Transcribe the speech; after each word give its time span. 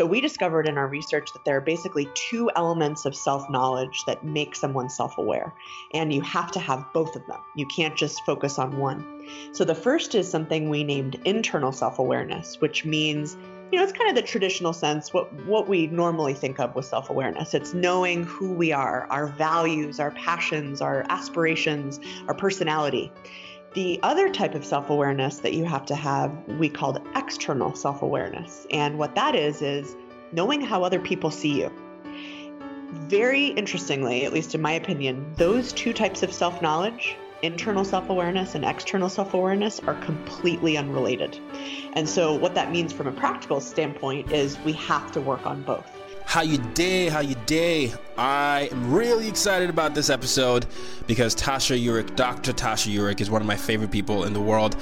So 0.00 0.06
we 0.06 0.22
discovered 0.22 0.66
in 0.66 0.78
our 0.78 0.86
research 0.86 1.30
that 1.34 1.44
there 1.44 1.58
are 1.58 1.60
basically 1.60 2.08
two 2.14 2.50
elements 2.56 3.04
of 3.04 3.14
self-knowledge 3.14 4.06
that 4.06 4.24
make 4.24 4.56
someone 4.56 4.88
self-aware. 4.88 5.52
And 5.92 6.10
you 6.10 6.22
have 6.22 6.50
to 6.52 6.58
have 6.58 6.90
both 6.94 7.16
of 7.16 7.26
them. 7.26 7.38
You 7.54 7.66
can't 7.66 7.94
just 7.94 8.24
focus 8.24 8.58
on 8.58 8.78
one. 8.78 9.04
So 9.52 9.62
the 9.62 9.74
first 9.74 10.14
is 10.14 10.26
something 10.26 10.70
we 10.70 10.84
named 10.84 11.20
internal 11.26 11.70
self-awareness, 11.70 12.62
which 12.62 12.86
means 12.86 13.36
you 13.70 13.78
know, 13.78 13.84
it's 13.84 13.92
kind 13.92 14.08
of 14.08 14.16
the 14.16 14.22
traditional 14.22 14.72
sense, 14.72 15.12
what, 15.12 15.30
what 15.44 15.68
we 15.68 15.86
normally 15.88 16.32
think 16.32 16.58
of 16.58 16.74
with 16.74 16.86
self 16.86 17.10
awareness. 17.10 17.52
It's 17.52 17.74
knowing 17.74 18.24
who 18.24 18.54
we 18.54 18.72
are, 18.72 19.06
our 19.10 19.26
values, 19.26 20.00
our 20.00 20.12
passions, 20.12 20.80
our 20.80 21.04
aspirations, 21.10 22.00
our 22.26 22.34
personality. 22.34 23.12
The 23.72 24.00
other 24.02 24.28
type 24.28 24.56
of 24.56 24.64
self 24.64 24.90
awareness 24.90 25.38
that 25.38 25.54
you 25.54 25.64
have 25.64 25.86
to 25.86 25.94
have, 25.94 26.36
we 26.58 26.68
called 26.68 27.00
external 27.14 27.74
self 27.76 28.02
awareness. 28.02 28.66
And 28.72 28.98
what 28.98 29.14
that 29.14 29.36
is, 29.36 29.62
is 29.62 29.94
knowing 30.32 30.60
how 30.60 30.82
other 30.82 30.98
people 30.98 31.30
see 31.30 31.60
you. 31.60 31.70
Very 33.06 33.46
interestingly, 33.46 34.24
at 34.24 34.32
least 34.32 34.56
in 34.56 34.60
my 34.60 34.72
opinion, 34.72 35.32
those 35.36 35.72
two 35.72 35.92
types 35.92 36.24
of 36.24 36.32
self 36.32 36.60
knowledge, 36.60 37.16
internal 37.42 37.84
self 37.84 38.10
awareness 38.10 38.56
and 38.56 38.64
external 38.64 39.08
self 39.08 39.34
awareness, 39.34 39.78
are 39.78 39.94
completely 40.02 40.76
unrelated. 40.76 41.38
And 41.92 42.08
so, 42.08 42.34
what 42.34 42.56
that 42.56 42.72
means 42.72 42.92
from 42.92 43.06
a 43.06 43.12
practical 43.12 43.60
standpoint 43.60 44.32
is 44.32 44.58
we 44.64 44.72
have 44.72 45.12
to 45.12 45.20
work 45.20 45.46
on 45.46 45.62
both. 45.62 45.86
How 46.24 46.42
you 46.42 46.58
day? 46.74 47.08
How 47.08 47.20
you 47.20 47.36
day? 47.50 47.92
I 48.16 48.68
am 48.70 48.92
really 48.92 49.26
excited 49.26 49.70
about 49.70 49.92
this 49.92 50.08
episode 50.08 50.66
because 51.08 51.34
Tasha 51.34 51.84
Eurich, 51.84 52.14
Dr. 52.14 52.52
Tasha 52.52 52.94
Eurich, 52.94 53.20
is 53.20 53.28
one 53.28 53.40
of 53.40 53.46
my 53.48 53.56
favorite 53.56 53.90
people 53.90 54.22
in 54.22 54.32
the 54.32 54.40
world. 54.40 54.76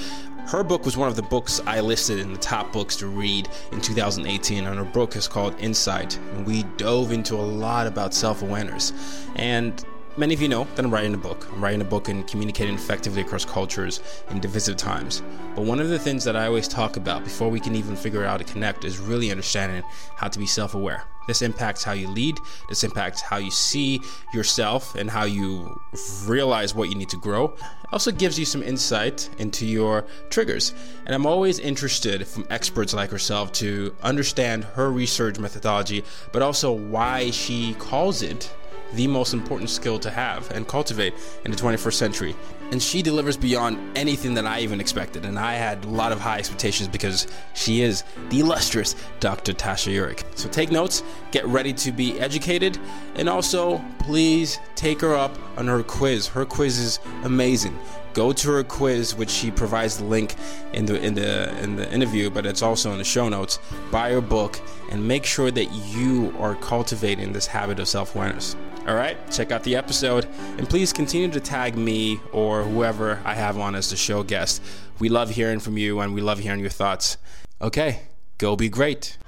Her 0.48 0.62
book 0.62 0.84
was 0.84 0.94
one 0.94 1.08
of 1.08 1.16
the 1.16 1.22
books 1.22 1.62
I 1.64 1.80
listed 1.80 2.18
in 2.18 2.30
the 2.30 2.38
top 2.38 2.70
books 2.70 2.94
to 2.96 3.06
read 3.06 3.48
in 3.72 3.80
2018, 3.80 4.66
and 4.66 4.76
her 4.76 4.84
book 4.84 5.16
is 5.16 5.26
called 5.26 5.58
Insight. 5.58 6.18
And 6.34 6.46
we 6.46 6.64
dove 6.76 7.10
into 7.10 7.36
a 7.36 7.46
lot 7.64 7.86
about 7.86 8.12
self 8.12 8.42
awareness. 8.42 8.92
And 9.36 9.82
Many 10.18 10.34
of 10.34 10.42
you 10.42 10.48
know 10.48 10.66
that 10.74 10.84
I'm 10.84 10.92
writing 10.92 11.14
a 11.14 11.16
book. 11.16 11.46
I'm 11.52 11.62
writing 11.62 11.80
a 11.80 11.84
book 11.84 12.08
and 12.08 12.26
communicating 12.26 12.74
effectively 12.74 13.20
across 13.20 13.44
cultures 13.44 14.02
in 14.30 14.40
divisive 14.40 14.76
times. 14.76 15.22
But 15.54 15.64
one 15.64 15.78
of 15.78 15.90
the 15.90 15.98
things 15.98 16.24
that 16.24 16.34
I 16.34 16.46
always 16.46 16.66
talk 16.66 16.96
about 16.96 17.22
before 17.22 17.48
we 17.48 17.60
can 17.60 17.76
even 17.76 17.94
figure 17.94 18.24
out 18.24 18.30
how 18.30 18.36
to 18.38 18.52
connect 18.52 18.84
is 18.84 18.98
really 18.98 19.30
understanding 19.30 19.84
how 20.16 20.26
to 20.26 20.36
be 20.36 20.44
self 20.44 20.74
aware. 20.74 21.04
This 21.28 21.40
impacts 21.40 21.84
how 21.84 21.92
you 21.92 22.08
lead, 22.08 22.36
this 22.68 22.82
impacts 22.82 23.20
how 23.20 23.36
you 23.36 23.52
see 23.52 24.00
yourself 24.34 24.96
and 24.96 25.08
how 25.08 25.22
you 25.22 25.80
realize 26.24 26.74
what 26.74 26.88
you 26.88 26.96
need 26.96 27.10
to 27.10 27.16
grow. 27.16 27.54
It 27.54 27.92
also 27.92 28.10
gives 28.10 28.36
you 28.40 28.44
some 28.44 28.64
insight 28.64 29.30
into 29.38 29.66
your 29.66 30.04
triggers. 30.30 30.74
And 31.06 31.14
I'm 31.14 31.26
always 31.26 31.60
interested 31.60 32.26
from 32.26 32.44
experts 32.50 32.92
like 32.92 33.12
herself 33.12 33.52
to 33.52 33.94
understand 34.02 34.64
her 34.64 34.90
research 34.90 35.38
methodology, 35.38 36.02
but 36.32 36.42
also 36.42 36.72
why 36.72 37.30
she 37.30 37.74
calls 37.74 38.22
it 38.22 38.52
the 38.94 39.06
most 39.06 39.34
important 39.34 39.70
skill 39.70 39.98
to 39.98 40.10
have 40.10 40.50
and 40.50 40.66
cultivate 40.66 41.14
in 41.44 41.50
the 41.50 41.56
21st 41.56 41.94
century. 41.94 42.36
And 42.70 42.82
she 42.82 43.00
delivers 43.00 43.36
beyond 43.36 43.78
anything 43.96 44.34
that 44.34 44.46
I 44.46 44.60
even 44.60 44.80
expected. 44.80 45.24
And 45.24 45.38
I 45.38 45.54
had 45.54 45.84
a 45.84 45.88
lot 45.88 46.12
of 46.12 46.20
high 46.20 46.38
expectations 46.38 46.88
because 46.88 47.26
she 47.54 47.80
is 47.80 48.04
the 48.28 48.40
illustrious 48.40 48.94
Dr. 49.20 49.54
Tasha 49.54 49.92
Eurich. 49.92 50.22
So 50.36 50.48
take 50.48 50.70
notes, 50.70 51.02
get 51.30 51.46
ready 51.46 51.72
to 51.74 51.92
be 51.92 52.18
educated, 52.20 52.78
and 53.14 53.28
also 53.28 53.82
please 53.98 54.58
take 54.74 55.00
her 55.00 55.14
up 55.14 55.36
on 55.56 55.66
her 55.66 55.82
quiz. 55.82 56.26
Her 56.26 56.44
quiz 56.44 56.78
is 56.78 57.00
amazing 57.24 57.78
go 58.18 58.32
to 58.32 58.48
her 58.50 58.64
quiz 58.64 59.14
which 59.14 59.30
she 59.30 59.48
provides 59.48 59.98
the 59.98 60.04
link 60.04 60.34
in 60.72 60.86
the 60.86 61.00
in 61.00 61.14
the 61.14 61.56
in 61.62 61.76
the 61.76 61.92
interview 61.92 62.28
but 62.28 62.44
it's 62.46 62.62
also 62.62 62.90
in 62.90 62.98
the 62.98 63.04
show 63.04 63.28
notes 63.28 63.60
buy 63.92 64.10
her 64.10 64.20
book 64.20 64.60
and 64.90 65.06
make 65.06 65.24
sure 65.24 65.52
that 65.52 65.66
you 65.66 66.34
are 66.38 66.56
cultivating 66.56 67.32
this 67.32 67.46
habit 67.46 67.78
of 67.78 67.86
self-awareness 67.86 68.56
all 68.88 68.94
right, 68.94 69.18
check 69.30 69.52
out 69.52 69.62
the 69.64 69.76
episode 69.76 70.26
and 70.56 70.66
please 70.66 70.94
continue 70.94 71.30
to 71.30 71.40
tag 71.40 71.76
me 71.76 72.18
or 72.32 72.62
whoever 72.62 73.20
I 73.22 73.34
have 73.34 73.58
on 73.58 73.74
as 73.74 73.90
the 73.90 73.96
show 73.96 74.22
guest. 74.22 74.62
We 74.98 75.10
love 75.10 75.28
hearing 75.28 75.60
from 75.60 75.76
you 75.76 76.00
and 76.00 76.14
we 76.14 76.22
love 76.22 76.38
hearing 76.38 76.60
your 76.60 76.70
thoughts. 76.70 77.18
Okay, 77.60 78.00
go 78.38 78.56
be 78.56 78.70
great. 78.70 79.18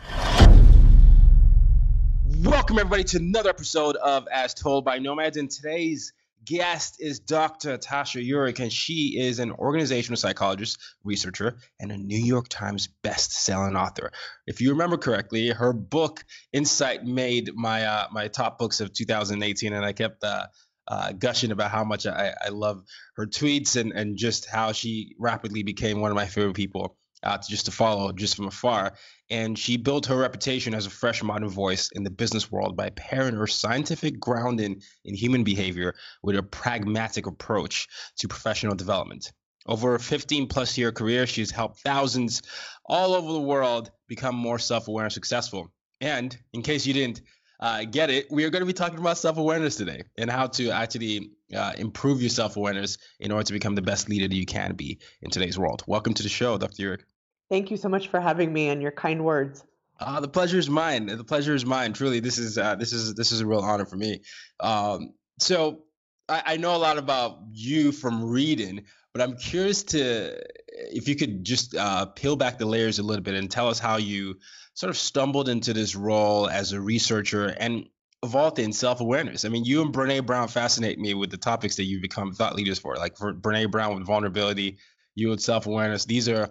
Welcome, 2.38 2.78
everybody, 2.78 3.04
to 3.04 3.18
another 3.18 3.50
episode 3.50 3.96
of 3.96 4.26
As 4.32 4.54
Told 4.54 4.86
by 4.86 4.98
Nomads. 4.98 5.36
And 5.36 5.50
today's 5.50 6.14
guest 6.44 6.96
is 7.00 7.20
Dr. 7.20 7.78
Tasha 7.78 8.26
Eurich, 8.26 8.60
and 8.60 8.72
she 8.72 9.18
is 9.18 9.38
an 9.38 9.52
organizational 9.52 10.16
psychologist, 10.16 10.78
researcher, 11.04 11.56
and 11.78 11.92
a 11.92 11.96
New 11.96 12.18
York 12.18 12.48
Times 12.48 12.88
best-selling 13.02 13.76
author. 13.76 14.12
If 14.46 14.60
you 14.60 14.70
remember 14.70 14.96
correctly, 14.96 15.48
her 15.48 15.72
book 15.72 16.24
Insight 16.52 17.04
made 17.04 17.50
my 17.54 17.84
uh, 17.84 18.06
my 18.12 18.28
top 18.28 18.58
books 18.58 18.80
of 18.80 18.92
2018, 18.92 19.72
and 19.72 19.84
I 19.84 19.92
kept 19.92 20.24
uh, 20.24 20.46
uh, 20.88 21.12
gushing 21.12 21.52
about 21.52 21.70
how 21.70 21.84
much 21.84 22.06
I, 22.06 22.34
I 22.44 22.48
love 22.48 22.82
her 23.16 23.26
tweets 23.26 23.76
and 23.76 23.92
and 23.92 24.16
just 24.16 24.46
how 24.46 24.72
she 24.72 25.14
rapidly 25.18 25.62
became 25.62 26.00
one 26.00 26.10
of 26.10 26.16
my 26.16 26.26
favorite 26.26 26.56
people 26.56 26.96
uh, 27.22 27.38
just 27.48 27.66
to 27.66 27.70
follow 27.70 28.12
just 28.12 28.36
from 28.36 28.46
afar. 28.46 28.94
And 29.30 29.58
she 29.58 29.76
built 29.76 30.06
her 30.06 30.16
reputation 30.16 30.74
as 30.74 30.86
a 30.86 30.90
fresh 30.90 31.22
modern 31.22 31.48
voice 31.48 31.90
in 31.92 32.02
the 32.02 32.10
business 32.10 32.50
world 32.50 32.76
by 32.76 32.90
pairing 32.90 33.34
her 33.36 33.46
scientific 33.46 34.18
grounding 34.18 34.82
in 35.04 35.14
human 35.14 35.44
behavior 35.44 35.94
with 36.22 36.36
a 36.36 36.42
pragmatic 36.42 37.26
approach 37.26 37.88
to 38.18 38.28
professional 38.28 38.74
development. 38.74 39.32
Over 39.66 39.94
a 39.94 40.00
15 40.00 40.48
plus 40.48 40.76
year 40.78 40.90
career, 40.90 41.26
she's 41.26 41.50
helped 41.50 41.80
thousands 41.80 42.42
all 42.86 43.14
over 43.14 43.32
the 43.32 43.40
world 43.40 43.90
become 44.08 44.34
more 44.34 44.58
self 44.58 44.88
aware 44.88 45.04
and 45.04 45.12
successful. 45.12 45.70
And 46.00 46.36
in 46.52 46.62
case 46.62 46.86
you 46.86 46.94
didn't 46.94 47.20
uh, 47.60 47.84
get 47.84 48.08
it, 48.08 48.26
we 48.30 48.44
are 48.44 48.50
going 48.50 48.62
to 48.62 48.66
be 48.66 48.72
talking 48.72 48.98
about 48.98 49.18
self 49.18 49.36
awareness 49.36 49.76
today 49.76 50.04
and 50.16 50.30
how 50.30 50.46
to 50.46 50.70
actually 50.70 51.30
uh, 51.54 51.72
improve 51.76 52.22
your 52.22 52.30
self 52.30 52.56
awareness 52.56 52.98
in 53.20 53.30
order 53.32 53.44
to 53.44 53.52
become 53.52 53.74
the 53.74 53.82
best 53.82 54.08
leader 54.08 54.26
that 54.26 54.34
you 54.34 54.46
can 54.46 54.74
be 54.74 54.98
in 55.20 55.30
today's 55.30 55.58
world. 55.58 55.82
Welcome 55.86 56.14
to 56.14 56.22
the 56.22 56.28
show, 56.28 56.56
Dr. 56.56 56.82
Eurich. 56.82 57.02
Thank 57.50 57.70
you 57.70 57.76
so 57.76 57.88
much 57.88 58.08
for 58.08 58.20
having 58.20 58.52
me 58.52 58.68
and 58.68 58.80
your 58.80 58.92
kind 58.92 59.24
words. 59.24 59.64
Uh, 59.98 60.20
the 60.20 60.28
pleasure 60.28 60.58
is 60.58 60.70
mine. 60.70 61.06
The 61.06 61.24
pleasure 61.24 61.54
is 61.54 61.66
mine. 61.66 61.92
Truly, 61.92 62.20
this 62.20 62.38
is 62.38 62.56
uh, 62.56 62.76
this 62.76 62.92
is 62.92 63.14
this 63.14 63.32
is 63.32 63.40
a 63.40 63.46
real 63.46 63.60
honor 63.60 63.84
for 63.84 63.96
me. 63.96 64.22
Um, 64.60 65.12
so 65.38 65.82
I, 66.28 66.42
I 66.46 66.56
know 66.56 66.74
a 66.74 66.78
lot 66.78 66.96
about 66.96 67.40
you 67.52 67.92
from 67.92 68.24
reading, 68.24 68.84
but 69.12 69.20
I'm 69.20 69.36
curious 69.36 69.82
to 69.84 70.38
if 70.68 71.08
you 71.08 71.16
could 71.16 71.44
just 71.44 71.74
uh, 71.74 72.06
peel 72.06 72.36
back 72.36 72.56
the 72.56 72.66
layers 72.66 72.98
a 72.98 73.02
little 73.02 73.22
bit 73.22 73.34
and 73.34 73.50
tell 73.50 73.68
us 73.68 73.78
how 73.78 73.96
you 73.96 74.36
sort 74.74 74.88
of 74.88 74.96
stumbled 74.96 75.48
into 75.48 75.72
this 75.72 75.94
role 75.94 76.48
as 76.48 76.72
a 76.72 76.80
researcher 76.80 77.48
and 77.58 77.86
evolved 78.22 78.58
in 78.58 78.72
self-awareness. 78.72 79.44
I 79.44 79.48
mean, 79.48 79.64
you 79.64 79.82
and 79.82 79.92
Brene 79.92 80.24
Brown 80.24 80.48
fascinate 80.48 80.98
me 80.98 81.14
with 81.14 81.30
the 81.30 81.36
topics 81.36 81.76
that 81.76 81.84
you've 81.84 82.02
become 82.02 82.32
thought 82.32 82.54
leaders 82.54 82.78
for. 82.78 82.96
Like 82.96 83.16
for 83.16 83.34
Brene 83.34 83.70
Brown 83.70 83.94
with 83.94 84.06
vulnerability, 84.06 84.78
you 85.14 85.28
with 85.28 85.40
self-awareness. 85.40 86.04
These 86.04 86.28
are 86.28 86.50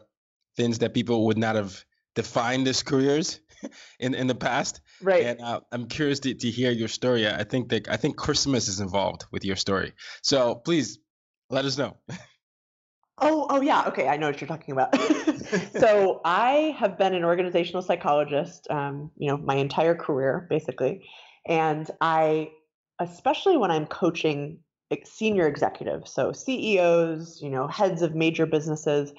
things 0.59 0.79
that 0.79 0.93
people 0.93 1.25
would 1.27 1.37
not 1.37 1.55
have 1.55 1.85
defined 2.15 2.67
as 2.67 2.83
careers 2.83 3.39
in 3.99 4.13
in 4.13 4.27
the 4.27 4.35
past. 4.35 4.81
Right. 5.01 5.25
And 5.25 5.41
uh, 5.41 5.61
I'm 5.71 5.87
curious 5.87 6.19
to, 6.21 6.33
to 6.33 6.49
hear 6.49 6.71
your 6.71 6.89
story. 6.89 7.27
I 7.27 7.45
think 7.45 7.69
that 7.69 7.89
I 7.89 7.97
think 7.97 8.17
Christmas 8.17 8.67
is 8.67 8.79
involved 8.79 9.25
with 9.31 9.45
your 9.45 9.55
story. 9.55 9.93
So 10.21 10.55
please 10.55 10.99
let 11.49 11.65
us 11.65 11.77
know. 11.77 11.97
Oh, 13.21 13.47
oh 13.49 13.59
yeah. 13.59 13.83
Okay, 13.85 14.07
I 14.07 14.15
know 14.15 14.27
what 14.27 14.39
you're 14.39 14.47
talking 14.47 14.71
about. 14.71 14.97
so 15.77 16.21
I 16.23 16.73
have 16.79 16.97
been 16.97 17.13
an 17.13 17.25
organizational 17.25 17.81
psychologist, 17.81 18.65
um, 18.69 19.11
you 19.17 19.27
know, 19.29 19.35
my 19.35 19.55
entire 19.55 19.93
career 19.93 20.47
basically, 20.49 21.03
and 21.45 21.91
I, 21.99 22.49
especially 22.97 23.57
when 23.57 23.71
I'm 23.71 23.87
coaching 23.87 24.59
senior 25.03 25.47
executives, 25.47 26.13
so 26.13 26.31
CEOs, 26.31 27.41
you 27.41 27.49
know, 27.49 27.67
heads 27.67 28.01
of 28.01 28.15
major 28.15 28.45
businesses, 28.45 29.11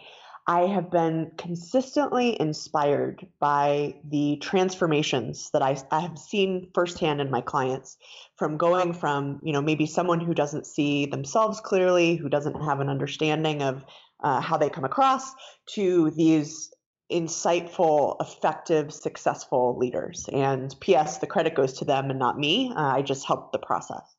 I 0.51 0.67
have 0.67 0.91
been 0.91 1.31
consistently 1.39 2.37
inspired 2.41 3.25
by 3.39 3.95
the 4.03 4.37
transformations 4.39 5.49
that 5.53 5.63
I, 5.63 5.81
I, 5.93 6.01
have 6.01 6.19
seen 6.19 6.73
firsthand 6.75 7.21
in 7.21 7.31
my 7.31 7.41
clients 7.41 7.97
from 8.35 8.57
going 8.57 8.93
from, 8.93 9.39
you 9.45 9.53
know, 9.53 9.63
maybe 9.63 9.87
someone 9.87 10.19
who 10.19 10.35
doesn't 10.35 10.67
see 10.67 11.07
themselves 11.07 11.61
clearly, 11.61 12.17
who 12.17 12.29
doesn't 12.29 12.61
have 12.65 12.81
an 12.81 12.89
understanding 12.89 13.63
of 13.63 13.85
uh, 14.25 14.41
how 14.41 14.57
they 14.57 14.69
come 14.69 14.85
across, 14.85 15.33
to 15.75 16.11
these 16.11 16.73
insightful, 17.13 18.17
effective, 18.21 18.93
successful 18.93 19.79
leaders. 19.79 20.29
And 20.33 20.75
P.S., 20.81 21.19
the 21.19 21.29
credit 21.29 21.55
goes 21.55 21.75
to 21.75 21.85
them 21.85 22.11
and 22.11 22.19
not 22.19 22.41
me. 22.41 22.73
Uh, 22.75 22.97
I 22.97 23.03
just 23.03 23.25
helped 23.25 23.53
the 23.53 23.61
process. 23.61 24.17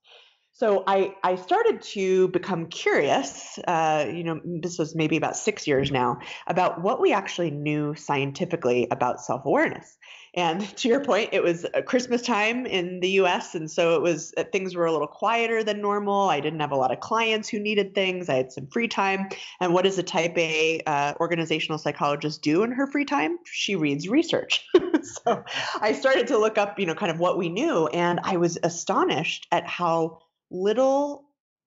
So 0.53 0.83
I, 0.85 1.15
I 1.23 1.37
started 1.37 1.81
to 1.93 2.27
become 2.27 2.67
curious, 2.67 3.57
uh, 3.67 4.05
you 4.13 4.23
know, 4.23 4.41
this 4.43 4.77
was 4.77 4.95
maybe 4.95 5.17
about 5.17 5.35
six 5.35 5.65
years 5.65 5.91
now, 5.91 6.19
about 6.45 6.81
what 6.81 7.01
we 7.01 7.13
actually 7.13 7.51
knew 7.51 7.95
scientifically 7.95 8.87
about 8.91 9.21
self 9.21 9.45
awareness. 9.45 9.97
And 10.33 10.61
to 10.77 10.87
your 10.87 11.03
point, 11.03 11.29
it 11.31 11.41
was 11.41 11.65
Christmas 11.85 12.21
time 12.21 12.65
in 12.65 12.99
the 12.99 13.09
US. 13.21 13.55
And 13.55 13.69
so 13.69 13.95
it 13.95 14.01
was, 14.01 14.33
uh, 14.37 14.43
things 14.51 14.75
were 14.75 14.85
a 14.85 14.91
little 14.91 15.07
quieter 15.07 15.63
than 15.63 15.81
normal. 15.81 16.29
I 16.29 16.39
didn't 16.39 16.59
have 16.59 16.71
a 16.71 16.77
lot 16.77 16.91
of 16.91 16.99
clients 16.99 17.49
who 17.49 17.59
needed 17.59 17.95
things. 17.95 18.29
I 18.29 18.35
had 18.35 18.51
some 18.51 18.67
free 18.67 18.87
time. 18.87 19.29
And 19.59 19.73
what 19.73 19.83
does 19.83 19.97
a 19.97 20.03
type 20.03 20.37
A 20.37 20.81
uh, 20.85 21.13
organizational 21.19 21.77
psychologist 21.77 22.41
do 22.41 22.63
in 22.63 22.71
her 22.71 22.87
free 22.87 23.05
time? 23.05 23.37
She 23.45 23.75
reads 23.75 24.07
research. 24.07 24.67
so 25.01 25.43
I 25.79 25.93
started 25.93 26.27
to 26.27 26.37
look 26.37 26.57
up, 26.57 26.79
you 26.79 26.85
know, 26.85 26.95
kind 26.95 27.11
of 27.11 27.19
what 27.19 27.37
we 27.37 27.49
knew. 27.49 27.87
And 27.87 28.19
I 28.23 28.37
was 28.37 28.57
astonished 28.63 29.47
at 29.51 29.65
how 29.65 30.19
little 30.51 31.25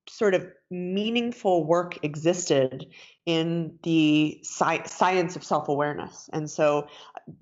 sort 0.08 0.34
of 0.34 0.46
meaningful 0.70 1.66
work 1.66 1.98
existed 2.02 2.86
in 3.24 3.78
the 3.82 4.38
sci- 4.42 4.84
science 4.84 5.34
of 5.34 5.42
self-awareness. 5.42 6.28
And 6.32 6.50
so 6.50 6.88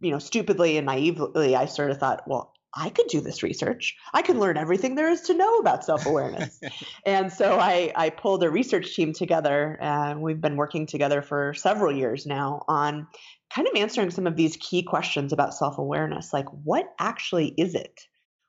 you 0.00 0.10
know 0.10 0.18
stupidly 0.18 0.76
and 0.76 0.86
naively 0.86 1.56
i 1.56 1.66
sort 1.66 1.90
of 1.90 1.98
thought 1.98 2.22
well 2.26 2.54
i 2.74 2.88
could 2.88 3.06
do 3.08 3.20
this 3.20 3.42
research. 3.42 3.96
I 4.14 4.22
can 4.22 4.40
learn 4.40 4.56
everything 4.56 4.94
there 4.94 5.10
is 5.10 5.20
to 5.22 5.34
know 5.34 5.58
about 5.58 5.84
self-awareness. 5.84 6.58
And 7.04 7.30
so 7.30 7.58
I, 7.58 7.92
I 7.94 8.08
pulled 8.08 8.42
a 8.42 8.50
research 8.50 8.94
team 8.94 9.12
together 9.12 9.76
and 9.78 10.22
we've 10.22 10.40
been 10.40 10.56
working 10.56 10.86
together 10.86 11.20
for 11.20 11.52
several 11.52 11.94
years 11.94 12.24
now 12.24 12.62
on 12.68 13.08
kind 13.54 13.68
of 13.68 13.74
answering 13.76 14.10
some 14.10 14.26
of 14.26 14.36
these 14.36 14.56
key 14.56 14.82
questions 14.82 15.34
about 15.34 15.52
self-awareness. 15.52 16.32
Like 16.32 16.46
what 16.64 16.86
actually 16.98 17.48
is 17.58 17.74
it? 17.74 18.00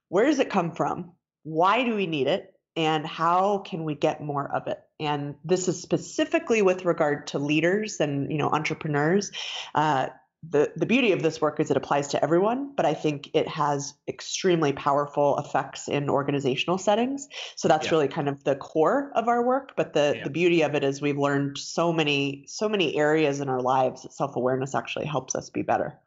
Where 0.07 0.25
does 0.25 0.39
it 0.39 0.49
come 0.49 0.71
from? 0.71 1.11
Why 1.41 1.83
do 1.83 1.93
we 1.93 2.07
need 2.07 2.27
it 2.27 2.52
and 2.75 3.05
how 3.05 3.59
can 3.59 3.83
we 3.83 3.95
get 3.95 4.21
more 4.21 4.49
of 4.53 4.67
it 4.67 4.79
and 4.99 5.35
this 5.43 5.67
is 5.67 5.81
specifically 5.81 6.61
with 6.61 6.85
regard 6.85 7.27
to 7.27 7.39
leaders 7.39 7.99
and 7.99 8.31
you 8.31 8.37
know 8.37 8.49
entrepreneurs 8.49 9.31
uh, 9.75 10.07
the, 10.49 10.71
the 10.75 10.85
beauty 10.85 11.13
of 11.13 11.21
this 11.21 11.39
work 11.39 11.59
is 11.59 11.71
it 11.71 11.77
applies 11.77 12.09
to 12.09 12.21
everyone, 12.21 12.73
but 12.75 12.85
I 12.85 12.93
think 12.93 13.29
it 13.33 13.47
has 13.47 13.93
extremely 14.07 14.73
powerful 14.73 15.37
effects 15.37 15.87
in 15.87 16.09
organizational 16.09 16.77
settings. 16.77 17.27
So 17.55 17.67
that's 17.67 17.85
yeah. 17.85 17.91
really 17.91 18.07
kind 18.09 18.27
of 18.27 18.43
the 18.43 18.55
core 18.55 19.11
of 19.15 19.27
our 19.29 19.43
work. 19.43 19.73
But 19.77 19.93
the, 19.93 20.15
yeah. 20.17 20.23
the 20.25 20.29
beauty 20.29 20.63
of 20.63 20.75
it 20.75 20.83
is 20.83 21.01
we've 21.01 21.17
learned 21.17 21.57
so 21.57 21.93
many, 21.93 22.43
so 22.47 22.67
many 22.67 22.95
areas 22.97 23.39
in 23.39 23.47
our 23.47 23.61
lives 23.61 24.03
that 24.03 24.13
self-awareness 24.13 24.75
actually 24.75 25.05
helps 25.05 25.33
us 25.33 25.49
be 25.49 25.61
better. 25.61 25.97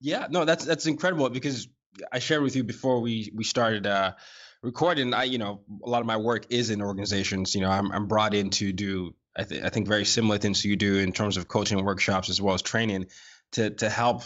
Yeah, 0.00 0.26
no, 0.30 0.44
that's 0.44 0.64
that's 0.64 0.86
incredible 0.86 1.28
because 1.28 1.66
I 2.12 2.20
shared 2.20 2.42
with 2.42 2.54
you 2.54 2.62
before 2.62 3.00
we 3.00 3.32
we 3.34 3.42
started 3.42 3.84
uh, 3.84 4.12
recording, 4.62 5.14
I 5.14 5.24
you 5.24 5.38
know 5.38 5.60
a 5.84 5.88
lot 5.88 6.00
of 6.00 6.06
my 6.06 6.16
work 6.16 6.46
is 6.50 6.70
in 6.70 6.82
organizations. 6.82 7.54
You 7.54 7.62
know, 7.62 7.70
I'm 7.70 7.90
I'm 7.92 8.06
brought 8.06 8.34
in 8.34 8.50
to 8.50 8.72
do 8.72 9.14
I, 9.36 9.44
th- 9.44 9.62
I 9.62 9.68
think 9.68 9.86
very 9.86 10.04
similar 10.04 10.38
things 10.38 10.64
you 10.64 10.76
do 10.76 10.96
in 10.96 11.12
terms 11.12 11.36
of 11.36 11.48
coaching 11.48 11.82
workshops 11.84 12.28
as 12.28 12.40
well 12.40 12.54
as 12.54 12.62
training 12.62 13.06
to 13.52 13.70
to 13.70 13.88
help 13.88 14.22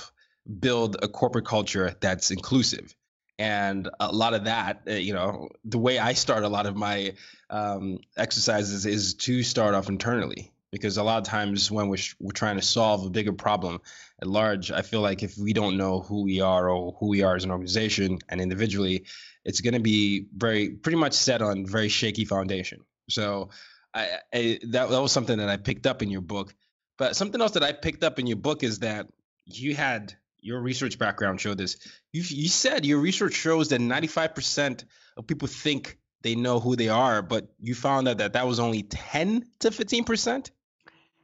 build 0.61 0.97
a 1.03 1.09
corporate 1.09 1.47
culture 1.47 1.95
that's 2.01 2.31
inclusive. 2.31 2.95
And 3.39 3.89
a 3.99 4.13
lot 4.13 4.35
of 4.35 4.45
that, 4.45 4.83
uh, 4.87 4.93
you 4.93 5.15
know, 5.15 5.49
the 5.65 5.79
way 5.79 5.99
I 5.99 6.13
start 6.13 6.45
a 6.45 6.49
lot 6.49 6.67
of 6.67 6.77
my 6.77 7.15
um, 7.51 7.99
exercises 8.17 8.87
is 8.87 9.15
to 9.15 9.43
start 9.43 9.75
off 9.75 9.89
internally 9.89 10.53
because 10.71 10.97
a 10.97 11.03
lot 11.03 11.19
of 11.19 11.25
times 11.25 11.71
when 11.71 11.89
we're, 11.89 11.99
we're 12.21 12.33
trying 12.33 12.57
to 12.57 12.63
solve 12.63 13.05
a 13.05 13.11
bigger 13.11 13.33
problem 13.33 13.81
at 14.21 14.29
large, 14.29 14.71
I 14.71 14.83
feel 14.83 15.01
like 15.01 15.23
if 15.23 15.37
we 15.37 15.53
don't 15.53 15.77
know 15.77 16.01
who 16.01 16.23
we 16.23 16.41
are 16.41 16.69
or 16.69 16.97
who 16.99 17.09
we 17.09 17.23
are 17.23 17.37
as 17.37 17.45
an 17.45 17.51
organization 17.51 18.19
and 18.29 18.41
individually, 18.41 19.05
it's 19.45 19.61
going 19.61 19.75
to 19.75 19.81
be 19.81 20.27
very 20.35 20.71
pretty 20.71 20.99
much 20.99 21.15
set 21.15 21.43
on 21.43 21.67
very 21.67 21.89
shaky 21.89 22.25
foundation. 22.25 22.81
So 23.09 23.51
I, 23.95 24.09
I, 24.33 24.59
that 24.69 24.91
that 24.91 25.03
was 25.03 25.13
something 25.13 25.39
that 25.39 25.49
I 25.49 25.57
picked 25.57 25.87
up 25.87 26.03
in 26.03 26.11
your 26.11 26.21
book. 26.21 26.55
But 26.99 27.17
something 27.17 27.41
else 27.41 27.53
that 27.53 27.63
I 27.63 27.73
picked 27.73 28.05
up 28.05 28.19
in 28.19 28.27
your 28.27 28.37
book 28.37 28.63
is 28.63 28.81
that 28.81 29.09
you 29.45 29.75
had 29.75 30.15
your 30.41 30.61
research 30.61 30.99
background 30.99 31.41
showed 31.41 31.59
this. 31.59 31.77
You 32.13 32.23
you 32.23 32.49
said 32.49 32.85
your 32.87 33.01
research 33.01 33.35
shows 33.35 33.69
that 33.69 33.81
95% 33.81 34.85
of 35.17 35.27
people 35.27 35.49
think 35.49 35.99
they 36.23 36.35
know 36.37 36.61
who 36.61 36.77
they 36.77 36.89
are, 36.89 37.23
but 37.23 37.49
you 37.61 37.75
found 37.75 38.07
out 38.07 38.19
that, 38.19 38.35
that 38.35 38.47
was 38.47 38.61
only 38.61 38.85
10 38.85 39.45
to 39.61 39.71
15% 39.71 40.51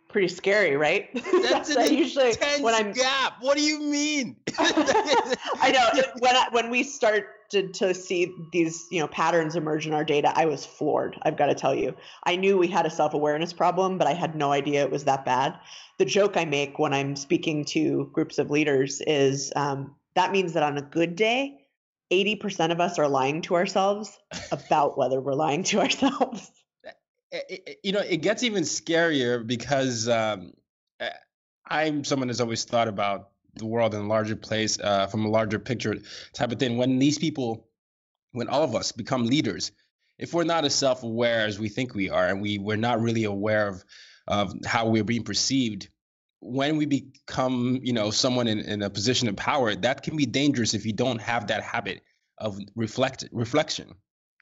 pretty 0.08 0.28
scary, 0.28 0.76
right? 0.76 1.08
That's 1.42 1.70
an 1.70 1.94
usually 1.94 2.32
when 2.60 2.74
I'm 2.74 2.92
gap. 2.92 3.34
What 3.40 3.56
do 3.56 3.62
you 3.62 3.80
mean? 3.80 4.36
I 4.58 5.70
know 5.72 6.02
when 6.18 6.34
I, 6.34 6.48
when 6.50 6.70
we 6.70 6.82
started 6.82 7.24
to 7.50 7.94
see 7.94 8.34
these 8.52 8.86
you 8.90 9.00
know 9.00 9.08
patterns 9.08 9.56
emerge 9.56 9.86
in 9.86 9.94
our 9.94 10.04
data, 10.04 10.32
I 10.34 10.46
was 10.46 10.64
floored. 10.64 11.18
I've 11.22 11.36
got 11.36 11.46
to 11.46 11.54
tell 11.54 11.74
you, 11.74 11.96
I 12.24 12.36
knew 12.36 12.58
we 12.58 12.68
had 12.68 12.86
a 12.86 12.90
self 12.90 13.14
awareness 13.14 13.52
problem, 13.52 13.98
but 13.98 14.06
I 14.06 14.14
had 14.14 14.34
no 14.34 14.52
idea 14.52 14.82
it 14.82 14.90
was 14.90 15.04
that 15.04 15.24
bad. 15.24 15.58
The 15.98 16.04
joke 16.04 16.36
I 16.36 16.44
make 16.44 16.78
when 16.78 16.94
I'm 16.94 17.16
speaking 17.16 17.64
to 17.66 18.10
groups 18.12 18.38
of 18.38 18.50
leaders 18.50 19.00
is 19.06 19.52
um, 19.56 19.96
that 20.14 20.32
means 20.32 20.54
that 20.54 20.62
on 20.62 20.78
a 20.78 20.82
good 20.82 21.16
day. 21.16 21.64
80% 22.10 22.72
of 22.72 22.80
us 22.80 22.98
are 22.98 23.06
lying 23.06 23.42
to 23.42 23.54
ourselves 23.54 24.18
about 24.50 24.96
whether 24.96 25.20
we're 25.20 25.34
lying 25.34 25.62
to 25.64 25.80
ourselves 25.80 26.50
it, 27.30 27.78
you 27.82 27.92
know, 27.92 28.00
it 28.00 28.18
gets 28.18 28.42
even 28.42 28.62
scarier 28.62 29.46
because 29.46 30.08
um, 30.08 30.52
I'm 31.66 32.04
someone 32.04 32.28
that's 32.28 32.40
always 32.40 32.64
thought 32.64 32.88
about 32.88 33.30
the 33.58 33.66
world 33.66 33.94
in 33.94 34.00
a 34.00 34.06
larger 34.06 34.36
place, 34.36 34.78
uh, 34.78 35.06
from 35.06 35.24
a 35.24 35.28
larger 35.28 35.58
picture 35.58 35.96
type 36.32 36.52
of 36.52 36.58
thing. 36.58 36.76
When 36.76 36.98
these 36.98 37.18
people, 37.18 37.68
when 38.32 38.48
all 38.48 38.62
of 38.62 38.74
us 38.74 38.92
become 38.92 39.26
leaders, 39.26 39.72
if 40.18 40.34
we're 40.34 40.44
not 40.44 40.64
as 40.64 40.74
self-aware 40.74 41.46
as 41.46 41.58
we 41.58 41.68
think 41.68 41.94
we 41.94 42.10
are, 42.10 42.26
and 42.26 42.40
we 42.40 42.58
we're 42.58 42.76
not 42.76 43.00
really 43.00 43.24
aware 43.24 43.68
of 43.68 43.84
of 44.26 44.54
how 44.66 44.88
we're 44.88 45.04
being 45.04 45.24
perceived, 45.24 45.88
when 46.40 46.76
we 46.76 46.86
become, 46.86 47.80
you 47.82 47.92
know, 47.92 48.10
someone 48.10 48.46
in, 48.46 48.58
in 48.60 48.82
a 48.82 48.90
position 48.90 49.28
of 49.28 49.36
power, 49.36 49.74
that 49.74 50.02
can 50.02 50.16
be 50.16 50.26
dangerous 50.26 50.74
if 50.74 50.84
you 50.84 50.92
don't 50.92 51.20
have 51.20 51.46
that 51.46 51.62
habit 51.62 52.02
of 52.36 52.58
reflect 52.76 53.28
reflection 53.32 53.94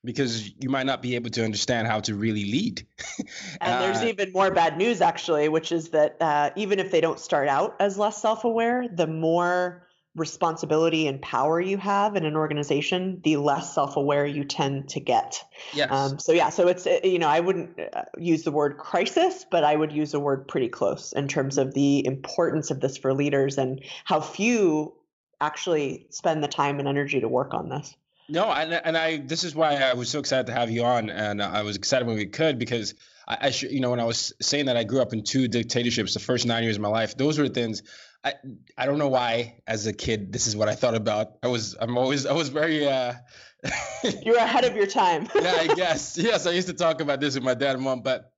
because 0.07 0.49
you 0.59 0.71
might 0.71 0.87
not 0.87 1.03
be 1.03 1.15
able 1.15 1.31
to 1.31 1.45
understand 1.45 1.87
how 1.87 2.01
to 2.01 2.15
really 2.15 2.45
lead. 2.45 2.87
and 3.61 3.83
there's 3.83 4.03
uh, 4.03 4.07
even 4.07 4.33
more 4.33 4.51
bad 4.51 4.79
news, 4.79 5.03
actually, 5.03 5.49
which 5.49 5.73
is 5.73 5.91
that 5.91 6.17
uh, 6.21 6.51
even 6.57 6.79
if 6.79 6.91
they 6.91 7.01
don't 7.01 7.21
start 7.21 7.49
out 7.49 7.77
as 7.81 7.99
less 7.99 8.23
self 8.23 8.45
aware, 8.45 8.89
the 8.89 9.07
more 9.07 9.87
responsibility 10.17 11.07
and 11.07 11.21
power 11.21 11.61
you 11.61 11.77
have 11.77 12.17
in 12.17 12.25
an 12.25 12.37
organization, 12.37 13.21
the 13.23 13.37
less 13.37 13.75
self-aware 13.75 14.25
you 14.25 14.45
tend 14.45 14.89
to 14.89 14.99
get. 14.99 15.45
Yes. 15.75 15.93
Um, 15.93 16.19
so 16.19 16.33
yeah, 16.33 16.49
so 16.49 16.67
it's 16.69 16.87
you 17.05 17.19
know 17.19 17.29
I 17.29 17.41
wouldn't 17.41 17.79
uh, 17.79 18.05
use 18.17 18.43
the 18.43 18.51
word 18.51 18.79
crisis, 18.79 19.45
but 19.51 19.63
I 19.63 19.77
would 19.77 19.93
use 19.93 20.15
a 20.15 20.21
word 20.21 20.49
pretty 20.49 20.69
close 20.69 21.13
in 21.13 21.29
terms 21.29 21.59
of 21.59 21.75
the 21.75 22.05
importance 22.07 22.71
of 22.71 22.81
this 22.81 22.97
for 22.97 23.13
leaders 23.13 23.59
and 23.59 23.85
how 24.05 24.21
few 24.21 24.95
actually 25.41 26.07
spend 26.09 26.43
the 26.43 26.49
time 26.49 26.79
and 26.79 26.89
energy 26.89 27.21
to 27.21 27.29
work 27.29 27.53
on 27.53 27.69
this. 27.69 27.95
No, 28.29 28.51
and 28.51 28.73
and 28.73 28.97
I 28.97 29.19
this 29.19 29.45
is 29.45 29.55
why 29.55 29.77
I 29.77 29.95
was 29.95 30.09
so 30.09 30.19
excited 30.19 30.47
to 30.47 30.53
have 30.53 30.71
you 30.71 30.85
on, 30.85 31.11
and 31.11 31.43
I 31.43 31.63
was 31.63 31.77
excited 31.77 32.07
when 32.07 32.17
we 32.17 32.27
could 32.27 32.59
because 32.59 32.95
I, 33.27 33.39
I 33.41 33.49
you 33.49 33.81
know 33.81 33.91
when 33.91 34.01
I 34.01 34.05
was 34.05 34.33
saying 34.41 34.67
that 34.67 34.77
I 34.77 34.85
grew 34.85 35.01
up 35.01 35.13
in 35.13 35.23
two 35.23 35.47
dictatorships 35.49 36.15
the 36.15 36.21
first 36.21 36.47
nine 36.47 36.65
years 36.65 36.77
of 36.77 36.83
my 36.83 36.89
life, 36.89 37.17
those 37.17 37.39
were 37.39 37.49
things 37.49 37.83
I 38.25 38.35
I 38.77 38.87
don't 38.87 38.99
know 38.99 39.09
why 39.09 39.61
as 39.67 39.87
a 39.87 39.93
kid 39.93 40.33
this 40.33 40.49
is 40.49 40.57
what 40.57 40.69
I 40.69 40.75
thought 40.75 40.97
about. 40.97 41.39
I 41.43 41.47
was 41.47 41.77
I'm 41.81 41.97
always 41.97 42.27
I 42.27 42.33
was 42.33 42.49
very 42.49 42.87
uh 42.87 43.15
you're 44.23 44.37
ahead 44.37 44.65
of 44.65 44.75
your 44.75 44.87
time. 44.87 45.29
yeah, 45.35 45.59
I 45.61 45.75
guess 45.75 46.19
yes. 46.19 46.47
I 46.47 46.51
used 46.51 46.67
to 46.67 46.75
talk 46.75 47.01
about 47.01 47.21
this 47.21 47.37
with 47.37 47.45
my 47.45 47.55
dad 47.55 47.77
and 47.77 47.85
mom, 47.85 48.03
but 48.03 48.33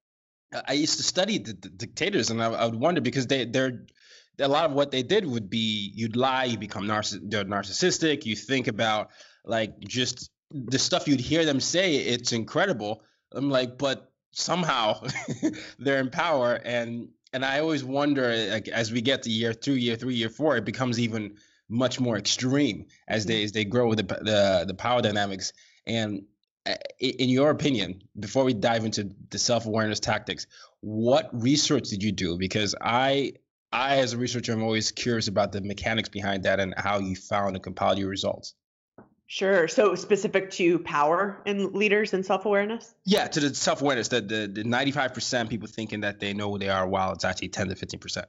I 0.66 0.72
used 0.74 0.96
to 0.98 1.02
study 1.02 1.38
the, 1.38 1.52
the 1.52 1.68
dictators, 1.70 2.30
and 2.30 2.42
I, 2.42 2.52
I 2.52 2.64
would 2.66 2.78
wonder 2.78 3.00
because 3.00 3.26
they 3.26 3.46
they're 3.46 3.86
a 4.38 4.48
lot 4.48 4.66
of 4.66 4.72
what 4.72 4.90
they 4.90 5.02
did 5.02 5.26
would 5.26 5.50
be 5.50 5.92
you'd 5.94 6.16
lie, 6.16 6.44
you 6.44 6.58
become 6.58 6.84
narciss- 6.84 7.28
narcissistic, 7.28 8.24
you 8.26 8.36
think 8.36 8.68
about 8.68 9.10
like 9.48 9.80
just 9.80 10.30
the 10.50 10.78
stuff 10.78 11.08
you'd 11.08 11.20
hear 11.20 11.44
them 11.44 11.60
say, 11.60 11.96
it's 11.96 12.32
incredible. 12.32 13.02
I'm 13.32 13.50
like, 13.50 13.78
but 13.78 14.12
somehow 14.32 15.02
they're 15.78 16.00
in 16.00 16.10
power 16.10 16.60
and 16.64 17.08
and 17.32 17.44
I 17.44 17.60
always 17.60 17.84
wonder 17.84 18.34
like 18.50 18.68
as 18.68 18.92
we 18.92 19.00
get 19.02 19.24
to 19.24 19.30
year 19.30 19.52
two, 19.52 19.74
year 19.74 19.96
three, 19.96 20.14
year 20.14 20.30
four, 20.30 20.56
it 20.56 20.64
becomes 20.64 20.98
even 20.98 21.36
much 21.68 22.00
more 22.00 22.16
extreme 22.16 22.86
as 23.06 23.26
they 23.26 23.44
as 23.44 23.52
they 23.52 23.64
grow 23.64 23.88
with 23.88 23.98
the 23.98 24.04
the, 24.04 24.64
the 24.66 24.74
power 24.74 25.02
dynamics. 25.02 25.52
And 25.86 26.24
uh, 26.66 26.74
in 26.98 27.28
your 27.28 27.50
opinion, 27.50 28.02
before 28.18 28.44
we 28.44 28.54
dive 28.54 28.84
into 28.84 29.10
the 29.30 29.38
self 29.38 29.66
awareness 29.66 30.00
tactics, 30.00 30.46
what 30.80 31.28
research 31.32 31.88
did 31.88 32.02
you 32.02 32.12
do? 32.12 32.38
Because 32.38 32.74
I 32.80 33.34
I 33.72 33.98
as 33.98 34.14
a 34.14 34.18
researcher 34.18 34.52
I'm 34.52 34.62
always 34.62 34.90
curious 34.90 35.28
about 35.28 35.52
the 35.52 35.60
mechanics 35.60 36.08
behind 36.08 36.44
that 36.44 36.60
and 36.60 36.74
how 36.76 36.98
you 36.98 37.14
found 37.14 37.56
and 37.56 37.62
compiled 37.62 37.98
your 37.98 38.08
results. 38.08 38.54
Sure. 39.30 39.68
So 39.68 39.94
specific 39.94 40.50
to 40.52 40.78
power 40.78 41.42
and 41.44 41.74
leaders 41.74 42.14
and 42.14 42.24
self-awareness? 42.24 42.94
Yeah, 43.04 43.26
to 43.28 43.40
the 43.40 43.54
self-awareness, 43.54 44.08
the, 44.08 44.22
the, 44.22 44.48
the 44.48 44.64
95% 44.64 45.50
people 45.50 45.68
thinking 45.68 46.00
that 46.00 46.18
they 46.18 46.32
know 46.32 46.50
who 46.50 46.58
they 46.58 46.70
are 46.70 46.88
while 46.88 47.12
it's 47.12 47.26
actually 47.26 47.50
10 47.50 47.68
to 47.68 47.74
15%. 47.74 48.24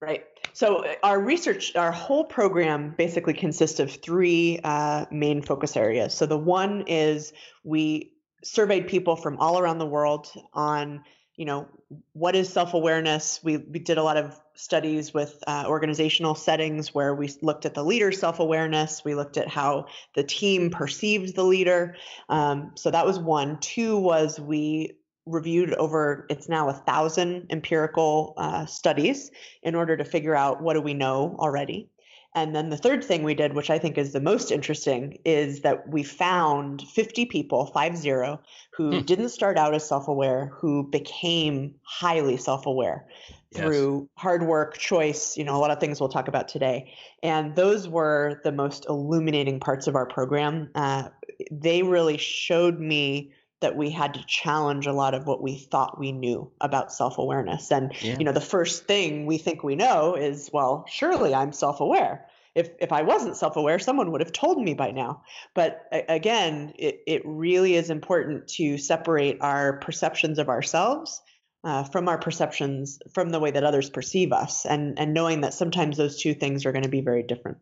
Right. 0.00 0.24
So 0.54 0.86
uh, 0.86 0.94
our 1.02 1.20
research, 1.20 1.76
our 1.76 1.92
whole 1.92 2.24
program 2.24 2.94
basically 2.96 3.34
consists 3.34 3.78
of 3.78 3.92
three 3.92 4.58
uh, 4.64 5.04
main 5.10 5.42
focus 5.42 5.76
areas. 5.76 6.14
So 6.14 6.24
the 6.24 6.38
one 6.38 6.84
is 6.86 7.34
we 7.62 8.14
surveyed 8.42 8.88
people 8.88 9.16
from 9.16 9.36
all 9.38 9.58
around 9.58 9.78
the 9.78 9.86
world 9.86 10.32
on 10.54 11.04
you 11.36 11.44
know 11.44 11.68
what 12.12 12.36
is 12.36 12.48
self-awareness 12.48 13.40
we, 13.42 13.56
we 13.56 13.78
did 13.78 13.98
a 13.98 14.02
lot 14.02 14.16
of 14.16 14.38
studies 14.58 15.14
with 15.14 15.38
uh, 15.46 15.64
organizational 15.68 16.34
settings 16.34 16.92
where 16.92 17.14
we 17.14 17.30
looked 17.42 17.64
at 17.64 17.74
the 17.74 17.84
leader's 17.84 18.18
self-awareness 18.18 19.04
we 19.04 19.14
looked 19.14 19.36
at 19.36 19.46
how 19.46 19.86
the 20.16 20.24
team 20.24 20.68
perceived 20.68 21.36
the 21.36 21.44
leader. 21.44 21.94
Um, 22.28 22.72
so 22.74 22.90
that 22.90 23.06
was 23.06 23.20
one. 23.20 23.60
Two 23.60 23.96
was 23.96 24.40
we 24.40 24.98
reviewed 25.26 25.74
over 25.74 26.26
it's 26.28 26.48
now 26.48 26.68
a 26.68 26.72
thousand 26.72 27.46
empirical 27.50 28.34
uh, 28.36 28.66
studies 28.66 29.30
in 29.62 29.76
order 29.76 29.96
to 29.96 30.04
figure 30.04 30.34
out 30.34 30.60
what 30.60 30.74
do 30.74 30.80
we 30.80 30.94
know 30.94 31.36
already. 31.38 31.88
And 32.34 32.54
then 32.54 32.68
the 32.68 32.76
third 32.76 33.02
thing 33.02 33.22
we 33.22 33.34
did, 33.34 33.54
which 33.54 33.70
I 33.70 33.78
think 33.78 33.96
is 33.96 34.12
the 34.12 34.20
most 34.20 34.50
interesting, 34.50 35.18
is 35.24 35.60
that 35.60 35.88
we 35.88 36.02
found 36.02 36.82
50 36.82 37.26
people, 37.26 37.66
five 37.66 37.96
zero, 37.96 38.40
who 38.72 38.98
hmm. 38.98 39.04
didn't 39.04 39.30
start 39.30 39.56
out 39.56 39.74
as 39.74 39.88
self 39.88 40.08
aware, 40.08 40.46
who 40.54 40.88
became 40.88 41.74
highly 41.84 42.36
self 42.36 42.66
aware 42.66 43.06
yes. 43.52 43.62
through 43.62 44.08
hard 44.14 44.42
work, 44.42 44.78
choice, 44.78 45.36
you 45.36 45.44
know, 45.44 45.56
a 45.56 45.58
lot 45.58 45.70
of 45.70 45.80
things 45.80 46.00
we'll 46.00 46.08
talk 46.08 46.28
about 46.28 46.48
today. 46.48 46.92
And 47.22 47.54
those 47.56 47.88
were 47.88 48.40
the 48.44 48.52
most 48.52 48.86
illuminating 48.88 49.60
parts 49.60 49.86
of 49.86 49.96
our 49.96 50.06
program. 50.06 50.70
Uh, 50.74 51.08
they 51.50 51.82
really 51.82 52.18
showed 52.18 52.78
me 52.78 53.32
that 53.60 53.76
we 53.76 53.90
had 53.90 54.14
to 54.14 54.24
challenge 54.26 54.86
a 54.86 54.92
lot 54.92 55.14
of 55.14 55.26
what 55.26 55.42
we 55.42 55.56
thought 55.56 55.98
we 55.98 56.12
knew 56.12 56.50
about 56.60 56.92
self-awareness 56.92 57.72
and 57.72 57.92
yeah. 58.00 58.16
you 58.18 58.24
know 58.24 58.32
the 58.32 58.40
first 58.40 58.86
thing 58.86 59.26
we 59.26 59.36
think 59.36 59.64
we 59.64 59.74
know 59.74 60.14
is 60.14 60.48
well 60.52 60.84
surely 60.88 61.34
i'm 61.34 61.52
self-aware 61.52 62.24
if 62.54 62.70
if 62.78 62.92
i 62.92 63.02
wasn't 63.02 63.36
self-aware 63.36 63.80
someone 63.80 64.12
would 64.12 64.20
have 64.20 64.32
told 64.32 64.62
me 64.62 64.74
by 64.74 64.92
now 64.92 65.22
but 65.54 65.88
again 66.08 66.72
it, 66.78 67.00
it 67.06 67.22
really 67.24 67.74
is 67.74 67.90
important 67.90 68.46
to 68.46 68.78
separate 68.78 69.38
our 69.40 69.78
perceptions 69.78 70.38
of 70.38 70.48
ourselves 70.48 71.20
uh, 71.64 71.84
from 71.84 72.08
our 72.08 72.18
perceptions 72.18 72.98
from 73.12 73.30
the 73.30 73.40
way 73.40 73.50
that 73.50 73.64
others 73.64 73.90
perceive 73.90 74.32
us 74.32 74.64
and 74.64 74.98
and 74.98 75.14
knowing 75.14 75.42
that 75.42 75.54
sometimes 75.54 75.96
those 75.96 76.20
two 76.20 76.34
things 76.34 76.66
are 76.66 76.72
going 76.72 76.84
to 76.84 76.88
be 76.88 77.00
very 77.00 77.22
different 77.22 77.58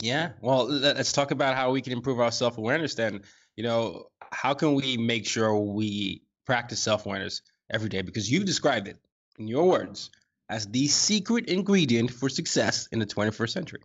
yeah 0.00 0.30
well 0.40 0.66
let's 0.68 1.12
talk 1.12 1.30
about 1.30 1.56
how 1.56 1.70
we 1.70 1.80
can 1.80 1.92
improve 1.92 2.20
our 2.20 2.30
self-awareness 2.30 2.94
then 2.94 3.22
you 3.56 3.64
know 3.64 4.06
how 4.30 4.54
can 4.54 4.74
we 4.74 4.96
make 4.96 5.26
sure 5.26 5.56
we 5.58 6.22
practice 6.44 6.80
self 6.80 7.06
awareness 7.06 7.42
every 7.70 7.88
day? 7.88 8.02
Because 8.02 8.30
you 8.30 8.44
described 8.44 8.88
it 8.88 8.96
in 9.38 9.48
your 9.48 9.68
words 9.68 10.10
as 10.48 10.66
the 10.66 10.88
secret 10.88 11.46
ingredient 11.46 12.10
for 12.10 12.28
success 12.28 12.88
in 12.90 12.98
the 12.98 13.06
21st 13.06 13.50
century. 13.50 13.80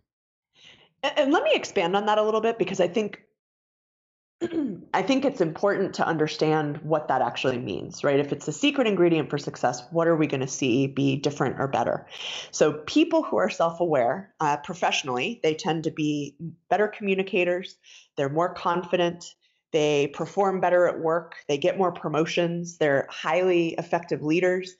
And 1.02 1.32
let 1.32 1.44
me 1.44 1.50
expand 1.54 1.94
on 1.94 2.06
that 2.06 2.16
a 2.16 2.22
little 2.22 2.40
bit 2.40 2.58
because 2.58 2.80
I 2.80 2.88
think 2.88 3.23
I 4.92 5.02
think 5.02 5.24
it's 5.24 5.40
important 5.40 5.94
to 5.94 6.06
understand 6.06 6.78
what 6.78 7.08
that 7.08 7.22
actually 7.22 7.58
means, 7.58 8.02
right? 8.02 8.18
If 8.18 8.32
it's 8.32 8.48
a 8.48 8.52
secret 8.52 8.86
ingredient 8.86 9.30
for 9.30 9.38
success, 9.38 9.82
what 9.90 10.08
are 10.08 10.16
we 10.16 10.26
going 10.26 10.40
to 10.40 10.48
see 10.48 10.86
be 10.86 11.16
different 11.16 11.60
or 11.60 11.68
better? 11.68 12.06
So, 12.50 12.72
people 12.86 13.22
who 13.22 13.36
are 13.36 13.50
self 13.50 13.80
aware 13.80 14.34
uh, 14.40 14.56
professionally, 14.58 15.40
they 15.42 15.54
tend 15.54 15.84
to 15.84 15.90
be 15.90 16.36
better 16.68 16.88
communicators, 16.88 17.76
they're 18.16 18.28
more 18.28 18.52
confident, 18.54 19.24
they 19.72 20.08
perform 20.08 20.60
better 20.60 20.86
at 20.88 21.00
work, 21.00 21.36
they 21.48 21.58
get 21.58 21.78
more 21.78 21.92
promotions, 21.92 22.78
they're 22.78 23.06
highly 23.10 23.74
effective 23.74 24.22
leaders. 24.22 24.74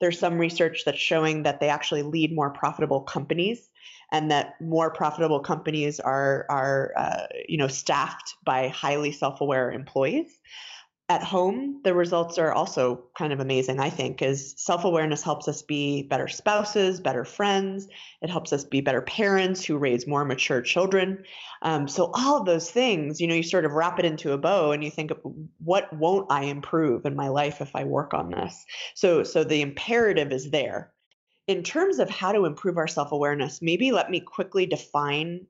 There's 0.00 0.18
some 0.18 0.38
research 0.38 0.82
that's 0.84 0.98
showing 0.98 1.42
that 1.42 1.60
they 1.60 1.68
actually 1.68 2.02
lead 2.02 2.34
more 2.34 2.50
profitable 2.50 3.02
companies 3.02 3.69
and 4.12 4.30
that 4.30 4.60
more 4.60 4.90
profitable 4.90 5.40
companies 5.40 6.00
are 6.00 6.46
are 6.48 6.92
uh, 6.96 7.26
you 7.48 7.56
know 7.56 7.68
staffed 7.68 8.34
by 8.44 8.68
highly 8.68 9.12
self-aware 9.12 9.70
employees 9.70 10.40
at 11.10 11.24
home, 11.24 11.80
the 11.82 11.92
results 11.92 12.38
are 12.38 12.52
also 12.52 13.02
kind 13.18 13.32
of 13.32 13.40
amazing, 13.40 13.80
I 13.80 13.90
think, 13.90 14.22
is 14.22 14.54
self-awareness 14.58 15.24
helps 15.24 15.48
us 15.48 15.60
be 15.60 16.04
better 16.04 16.28
spouses, 16.28 17.00
better 17.00 17.24
friends. 17.24 17.88
It 18.22 18.30
helps 18.30 18.52
us 18.52 18.62
be 18.62 18.80
better 18.80 19.02
parents 19.02 19.64
who 19.64 19.76
raise 19.76 20.06
more 20.06 20.24
mature 20.24 20.62
children. 20.62 21.24
Um, 21.62 21.88
so 21.88 22.12
all 22.14 22.38
of 22.38 22.46
those 22.46 22.70
things, 22.70 23.20
you 23.20 23.26
know, 23.26 23.34
you 23.34 23.42
sort 23.42 23.64
of 23.64 23.72
wrap 23.72 23.98
it 23.98 24.04
into 24.04 24.30
a 24.30 24.38
bow 24.38 24.70
and 24.70 24.84
you 24.84 24.90
think, 24.92 25.10
what 25.58 25.92
won't 25.92 26.30
I 26.30 26.44
improve 26.44 27.04
in 27.04 27.16
my 27.16 27.26
life 27.26 27.60
if 27.60 27.74
I 27.74 27.82
work 27.82 28.14
on 28.14 28.30
this? 28.30 28.64
So, 28.94 29.24
so 29.24 29.42
the 29.42 29.62
imperative 29.62 30.30
is 30.30 30.52
there. 30.52 30.92
In 31.50 31.64
terms 31.64 31.98
of 31.98 32.08
how 32.08 32.30
to 32.30 32.44
improve 32.44 32.76
our 32.76 32.86
self-awareness, 32.86 33.60
maybe 33.60 33.90
let 33.90 34.08
me 34.08 34.20
quickly 34.20 34.66
define 34.66 35.48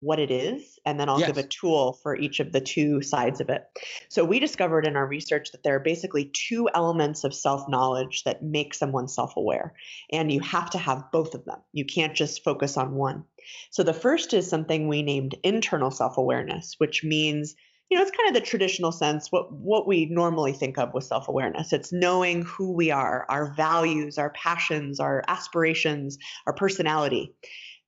what 0.00 0.18
it 0.18 0.30
is, 0.30 0.78
and 0.86 0.98
then 0.98 1.10
I'll 1.10 1.20
yes. 1.20 1.28
give 1.28 1.36
a 1.36 1.46
tool 1.46 1.92
for 2.02 2.16
each 2.16 2.40
of 2.40 2.52
the 2.52 2.60
two 2.62 3.02
sides 3.02 3.38
of 3.38 3.50
it. 3.50 3.62
So, 4.08 4.24
we 4.24 4.40
discovered 4.40 4.86
in 4.86 4.96
our 4.96 5.06
research 5.06 5.52
that 5.52 5.62
there 5.62 5.76
are 5.76 5.80
basically 5.80 6.30
two 6.32 6.70
elements 6.74 7.22
of 7.24 7.34
self 7.34 7.68
knowledge 7.68 8.24
that 8.24 8.42
make 8.42 8.72
someone 8.72 9.08
self 9.08 9.36
aware, 9.36 9.74
and 10.10 10.32
you 10.32 10.40
have 10.40 10.70
to 10.70 10.78
have 10.78 11.12
both 11.12 11.34
of 11.34 11.44
them. 11.44 11.58
You 11.74 11.84
can't 11.84 12.14
just 12.14 12.42
focus 12.42 12.78
on 12.78 12.94
one. 12.94 13.24
So, 13.72 13.82
the 13.82 13.92
first 13.92 14.32
is 14.32 14.48
something 14.48 14.88
we 14.88 15.02
named 15.02 15.34
internal 15.42 15.90
self 15.90 16.16
awareness, 16.16 16.76
which 16.78 17.04
means 17.04 17.54
you 17.92 17.98
know, 17.98 18.04
it's 18.04 18.16
kind 18.16 18.34
of 18.34 18.34
the 18.34 18.48
traditional 18.48 18.90
sense, 18.90 19.30
what, 19.30 19.52
what 19.52 19.86
we 19.86 20.06
normally 20.06 20.54
think 20.54 20.78
of 20.78 20.94
with 20.94 21.04
self 21.04 21.28
awareness. 21.28 21.74
It's 21.74 21.92
knowing 21.92 22.40
who 22.40 22.72
we 22.72 22.90
are, 22.90 23.26
our 23.28 23.52
values, 23.52 24.16
our 24.16 24.30
passions, 24.30 24.98
our 24.98 25.22
aspirations, 25.28 26.16
our 26.46 26.54
personality. 26.54 27.34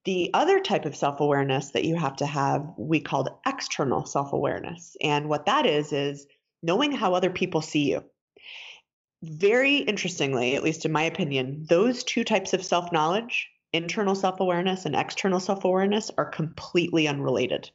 The 0.04 0.28
other 0.34 0.60
type 0.60 0.84
of 0.84 0.94
self 0.94 1.20
awareness 1.20 1.70
that 1.70 1.86
you 1.86 1.96
have 1.96 2.16
to 2.16 2.26
have, 2.26 2.66
we 2.76 3.00
called 3.00 3.30
external 3.46 4.04
self 4.04 4.34
awareness. 4.34 4.94
And 5.00 5.30
what 5.30 5.46
that 5.46 5.64
is, 5.64 5.90
is 5.90 6.26
knowing 6.62 6.92
how 6.92 7.14
other 7.14 7.30
people 7.30 7.62
see 7.62 7.90
you. 7.90 8.04
Very 9.22 9.78
interestingly, 9.78 10.54
at 10.54 10.62
least 10.62 10.84
in 10.84 10.92
my 10.92 11.04
opinion, 11.04 11.64
those 11.70 12.04
two 12.04 12.24
types 12.24 12.52
of 12.52 12.62
self 12.62 12.92
knowledge, 12.92 13.48
internal 13.74 14.14
self 14.14 14.40
awareness 14.40 14.86
and 14.86 14.94
external 14.94 15.40
self 15.40 15.64
awareness, 15.64 16.10
are 16.16 16.24
completely 16.24 17.08
unrelated. 17.08 17.70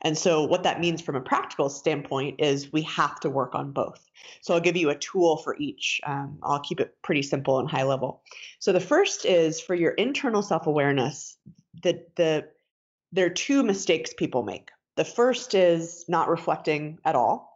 And 0.00 0.16
so, 0.16 0.44
what 0.44 0.62
that 0.64 0.80
means 0.80 1.00
from 1.00 1.14
a 1.14 1.20
practical 1.20 1.68
standpoint 1.68 2.40
is 2.40 2.72
we 2.72 2.82
have 2.82 3.20
to 3.20 3.30
work 3.30 3.54
on 3.54 3.70
both. 3.72 4.10
So, 4.40 4.54
I'll 4.54 4.60
give 4.60 4.76
you 4.76 4.90
a 4.90 4.98
tool 4.98 5.36
for 5.36 5.56
each. 5.58 6.00
Um, 6.04 6.38
I'll 6.42 6.60
keep 6.60 6.80
it 6.80 6.96
pretty 7.02 7.22
simple 7.22 7.58
and 7.58 7.70
high 7.70 7.84
level. 7.84 8.22
So, 8.58 8.72
the 8.72 8.80
first 8.80 9.24
is 9.26 9.60
for 9.60 9.74
your 9.74 9.92
internal 9.92 10.42
self 10.42 10.66
awareness, 10.66 11.36
the 11.82 12.02
the 12.16 12.48
there 13.12 13.26
are 13.26 13.30
two 13.30 13.62
mistakes 13.62 14.14
people 14.14 14.42
make. 14.42 14.70
The 14.96 15.04
first 15.04 15.54
is 15.54 16.04
not 16.08 16.28
reflecting 16.28 16.98
at 17.04 17.14
all, 17.14 17.51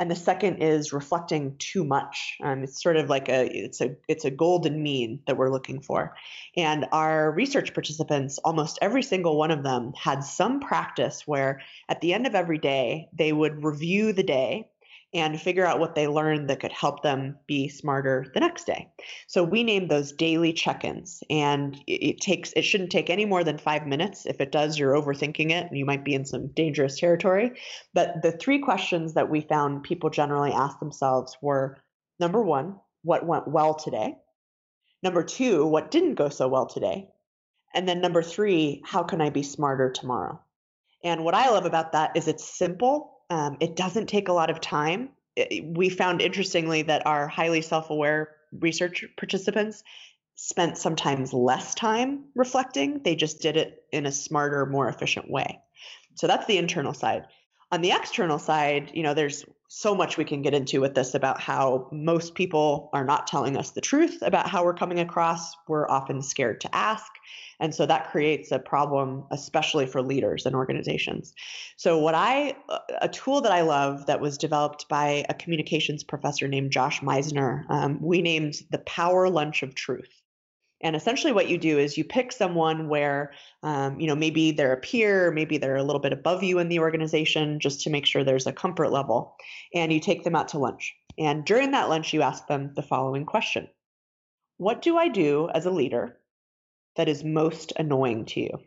and 0.00 0.10
the 0.10 0.16
second 0.16 0.56
is 0.56 0.94
reflecting 0.94 1.54
too 1.58 1.84
much. 1.84 2.38
Um, 2.42 2.64
it's 2.64 2.82
sort 2.82 2.96
of 2.96 3.10
like 3.10 3.28
a 3.28 3.46
it's 3.54 3.82
a 3.82 3.94
it's 4.08 4.24
a 4.24 4.30
golden 4.30 4.82
mean 4.82 5.20
that 5.26 5.36
we're 5.36 5.50
looking 5.50 5.82
for. 5.82 6.16
And 6.56 6.86
our 6.90 7.30
research 7.30 7.74
participants, 7.74 8.38
almost 8.38 8.78
every 8.80 9.02
single 9.02 9.36
one 9.36 9.50
of 9.50 9.62
them, 9.62 9.92
had 9.92 10.24
some 10.24 10.58
practice 10.58 11.26
where 11.26 11.60
at 11.90 12.00
the 12.00 12.14
end 12.14 12.26
of 12.26 12.34
every 12.34 12.56
day 12.56 13.08
they 13.12 13.34
would 13.34 13.62
review 13.62 14.14
the 14.14 14.22
day 14.22 14.69
and 15.12 15.40
figure 15.40 15.66
out 15.66 15.80
what 15.80 15.94
they 15.94 16.06
learned 16.06 16.48
that 16.48 16.60
could 16.60 16.72
help 16.72 17.02
them 17.02 17.36
be 17.46 17.68
smarter 17.68 18.26
the 18.32 18.40
next 18.40 18.64
day. 18.64 18.88
So 19.26 19.42
we 19.42 19.64
named 19.64 19.90
those 19.90 20.12
daily 20.12 20.52
check-ins 20.52 21.22
and 21.28 21.76
it 21.86 22.20
takes 22.20 22.52
it 22.52 22.62
shouldn't 22.62 22.92
take 22.92 23.10
any 23.10 23.24
more 23.24 23.42
than 23.42 23.58
5 23.58 23.86
minutes. 23.86 24.24
If 24.26 24.40
it 24.40 24.52
does, 24.52 24.78
you're 24.78 24.94
overthinking 24.94 25.50
it 25.50 25.66
and 25.66 25.76
you 25.76 25.84
might 25.84 26.04
be 26.04 26.14
in 26.14 26.24
some 26.24 26.48
dangerous 26.48 26.98
territory. 26.98 27.52
But 27.92 28.22
the 28.22 28.32
three 28.32 28.60
questions 28.60 29.14
that 29.14 29.30
we 29.30 29.40
found 29.40 29.82
people 29.82 30.10
generally 30.10 30.52
ask 30.52 30.78
themselves 30.78 31.36
were 31.42 31.78
number 32.20 32.42
1, 32.42 32.78
what 33.02 33.26
went 33.26 33.48
well 33.48 33.74
today? 33.74 34.16
Number 35.02 35.24
2, 35.24 35.66
what 35.66 35.90
didn't 35.90 36.14
go 36.14 36.28
so 36.28 36.46
well 36.46 36.66
today? 36.66 37.08
And 37.74 37.88
then 37.88 38.00
number 38.00 38.22
3, 38.22 38.82
how 38.84 39.02
can 39.02 39.20
I 39.20 39.30
be 39.30 39.42
smarter 39.42 39.90
tomorrow? 39.90 40.40
And 41.02 41.24
what 41.24 41.34
I 41.34 41.50
love 41.50 41.64
about 41.64 41.92
that 41.92 42.16
is 42.16 42.28
it's 42.28 42.44
simple 42.44 43.19
um, 43.30 43.56
it 43.60 43.76
doesn't 43.76 44.06
take 44.06 44.28
a 44.28 44.32
lot 44.32 44.50
of 44.50 44.60
time 44.60 45.10
we 45.62 45.88
found 45.88 46.20
interestingly 46.20 46.82
that 46.82 47.06
our 47.06 47.28
highly 47.28 47.62
self-aware 47.62 48.30
research 48.52 49.04
participants 49.16 49.82
spent 50.34 50.78
sometimes 50.78 51.32
less 51.32 51.74
time 51.74 52.24
reflecting. 52.34 53.02
They 53.02 53.14
just 53.14 53.40
did 53.40 53.56
it 53.56 53.84
in 53.92 54.06
a 54.06 54.12
smarter, 54.12 54.66
more 54.66 54.88
efficient 54.88 55.30
way. 55.30 55.60
So 56.14 56.26
that's 56.26 56.46
the 56.46 56.58
internal 56.58 56.94
side. 56.94 57.26
On 57.72 57.82
the 57.82 57.92
external 57.92 58.38
side, 58.38 58.90
you 58.92 59.02
know, 59.02 59.14
there's 59.14 59.44
so 59.68 59.94
much 59.94 60.16
we 60.16 60.24
can 60.24 60.42
get 60.42 60.52
into 60.52 60.80
with 60.80 60.96
this 60.96 61.14
about 61.14 61.40
how 61.40 61.88
most 61.92 62.34
people 62.34 62.90
are 62.92 63.04
not 63.04 63.28
telling 63.28 63.56
us 63.56 63.70
the 63.70 63.80
truth 63.80 64.18
about 64.22 64.48
how 64.48 64.64
we're 64.64 64.74
coming 64.74 64.98
across. 64.98 65.54
We're 65.68 65.88
often 65.88 66.20
scared 66.20 66.60
to 66.62 66.74
ask. 66.74 67.06
And 67.60 67.72
so 67.72 67.86
that 67.86 68.10
creates 68.10 68.50
a 68.50 68.58
problem, 68.58 69.24
especially 69.30 69.86
for 69.86 70.02
leaders 70.02 70.46
and 70.46 70.56
organizations. 70.56 71.32
So, 71.76 71.98
what 71.98 72.16
I, 72.16 72.56
a 73.00 73.08
tool 73.08 73.40
that 73.42 73.52
I 73.52 73.60
love 73.60 74.06
that 74.06 74.20
was 74.20 74.36
developed 74.36 74.88
by 74.88 75.24
a 75.28 75.34
communications 75.34 76.02
professor 76.02 76.48
named 76.48 76.72
Josh 76.72 77.00
Misner, 77.02 77.64
um, 77.70 78.00
we 78.02 78.22
named 78.22 78.54
the 78.70 78.78
Power 78.78 79.28
Lunch 79.28 79.62
of 79.62 79.76
Truth. 79.76 80.19
And 80.82 80.96
essentially, 80.96 81.32
what 81.32 81.48
you 81.48 81.58
do 81.58 81.78
is 81.78 81.98
you 81.98 82.04
pick 82.04 82.32
someone 82.32 82.88
where, 82.88 83.32
um, 83.62 84.00
you 84.00 84.06
know, 84.06 84.14
maybe 84.14 84.50
they're 84.50 84.72
a 84.72 84.80
peer, 84.80 85.30
maybe 85.30 85.58
they're 85.58 85.76
a 85.76 85.82
little 85.82 86.00
bit 86.00 86.12
above 86.12 86.42
you 86.42 86.58
in 86.58 86.68
the 86.68 86.78
organization, 86.78 87.60
just 87.60 87.82
to 87.82 87.90
make 87.90 88.06
sure 88.06 88.24
there's 88.24 88.46
a 88.46 88.52
comfort 88.52 88.90
level. 88.90 89.36
And 89.74 89.92
you 89.92 90.00
take 90.00 90.24
them 90.24 90.34
out 90.34 90.48
to 90.48 90.58
lunch. 90.58 90.94
And 91.18 91.44
during 91.44 91.72
that 91.72 91.90
lunch, 91.90 92.14
you 92.14 92.22
ask 92.22 92.46
them 92.46 92.72
the 92.74 92.82
following 92.82 93.26
question 93.26 93.68
What 94.56 94.80
do 94.80 94.96
I 94.96 95.08
do 95.08 95.50
as 95.52 95.66
a 95.66 95.70
leader 95.70 96.16
that 96.96 97.08
is 97.08 97.24
most 97.24 97.72
annoying 97.76 98.24
to 98.26 98.40
you? 98.40 98.58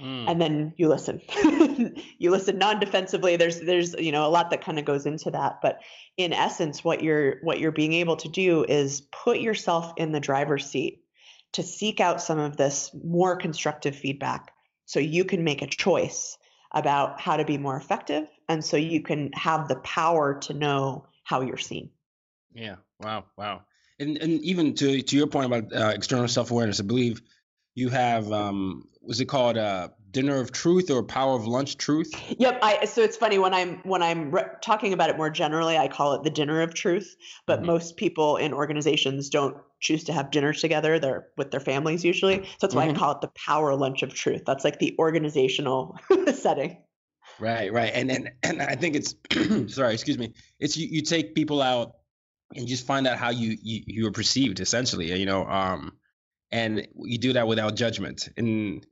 Mm. 0.00 0.30
And 0.30 0.40
then 0.40 0.74
you 0.76 0.88
listen. 0.88 1.20
you 2.18 2.30
listen 2.30 2.58
non-defensively. 2.58 3.36
There's 3.36 3.60
there's 3.60 3.94
you 3.94 4.12
know 4.12 4.26
a 4.26 4.30
lot 4.30 4.50
that 4.50 4.64
kind 4.64 4.78
of 4.78 4.84
goes 4.84 5.06
into 5.06 5.30
that, 5.30 5.60
but 5.60 5.80
in 6.16 6.32
essence, 6.32 6.82
what 6.82 7.02
you're 7.02 7.36
what 7.42 7.60
you're 7.60 7.72
being 7.72 7.92
able 7.94 8.16
to 8.16 8.28
do 8.28 8.64
is 8.64 9.02
put 9.12 9.40
yourself 9.40 9.92
in 9.96 10.12
the 10.12 10.20
driver's 10.20 10.66
seat 10.66 11.02
to 11.52 11.62
seek 11.62 12.00
out 12.00 12.22
some 12.22 12.38
of 12.38 12.56
this 12.56 12.90
more 13.04 13.36
constructive 13.36 13.94
feedback, 13.94 14.52
so 14.86 15.00
you 15.00 15.24
can 15.24 15.44
make 15.44 15.60
a 15.60 15.66
choice 15.66 16.38
about 16.72 17.20
how 17.20 17.36
to 17.36 17.44
be 17.44 17.58
more 17.58 17.76
effective, 17.76 18.26
and 18.48 18.64
so 18.64 18.76
you 18.76 19.02
can 19.02 19.30
have 19.32 19.68
the 19.68 19.76
power 19.76 20.38
to 20.40 20.54
know 20.54 21.06
how 21.24 21.42
you're 21.42 21.58
seen. 21.58 21.90
Yeah. 22.54 22.76
Wow. 23.00 23.24
Wow. 23.36 23.62
And 23.98 24.16
and 24.16 24.40
even 24.42 24.74
to 24.76 25.02
to 25.02 25.16
your 25.16 25.26
point 25.26 25.52
about 25.52 25.74
uh, 25.74 25.92
external 25.94 26.26
self 26.26 26.50
awareness, 26.50 26.80
I 26.80 26.84
believe 26.84 27.20
you 27.74 27.88
have 27.90 28.32
um 28.32 28.88
was 29.02 29.20
it 29.20 29.26
called 29.26 29.56
uh 29.56 29.88
dinner 30.10 30.40
of 30.40 30.50
truth 30.50 30.90
or 30.90 31.02
power 31.02 31.36
of 31.36 31.46
lunch 31.46 31.76
truth 31.76 32.12
yep 32.38 32.58
i 32.62 32.84
so 32.84 33.02
it's 33.02 33.16
funny 33.16 33.38
when 33.38 33.54
i'm 33.54 33.78
when 33.84 34.02
i'm 34.02 34.30
re- 34.30 34.44
talking 34.60 34.92
about 34.92 35.08
it 35.08 35.16
more 35.16 35.30
generally 35.30 35.78
i 35.78 35.86
call 35.88 36.14
it 36.14 36.22
the 36.22 36.30
dinner 36.30 36.62
of 36.62 36.74
truth 36.74 37.16
but 37.46 37.58
mm-hmm. 37.58 37.66
most 37.66 37.96
people 37.96 38.36
in 38.36 38.52
organizations 38.52 39.30
don't 39.30 39.56
choose 39.78 40.04
to 40.04 40.12
have 40.12 40.30
dinner 40.30 40.52
together 40.52 40.98
they're 40.98 41.28
with 41.36 41.50
their 41.50 41.60
families 41.60 42.04
usually 42.04 42.42
so 42.44 42.56
that's 42.60 42.74
why 42.74 42.86
mm-hmm. 42.86 42.96
i 42.96 42.98
call 42.98 43.12
it 43.12 43.20
the 43.20 43.28
power 43.28 43.74
lunch 43.74 44.02
of 44.02 44.12
truth 44.12 44.42
that's 44.46 44.64
like 44.64 44.78
the 44.78 44.96
organizational 44.98 45.96
setting 46.34 46.76
right 47.38 47.72
right 47.72 47.92
and 47.94 48.10
and, 48.10 48.30
and 48.42 48.60
i 48.60 48.74
think 48.74 48.96
it's 48.96 49.14
sorry 49.74 49.94
excuse 49.94 50.18
me 50.18 50.34
it's 50.58 50.76
you, 50.76 50.88
you 50.90 51.02
take 51.02 51.34
people 51.34 51.62
out 51.62 51.92
and 52.56 52.66
just 52.66 52.84
find 52.84 53.06
out 53.06 53.16
how 53.16 53.30
you 53.30 53.56
you, 53.62 53.82
you 53.86 54.06
are 54.08 54.12
perceived 54.12 54.60
essentially 54.60 55.16
you 55.18 55.26
know 55.26 55.46
um 55.46 55.92
and 56.52 56.86
you 56.96 57.18
do 57.18 57.34
that 57.34 57.46
without 57.46 57.76
judgment. 57.76 58.28
And 58.36 58.84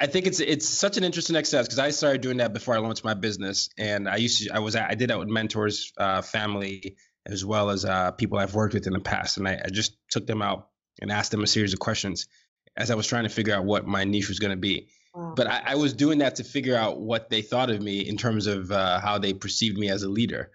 I 0.00 0.06
think 0.06 0.26
it's 0.26 0.40
it's 0.40 0.68
such 0.68 0.96
an 0.96 1.04
interesting 1.04 1.36
exercise 1.36 1.66
because 1.66 1.78
I 1.78 1.90
started 1.90 2.20
doing 2.20 2.36
that 2.36 2.52
before 2.52 2.74
I 2.74 2.78
launched 2.78 3.04
my 3.04 3.14
business, 3.14 3.68
and 3.76 4.08
I 4.08 4.16
used 4.16 4.42
to 4.42 4.54
I 4.54 4.60
was 4.60 4.76
I 4.76 4.94
did 4.94 5.10
that 5.10 5.18
with 5.18 5.28
mentors, 5.28 5.92
uh, 5.96 6.22
family, 6.22 6.96
as 7.26 7.44
well 7.44 7.70
as 7.70 7.84
uh, 7.84 8.12
people 8.12 8.38
I've 8.38 8.54
worked 8.54 8.74
with 8.74 8.86
in 8.86 8.92
the 8.92 9.00
past, 9.00 9.38
and 9.38 9.48
I, 9.48 9.60
I, 9.64 9.70
just 9.70 9.96
took 10.08 10.26
them 10.26 10.40
out 10.40 10.68
and 11.00 11.10
asked 11.10 11.32
them 11.32 11.42
a 11.42 11.46
series 11.48 11.72
of 11.72 11.80
questions 11.80 12.28
as 12.76 12.90
I 12.90 12.94
was 12.94 13.06
trying 13.06 13.24
to 13.24 13.28
figure 13.28 13.54
out 13.54 13.64
what 13.64 13.86
my 13.86 14.04
niche 14.04 14.28
was 14.28 14.38
going 14.38 14.52
to 14.52 14.56
be. 14.56 14.88
Wow. 15.14 15.34
But 15.36 15.46
I, 15.46 15.62
I, 15.66 15.74
was 15.74 15.94
doing 15.94 16.18
that 16.18 16.36
to 16.36 16.44
figure 16.44 16.76
out 16.76 17.00
what 17.00 17.28
they 17.28 17.42
thought 17.42 17.70
of 17.70 17.82
me 17.82 18.00
in 18.00 18.16
terms 18.16 18.46
of 18.46 18.70
uh, 18.70 19.00
how 19.00 19.18
they 19.18 19.34
perceived 19.34 19.76
me 19.76 19.90
as 19.90 20.04
a 20.04 20.08
leader, 20.08 20.52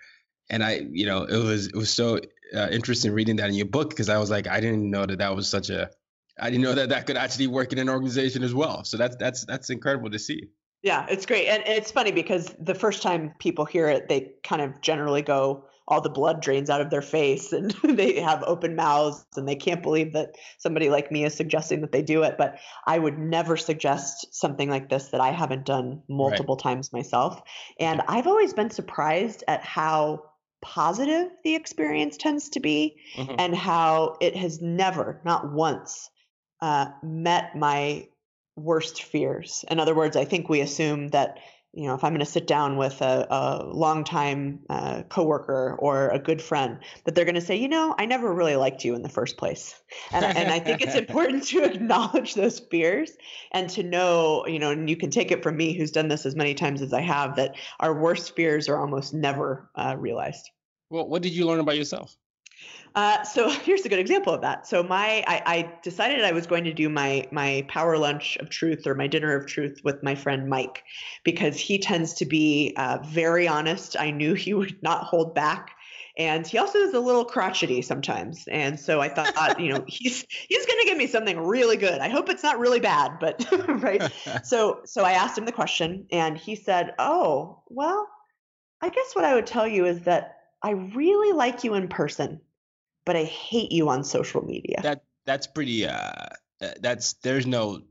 and 0.49 0.63
I, 0.63 0.85
you 0.89 1.05
know, 1.05 1.23
it 1.23 1.37
was 1.37 1.67
it 1.67 1.75
was 1.75 1.89
so 1.89 2.19
uh, 2.55 2.69
interesting 2.71 3.11
reading 3.11 3.35
that 3.37 3.49
in 3.49 3.55
your 3.55 3.67
book 3.67 3.89
because 3.89 4.07
I 4.07 4.19
was 4.19 4.29
like 4.29 4.47
I 4.47 4.61
didn't 4.61 4.89
know 4.89 5.05
that 5.05 5.19
that 5.19 5.35
was 5.35 5.49
such 5.49 5.69
a 5.69 5.89
I 6.39 6.49
didn't 6.49 6.63
know 6.63 6.73
that 6.73 6.89
that 6.89 7.07
could 7.07 7.17
actually 7.17 7.47
work 7.47 7.71
in 7.73 7.79
an 7.79 7.89
organization 7.89 8.43
as 8.43 8.53
well. 8.53 8.83
So 8.83 8.97
that's 8.97 9.15
that's 9.15 9.45
that's 9.45 9.69
incredible 9.69 10.09
to 10.09 10.19
see. 10.19 10.49
Yeah, 10.83 11.05
it's 11.09 11.25
great, 11.25 11.47
and 11.47 11.63
it's 11.65 11.91
funny 11.91 12.11
because 12.11 12.55
the 12.59 12.75
first 12.75 13.01
time 13.01 13.33
people 13.39 13.65
hear 13.65 13.89
it, 13.89 14.07
they 14.09 14.33
kind 14.43 14.61
of 14.61 14.79
generally 14.81 15.23
go, 15.23 15.65
all 15.87 16.01
the 16.01 16.09
blood 16.09 16.41
drains 16.41 16.69
out 16.69 16.81
of 16.81 16.91
their 16.91 17.01
face, 17.01 17.51
and 17.53 17.71
they 17.83 18.19
have 18.19 18.43
open 18.43 18.75
mouths, 18.75 19.25
and 19.35 19.47
they 19.47 19.55
can't 19.55 19.81
believe 19.81 20.13
that 20.13 20.35
somebody 20.59 20.89
like 20.89 21.11
me 21.11 21.25
is 21.25 21.33
suggesting 21.33 21.81
that 21.81 21.91
they 21.91 22.03
do 22.03 22.23
it. 22.23 22.37
But 22.37 22.59
I 22.85 22.99
would 22.99 23.17
never 23.17 23.57
suggest 23.57 24.33
something 24.33 24.69
like 24.69 24.89
this 24.89 25.09
that 25.09 25.21
I 25.21 25.31
haven't 25.31 25.65
done 25.65 26.03
multiple 26.07 26.55
right. 26.55 26.63
times 26.63 26.93
myself, 26.93 27.41
and 27.79 28.01
I've 28.07 28.27
always 28.27 28.53
been 28.53 28.69
surprised 28.69 29.43
at 29.47 29.63
how 29.63 30.23
positive 30.61 31.29
the 31.43 31.55
experience 31.55 32.17
tends 32.17 32.49
to 32.49 32.59
be, 32.59 32.97
mm-hmm. 33.15 33.35
and 33.39 33.55
how 33.55 34.17
it 34.21 34.35
has 34.35 34.61
never, 34.61 35.21
not 35.25 35.51
once, 35.51 36.11
uh, 36.61 36.87
met 37.03 37.55
my 37.55 38.07
worst 38.55 39.03
fears. 39.03 39.63
In 39.69 39.79
other 39.79 39.95
words, 39.95 40.17
I 40.17 40.25
think 40.25 40.49
we 40.49 40.61
assume 40.61 41.09
that 41.09 41.37
you 41.73 41.85
know 41.85 41.93
if 41.93 42.03
I'm 42.03 42.11
going 42.11 42.19
to 42.19 42.25
sit 42.25 42.47
down 42.47 42.77
with 42.77 43.01
a, 43.01 43.27
a 43.29 43.65
longtime 43.65 44.61
uh, 44.69 45.03
coworker 45.09 45.75
or 45.77 46.09
a 46.09 46.17
good 46.17 46.41
friend, 46.41 46.79
that 47.03 47.13
they're 47.13 47.25
going 47.25 47.35
to 47.35 47.41
say, 47.41 47.55
you 47.55 47.67
know, 47.67 47.93
I 47.97 48.05
never 48.05 48.33
really 48.33 48.55
liked 48.55 48.83
you 48.83 48.95
in 48.95 49.03
the 49.03 49.09
first 49.09 49.37
place, 49.37 49.79
and, 50.11 50.25
and 50.25 50.51
I 50.51 50.59
think 50.59 50.81
it's 50.81 50.95
important 50.95 51.43
to 51.47 51.63
acknowledge 51.71 52.33
those 52.33 52.59
fears 52.59 53.11
and 53.51 53.69
to 53.71 53.83
know, 53.83 54.47
you 54.47 54.57
know, 54.57 54.71
and 54.71 54.89
you 54.89 54.97
can 54.97 55.11
take 55.11 55.31
it 55.31 55.43
from 55.43 55.55
me, 55.55 55.73
who's 55.73 55.91
done 55.91 56.07
this 56.07 56.25
as 56.25 56.35
many 56.35 56.55
times 56.55 56.81
as 56.81 56.93
I 56.93 57.01
have, 57.01 57.35
that 57.35 57.55
our 57.79 57.93
worst 57.93 58.35
fears 58.35 58.67
are 58.69 58.79
almost 58.79 59.13
never 59.13 59.69
uh, 59.75 59.95
realized. 59.97 60.49
Well, 60.89 61.07
what 61.07 61.21
did 61.21 61.33
you 61.33 61.45
learn 61.45 61.59
about 61.59 61.77
yourself? 61.77 62.17
Uh, 62.97 63.23
so 63.23 63.47
here's 63.63 63.85
a 63.85 63.89
good 63.89 63.99
example 63.99 64.33
of 64.33 64.41
that. 64.41 64.65
So 64.67 64.81
my 64.81 65.23
I, 65.27 65.43
I, 65.45 65.73
decided 65.83 66.25
I 66.25 66.31
was 66.31 66.47
going 66.47 66.63
to 66.63 66.73
do 66.73 66.89
my 66.89 67.27
my 67.31 67.63
power 67.67 67.95
lunch 67.97 68.37
of 68.37 68.49
truth 68.49 68.87
or 68.87 68.95
my 68.95 69.05
dinner 69.05 69.35
of 69.35 69.45
truth 69.45 69.81
with 69.83 70.01
my 70.01 70.15
friend 70.15 70.49
Mike 70.49 70.83
because 71.23 71.59
he 71.59 71.77
tends 71.77 72.15
to 72.15 72.25
be 72.25 72.73
uh, 72.75 72.97
very 73.05 73.47
honest. 73.47 73.95
I 73.99 74.09
knew 74.09 74.33
he 74.33 74.53
would 74.55 74.81
not 74.81 75.03
hold 75.03 75.35
back. 75.35 75.75
And 76.17 76.47
he 76.47 76.57
also 76.57 76.79
is 76.79 76.95
a 76.95 76.99
little 76.99 77.25
crotchety 77.25 77.83
sometimes. 77.83 78.47
And 78.47 78.79
so 78.79 78.99
I 78.99 79.09
thought, 79.09 79.59
you 79.59 79.71
know, 79.71 79.83
he's 79.87 80.25
he's 80.27 80.65
going 80.65 80.79
to 80.79 80.85
give 80.87 80.97
me 80.97 81.05
something 81.05 81.39
really 81.39 81.77
good. 81.77 81.99
I 81.99 82.09
hope 82.09 82.29
it's 82.29 82.41
not 82.41 82.57
really 82.57 82.79
bad, 82.79 83.19
but 83.19 83.45
right. 83.67 84.11
so 84.43 84.79
so 84.85 85.03
I 85.03 85.11
asked 85.11 85.37
him 85.37 85.45
the 85.45 85.51
question 85.51 86.07
and 86.11 86.35
he 86.35 86.55
said, 86.55 86.95
"Oh, 86.97 87.61
well, 87.67 88.09
I 88.81 88.89
guess 88.89 89.13
what 89.13 89.25
I 89.25 89.35
would 89.35 89.45
tell 89.45 89.67
you 89.67 89.85
is 89.85 90.01
that 90.01 90.37
I 90.63 90.71
really 90.71 91.33
like 91.33 91.63
you 91.63 91.75
in 91.75 91.87
person." 91.87 92.41
But 93.07 93.15
I 93.15 93.23
hate 93.23 93.71
you 93.71 93.87
on 93.87 94.03
social 94.03 94.45
media. 94.45 94.81
That 94.83 95.03
that's 95.25 95.47
pretty. 95.47 95.87
Uh, 95.87 96.11
uh, 96.61 96.71
that's 96.81 97.13
there's 97.13 97.47
no, 97.47 97.81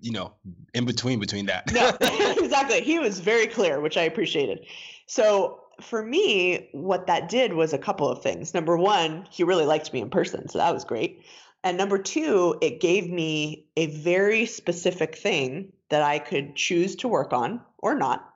you 0.00 0.10
know, 0.10 0.34
in 0.74 0.84
between 0.84 1.20
between 1.20 1.46
that. 1.46 1.72
no, 1.72 1.96
exactly. 2.00 2.82
He 2.82 2.98
was 2.98 3.20
very 3.20 3.46
clear, 3.46 3.80
which 3.80 3.96
I 3.96 4.02
appreciated. 4.02 4.66
So 5.06 5.60
for 5.80 6.02
me, 6.02 6.68
what 6.72 7.06
that 7.06 7.28
did 7.28 7.54
was 7.54 7.72
a 7.72 7.78
couple 7.78 8.08
of 8.08 8.22
things. 8.22 8.52
Number 8.52 8.76
one, 8.76 9.26
he 9.30 9.44
really 9.44 9.66
liked 9.66 9.92
me 9.92 10.00
in 10.00 10.10
person, 10.10 10.48
so 10.48 10.58
that 10.58 10.74
was 10.74 10.84
great. 10.84 11.22
And 11.62 11.78
number 11.78 11.98
two, 11.98 12.56
it 12.60 12.80
gave 12.80 13.08
me 13.08 13.66
a 13.76 13.86
very 13.86 14.46
specific 14.46 15.14
thing 15.14 15.72
that 15.90 16.02
I 16.02 16.18
could 16.18 16.56
choose 16.56 16.96
to 16.96 17.08
work 17.08 17.32
on 17.32 17.60
or 17.78 17.94
not 17.94 18.29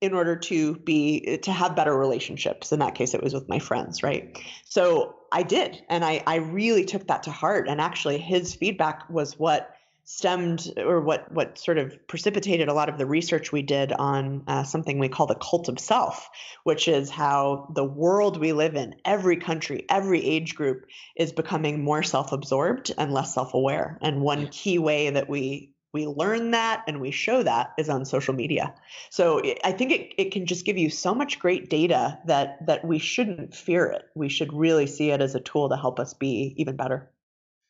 in 0.00 0.14
order 0.14 0.36
to 0.36 0.76
be 0.76 1.38
to 1.42 1.52
have 1.52 1.76
better 1.76 1.96
relationships. 1.96 2.72
In 2.72 2.78
that 2.80 2.94
case 2.94 3.14
it 3.14 3.22
was 3.22 3.34
with 3.34 3.48
my 3.48 3.58
friends 3.58 4.02
right? 4.02 4.38
So 4.64 5.16
i 5.32 5.42
did 5.42 5.82
and 5.88 6.04
i 6.04 6.22
i 6.26 6.36
really 6.36 6.84
took 6.84 7.06
that 7.08 7.24
to 7.24 7.30
heart. 7.30 7.68
And 7.68 7.80
actually 7.80 8.18
his 8.18 8.54
feedback 8.54 9.08
was 9.10 9.38
what 9.38 9.74
stemmed 10.04 10.72
or 10.76 11.00
what 11.00 11.30
what 11.30 11.56
sort 11.56 11.78
of 11.78 12.06
precipitated 12.08 12.68
a 12.68 12.74
lot 12.74 12.88
of 12.88 12.98
the 12.98 13.06
research 13.06 13.52
we 13.52 13.62
did 13.62 13.92
on 13.92 14.42
uh, 14.48 14.64
something 14.64 14.98
we 14.98 15.08
call 15.08 15.26
the 15.26 15.36
cult 15.36 15.68
of 15.68 15.78
self 15.78 16.28
which 16.64 16.88
is 16.88 17.10
how 17.10 17.70
the 17.76 17.84
world 17.84 18.36
we 18.40 18.52
live 18.52 18.74
in 18.74 18.96
every 19.04 19.36
country 19.36 19.84
every 19.88 20.24
age 20.24 20.56
group 20.56 20.86
is 21.20 21.32
becoming 21.32 21.84
more 21.84 22.02
self-absorbed 22.02 22.92
and 22.96 23.12
less 23.12 23.34
self-aware. 23.34 23.98
And 24.00 24.22
one 24.22 24.48
key 24.48 24.78
way 24.78 25.10
that 25.10 25.28
we 25.28 25.69
we 25.92 26.06
learn 26.06 26.52
that 26.52 26.84
and 26.86 27.00
we 27.00 27.10
show 27.10 27.42
that 27.42 27.72
is 27.78 27.88
on 27.88 28.04
social 28.04 28.34
media 28.34 28.74
so 29.10 29.42
i 29.64 29.72
think 29.72 29.92
it, 29.92 30.12
it 30.18 30.32
can 30.32 30.46
just 30.46 30.64
give 30.64 30.78
you 30.78 30.90
so 30.90 31.14
much 31.14 31.38
great 31.38 31.68
data 31.68 32.18
that 32.26 32.64
that 32.66 32.84
we 32.84 32.98
shouldn't 32.98 33.54
fear 33.54 33.86
it 33.86 34.02
we 34.14 34.28
should 34.28 34.52
really 34.52 34.86
see 34.86 35.10
it 35.10 35.20
as 35.20 35.34
a 35.34 35.40
tool 35.40 35.68
to 35.68 35.76
help 35.76 35.98
us 35.98 36.14
be 36.14 36.54
even 36.56 36.76
better 36.76 37.10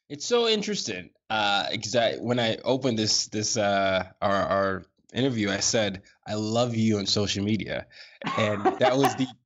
it's 0.08 0.26
so 0.26 0.48
interesting 0.48 1.10
uh 1.30 1.66
because 1.70 1.96
I, 1.96 2.16
when 2.16 2.38
i 2.38 2.56
opened 2.64 2.98
this 2.98 3.26
this 3.28 3.56
uh 3.56 4.04
our 4.20 4.34
our 4.34 4.82
interview 5.12 5.50
i 5.50 5.60
said 5.60 6.02
i 6.26 6.34
love 6.34 6.74
you 6.76 6.98
on 6.98 7.06
social 7.06 7.44
media 7.44 7.86
and 8.36 8.64
that 8.78 8.96
was 8.96 9.14
the 9.16 9.26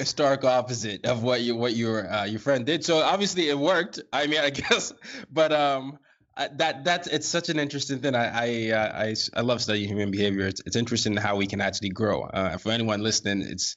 stark 0.00 0.44
opposite 0.44 1.06
of 1.06 1.22
what 1.22 1.40
you 1.42 1.54
what 1.54 1.74
your 1.74 2.10
uh, 2.10 2.24
your 2.24 2.40
friend 2.40 2.66
did. 2.66 2.84
So 2.84 2.98
obviously 2.98 3.48
it 3.48 3.58
worked. 3.58 4.00
I 4.12 4.26
mean, 4.26 4.40
I 4.40 4.50
guess, 4.50 4.92
but 5.32 5.52
um, 5.52 5.98
that 6.36 6.84
that's 6.84 7.06
it's 7.08 7.28
such 7.28 7.48
an 7.48 7.58
interesting 7.58 8.00
thing. 8.00 8.14
I 8.14 8.26
I 8.26 8.70
uh, 8.70 9.04
I, 9.04 9.14
I 9.34 9.40
love 9.42 9.62
studying 9.62 9.88
human 9.88 10.10
behavior. 10.10 10.46
It's 10.46 10.60
it's 10.66 10.76
interesting 10.76 11.16
how 11.16 11.36
we 11.36 11.46
can 11.46 11.60
actually 11.60 11.90
grow. 11.90 12.22
Uh, 12.22 12.58
for 12.58 12.72
anyone 12.72 13.02
listening, 13.02 13.42
it's 13.42 13.76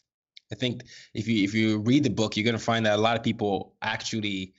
I 0.52 0.56
think 0.56 0.84
if 1.14 1.28
you 1.28 1.44
if 1.44 1.54
you 1.54 1.80
read 1.80 2.04
the 2.04 2.10
book, 2.10 2.36
you're 2.36 2.46
gonna 2.46 2.60
find 2.60 2.86
that 2.86 2.98
a 2.98 3.02
lot 3.02 3.16
of 3.16 3.24
people 3.24 3.76
actually 3.82 4.54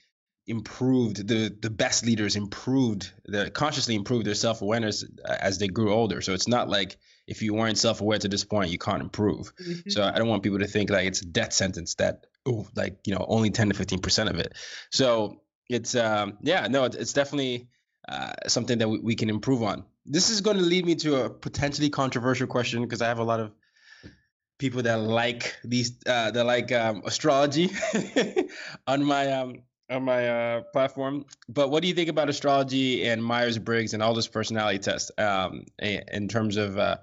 improved 0.49 1.27
the 1.27 1.55
the 1.61 1.69
best 1.69 2.05
leaders 2.05 2.35
improved 2.35 3.11
their 3.25 3.51
consciously 3.51 3.93
improved 3.93 4.25
their 4.25 4.33
self-awareness 4.33 5.05
as 5.23 5.59
they 5.59 5.67
grew 5.67 5.93
older 5.93 6.21
so 6.21 6.33
it's 6.33 6.47
not 6.47 6.67
like 6.67 6.97
if 7.27 7.43
you 7.43 7.53
weren't 7.53 7.77
self-aware 7.77 8.17
to 8.17 8.27
this 8.27 8.43
point 8.43 8.71
you 8.71 8.79
can't 8.79 9.03
improve 9.03 9.53
mm-hmm. 9.57 9.89
so 9.91 10.03
i 10.03 10.17
don't 10.17 10.27
want 10.27 10.41
people 10.41 10.57
to 10.57 10.65
think 10.65 10.89
like 10.89 11.05
it's 11.05 11.21
a 11.21 11.25
death 11.25 11.53
sentence 11.53 11.93
that 11.95 12.25
oh 12.47 12.67
like 12.75 12.97
you 13.05 13.13
know 13.13 13.23
only 13.29 13.51
10 13.51 13.69
to 13.69 13.75
15 13.75 13.99
percent 13.99 14.27
of 14.27 14.39
it 14.39 14.53
so 14.91 15.39
it's 15.69 15.93
um 15.93 16.39
yeah 16.41 16.67
no 16.67 16.85
it's, 16.85 16.95
it's 16.95 17.13
definitely 17.13 17.67
uh, 18.09 18.33
something 18.47 18.77
that 18.79 18.89
we, 18.89 18.99
we 18.99 19.15
can 19.15 19.29
improve 19.29 19.63
on 19.63 19.83
this 20.05 20.29
is 20.29 20.41
going 20.41 20.57
to 20.57 20.63
lead 20.63 20.85
me 20.85 20.95
to 20.95 21.23
a 21.23 21.29
potentially 21.29 21.89
controversial 21.89 22.47
question 22.47 22.81
because 22.81 23.01
i 23.01 23.07
have 23.07 23.19
a 23.19 23.23
lot 23.23 23.39
of 23.39 23.51
people 24.57 24.81
that 24.83 24.99
like 24.99 25.55
these 25.63 25.97
uh, 26.05 26.31
that 26.31 26.45
like 26.45 26.71
um, 26.71 27.01
astrology 27.05 27.71
on 28.87 29.03
my 29.03 29.31
um, 29.31 29.63
on 29.89 30.03
my 30.03 30.27
uh, 30.27 30.61
platform. 30.71 31.25
But 31.47 31.69
what 31.69 31.81
do 31.81 31.87
you 31.87 31.93
think 31.93 32.09
about 32.09 32.29
astrology 32.29 33.07
and 33.07 33.23
Myers 33.23 33.57
Briggs 33.57 33.93
and 33.93 34.03
all 34.03 34.13
this 34.13 34.27
personality 34.27 34.79
tests 34.79 35.11
um, 35.17 35.65
in 35.79 36.27
terms 36.27 36.57
of, 36.57 36.77
uh, 36.77 36.97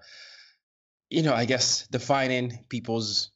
you 1.11 1.23
know, 1.23 1.35
I 1.35 1.45
guess 1.45 1.87
defining 1.89 2.65
people's 2.69 3.31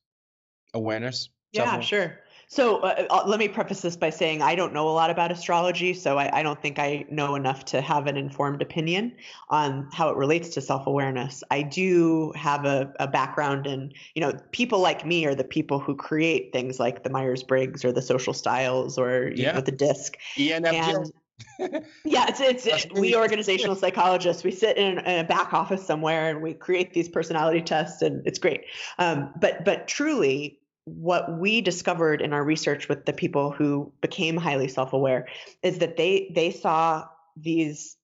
awareness? 0.72 1.30
Yeah, 1.52 1.80
sure. 1.80 2.20
So 2.50 2.78
uh, 2.78 3.06
uh, 3.08 3.22
let 3.26 3.38
me 3.38 3.46
preface 3.46 3.80
this 3.80 3.96
by 3.96 4.10
saying 4.10 4.42
I 4.42 4.56
don't 4.56 4.72
know 4.72 4.88
a 4.88 4.90
lot 4.90 5.08
about 5.08 5.30
astrology, 5.30 5.94
so 5.94 6.18
I, 6.18 6.40
I, 6.40 6.42
don't 6.42 6.60
think 6.60 6.80
I 6.80 7.06
know 7.08 7.36
enough 7.36 7.64
to 7.66 7.80
have 7.80 8.08
an 8.08 8.16
informed 8.16 8.60
opinion 8.60 9.14
on 9.50 9.88
how 9.92 10.08
it 10.08 10.16
relates 10.16 10.48
to 10.50 10.60
self-awareness. 10.60 11.44
I 11.52 11.62
do 11.62 12.32
have 12.34 12.64
a, 12.64 12.92
a 12.98 13.06
background 13.06 13.68
in, 13.68 13.92
you 14.16 14.20
know, 14.20 14.32
people 14.50 14.80
like 14.80 15.06
me 15.06 15.24
are 15.26 15.34
the 15.36 15.44
people 15.44 15.78
who 15.78 15.94
create 15.94 16.52
things 16.52 16.80
like 16.80 17.04
the 17.04 17.10
Myers-Briggs 17.10 17.84
or 17.84 17.92
the 17.92 18.02
social 18.02 18.34
styles 18.34 18.98
or 18.98 19.28
you 19.28 19.44
yeah. 19.44 19.52
know 19.52 19.60
the 19.60 19.70
DISC. 19.70 20.16
ENFJ. 20.34 20.72
And, 20.74 21.12
yeah, 22.04 22.26
it's 22.28 22.40
it's 22.40 22.66
it, 22.66 22.92
we 22.94 23.14
organizational 23.14 23.76
psychologists. 23.76 24.42
We 24.42 24.50
sit 24.50 24.76
in, 24.76 24.98
in, 24.98 25.20
a 25.20 25.24
back 25.24 25.54
office 25.54 25.86
somewhere 25.86 26.28
and 26.28 26.42
we 26.42 26.54
create 26.54 26.94
these 26.94 27.08
personality 27.08 27.62
tests, 27.62 28.02
and 28.02 28.26
it's 28.26 28.38
great. 28.38 28.64
Um, 28.98 29.32
but 29.40 29.64
but 29.64 29.88
truly, 29.88 30.59
what 30.84 31.38
we 31.38 31.60
discovered 31.60 32.22
in 32.22 32.32
our 32.32 32.42
research 32.42 32.88
with 32.88 33.04
the 33.04 33.12
people 33.12 33.50
who 33.50 33.92
became 34.00 34.36
highly 34.36 34.68
self-aware 34.68 35.28
is 35.62 35.78
that 35.78 35.96
they 35.96 36.32
they 36.34 36.50
saw 36.50 37.06
these 37.36 37.96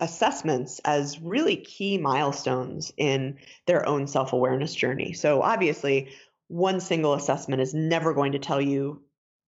assessments 0.00 0.80
as 0.84 1.20
really 1.20 1.56
key 1.56 1.96
milestones 1.96 2.92
in 2.96 3.38
their 3.66 3.86
own 3.86 4.08
self-awareness 4.08 4.74
journey. 4.74 5.12
So 5.12 5.42
obviously, 5.42 6.08
one 6.48 6.80
single 6.80 7.14
assessment 7.14 7.62
is 7.62 7.72
never 7.72 8.12
going 8.12 8.32
to 8.32 8.40
tell 8.40 8.60
you 8.60 9.02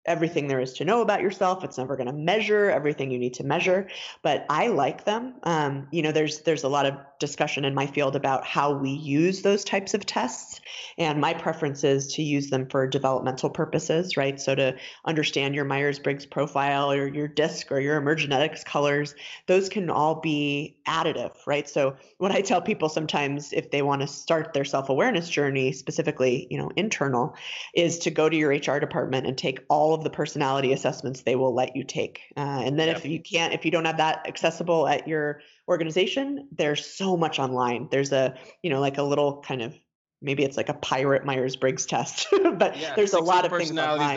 everything 0.06 0.48
there 0.48 0.60
is 0.60 0.74
to 0.74 0.84
know 0.84 1.00
about 1.00 1.20
yourself. 1.22 1.64
It's 1.64 1.78
never 1.78 1.96
going 1.96 2.06
to 2.06 2.12
measure 2.12 2.70
everything 2.70 3.10
you 3.10 3.18
need 3.18 3.34
to 3.34 3.44
measure, 3.44 3.88
but 4.22 4.44
I 4.50 4.68
like 4.68 5.04
them. 5.04 5.34
Um, 5.42 5.88
you 5.90 6.02
know, 6.02 6.12
there's 6.12 6.40
there's 6.40 6.64
a 6.64 6.68
lot 6.68 6.86
of 6.86 6.94
discussion 7.18 7.64
in 7.64 7.74
my 7.74 7.86
field 7.86 8.16
about 8.16 8.44
how 8.44 8.74
we 8.74 8.90
use 8.90 9.42
those 9.42 9.64
types 9.64 9.94
of 9.94 10.04
tests, 10.04 10.60
and 10.98 11.20
my 11.20 11.32
preference 11.32 11.84
is 11.84 12.14
to 12.14 12.22
use 12.22 12.50
them 12.50 12.66
for 12.68 12.86
developmental 12.86 13.50
purposes, 13.50 14.16
right? 14.16 14.40
So 14.40 14.54
to 14.54 14.76
understand 15.04 15.54
your 15.54 15.64
Myers-Briggs 15.64 16.26
profile 16.26 16.92
or 16.92 17.06
your 17.08 17.28
DISC 17.28 17.72
or 17.72 17.80
your 17.80 18.00
emergenetics 18.00 18.64
colors, 18.64 19.14
those 19.46 19.68
can 19.68 19.88
all 19.90 20.20
be 20.20 20.76
additive, 20.86 21.32
right? 21.46 21.68
So 21.68 21.96
what 22.18 22.32
I 22.32 22.40
tell 22.42 22.60
people 22.60 22.88
sometimes 22.88 23.52
if 23.52 23.70
they 23.70 23.82
want 23.82 24.02
to 24.02 24.06
start 24.06 24.52
their 24.52 24.64
self-awareness 24.64 25.28
journey, 25.28 25.72
specifically, 25.72 26.46
you 26.50 26.58
know, 26.58 26.70
internal, 26.76 27.34
is 27.74 27.98
to 28.00 28.10
go 28.10 28.28
to 28.28 28.36
your 28.36 28.50
HR 28.50 28.78
department 28.78 29.26
and 29.26 29.38
take 29.38 29.60
all 29.68 29.93
of 29.94 30.04
the 30.04 30.10
personality 30.10 30.72
assessments 30.72 31.22
they 31.22 31.36
will 31.36 31.54
let 31.54 31.76
you 31.76 31.84
take. 31.84 32.20
Uh, 32.36 32.62
and 32.64 32.78
then 32.78 32.88
yep. 32.88 32.96
if 32.98 33.04
you 33.06 33.20
can't, 33.20 33.52
if 33.54 33.64
you 33.64 33.70
don't 33.70 33.84
have 33.84 33.96
that 33.96 34.26
accessible 34.26 34.86
at 34.86 35.08
your 35.08 35.40
organization, 35.68 36.48
there's 36.52 36.84
so 36.84 37.16
much 37.16 37.38
online. 37.38 37.88
There's 37.90 38.12
a, 38.12 38.34
you 38.62 38.70
know, 38.70 38.80
like 38.80 38.98
a 38.98 39.02
little 39.02 39.40
kind 39.42 39.62
of 39.62 39.74
maybe 40.20 40.42
it's 40.42 40.56
like 40.56 40.70
a 40.70 40.74
pirate 40.74 41.24
Myers 41.24 41.54
Briggs 41.54 41.86
test, 41.86 42.26
but 42.56 42.76
yeah, 42.78 42.94
there's 42.94 43.12
a 43.12 43.20
lot 43.20 43.44
of 43.44 43.52
things 43.52 43.70
online. 43.70 44.16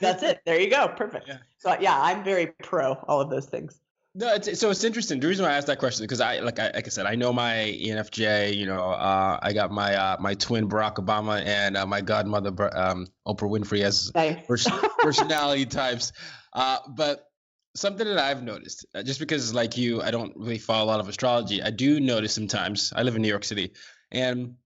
That's 0.00 0.22
it. 0.22 0.40
There 0.44 0.60
you 0.60 0.68
go. 0.68 0.88
Perfect. 0.96 1.28
Yeah. 1.28 1.38
So 1.58 1.76
yeah, 1.80 1.98
I'm 2.00 2.24
very 2.24 2.48
pro 2.62 2.94
all 3.06 3.20
of 3.20 3.30
those 3.30 3.46
things. 3.46 3.80
No, 4.18 4.34
it's, 4.34 4.58
so 4.58 4.70
it's 4.70 4.82
interesting. 4.82 5.20
The 5.20 5.28
reason 5.28 5.44
why 5.44 5.52
I 5.52 5.56
asked 5.56 5.68
that 5.68 5.78
question 5.78 6.02
is 6.02 6.08
because 6.08 6.20
I, 6.20 6.40
like, 6.40 6.58
I, 6.58 6.72
like 6.74 6.86
I 6.86 6.88
said, 6.88 7.06
I 7.06 7.14
know 7.14 7.32
my 7.32 7.54
ENFJ. 7.54 8.56
You 8.56 8.66
know, 8.66 8.90
uh, 8.90 9.38
I 9.40 9.52
got 9.52 9.70
my 9.70 9.94
uh, 9.94 10.16
my 10.18 10.34
twin 10.34 10.68
Barack 10.68 10.96
Obama 10.96 11.40
and 11.46 11.76
uh, 11.76 11.86
my 11.86 12.00
godmother 12.00 12.48
um, 12.76 13.06
Oprah 13.28 13.48
Winfrey 13.48 13.82
as 13.82 14.12
nice. 14.16 14.44
personality 14.98 15.66
types. 15.66 16.10
Uh, 16.52 16.78
but 16.88 17.30
something 17.76 18.04
that 18.08 18.18
I've 18.18 18.42
noticed, 18.42 18.86
uh, 18.92 19.04
just 19.04 19.20
because 19.20 19.54
like 19.54 19.76
you, 19.76 20.02
I 20.02 20.10
don't 20.10 20.36
really 20.36 20.58
follow 20.58 20.86
a 20.86 20.90
lot 20.90 20.98
of 20.98 21.08
astrology. 21.08 21.62
I 21.62 21.70
do 21.70 22.00
notice 22.00 22.32
sometimes. 22.32 22.92
I 22.96 23.04
live 23.04 23.14
in 23.14 23.22
New 23.22 23.28
York 23.28 23.44
City, 23.44 23.74
and 24.10 24.56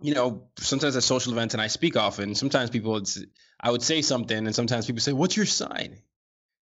you 0.00 0.14
know, 0.14 0.48
sometimes 0.60 0.96
at 0.96 1.02
social 1.02 1.32
events, 1.32 1.52
and 1.52 1.60
I 1.60 1.66
speak 1.66 1.98
often. 1.98 2.34
Sometimes 2.34 2.70
people, 2.70 3.02
I 3.60 3.70
would 3.70 3.82
say 3.82 4.00
something, 4.00 4.46
and 4.46 4.54
sometimes 4.54 4.86
people 4.86 5.02
say, 5.02 5.12
"What's 5.12 5.36
your 5.36 5.44
sign?" 5.44 5.98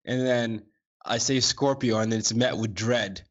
And 0.04 0.26
then 0.26 0.62
I 1.06 1.18
say 1.18 1.40
Scorpio 1.40 1.98
and 1.98 2.10
then 2.10 2.18
it's 2.18 2.34
met 2.34 2.56
with 2.56 2.74
dread. 2.74 3.22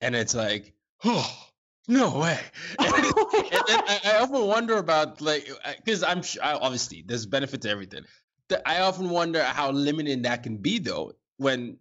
And 0.00 0.14
it's 0.14 0.34
like, 0.34 0.74
oh, 1.04 1.46
no 1.88 2.18
way. 2.18 2.38
and, 2.78 2.94
and 2.94 3.82
I, 3.88 4.00
I, 4.04 4.18
often 4.20 4.46
wonder 4.46 4.76
about, 4.76 5.20
like, 5.20 5.48
uh, 5.64 5.72
because 5.84 6.02
I'm 6.02 6.22
obviously 6.42 7.04
there's 7.06 7.26
benefit 7.26 7.62
to 7.62 7.70
everything. 7.70 8.04
I 8.66 8.80
often 8.80 9.08
wonder 9.08 9.42
how 9.42 9.70
limiting 9.70 10.22
that 10.22 10.42
can 10.42 10.58
be, 10.58 10.78
though, 10.78 11.12
when 11.38 11.78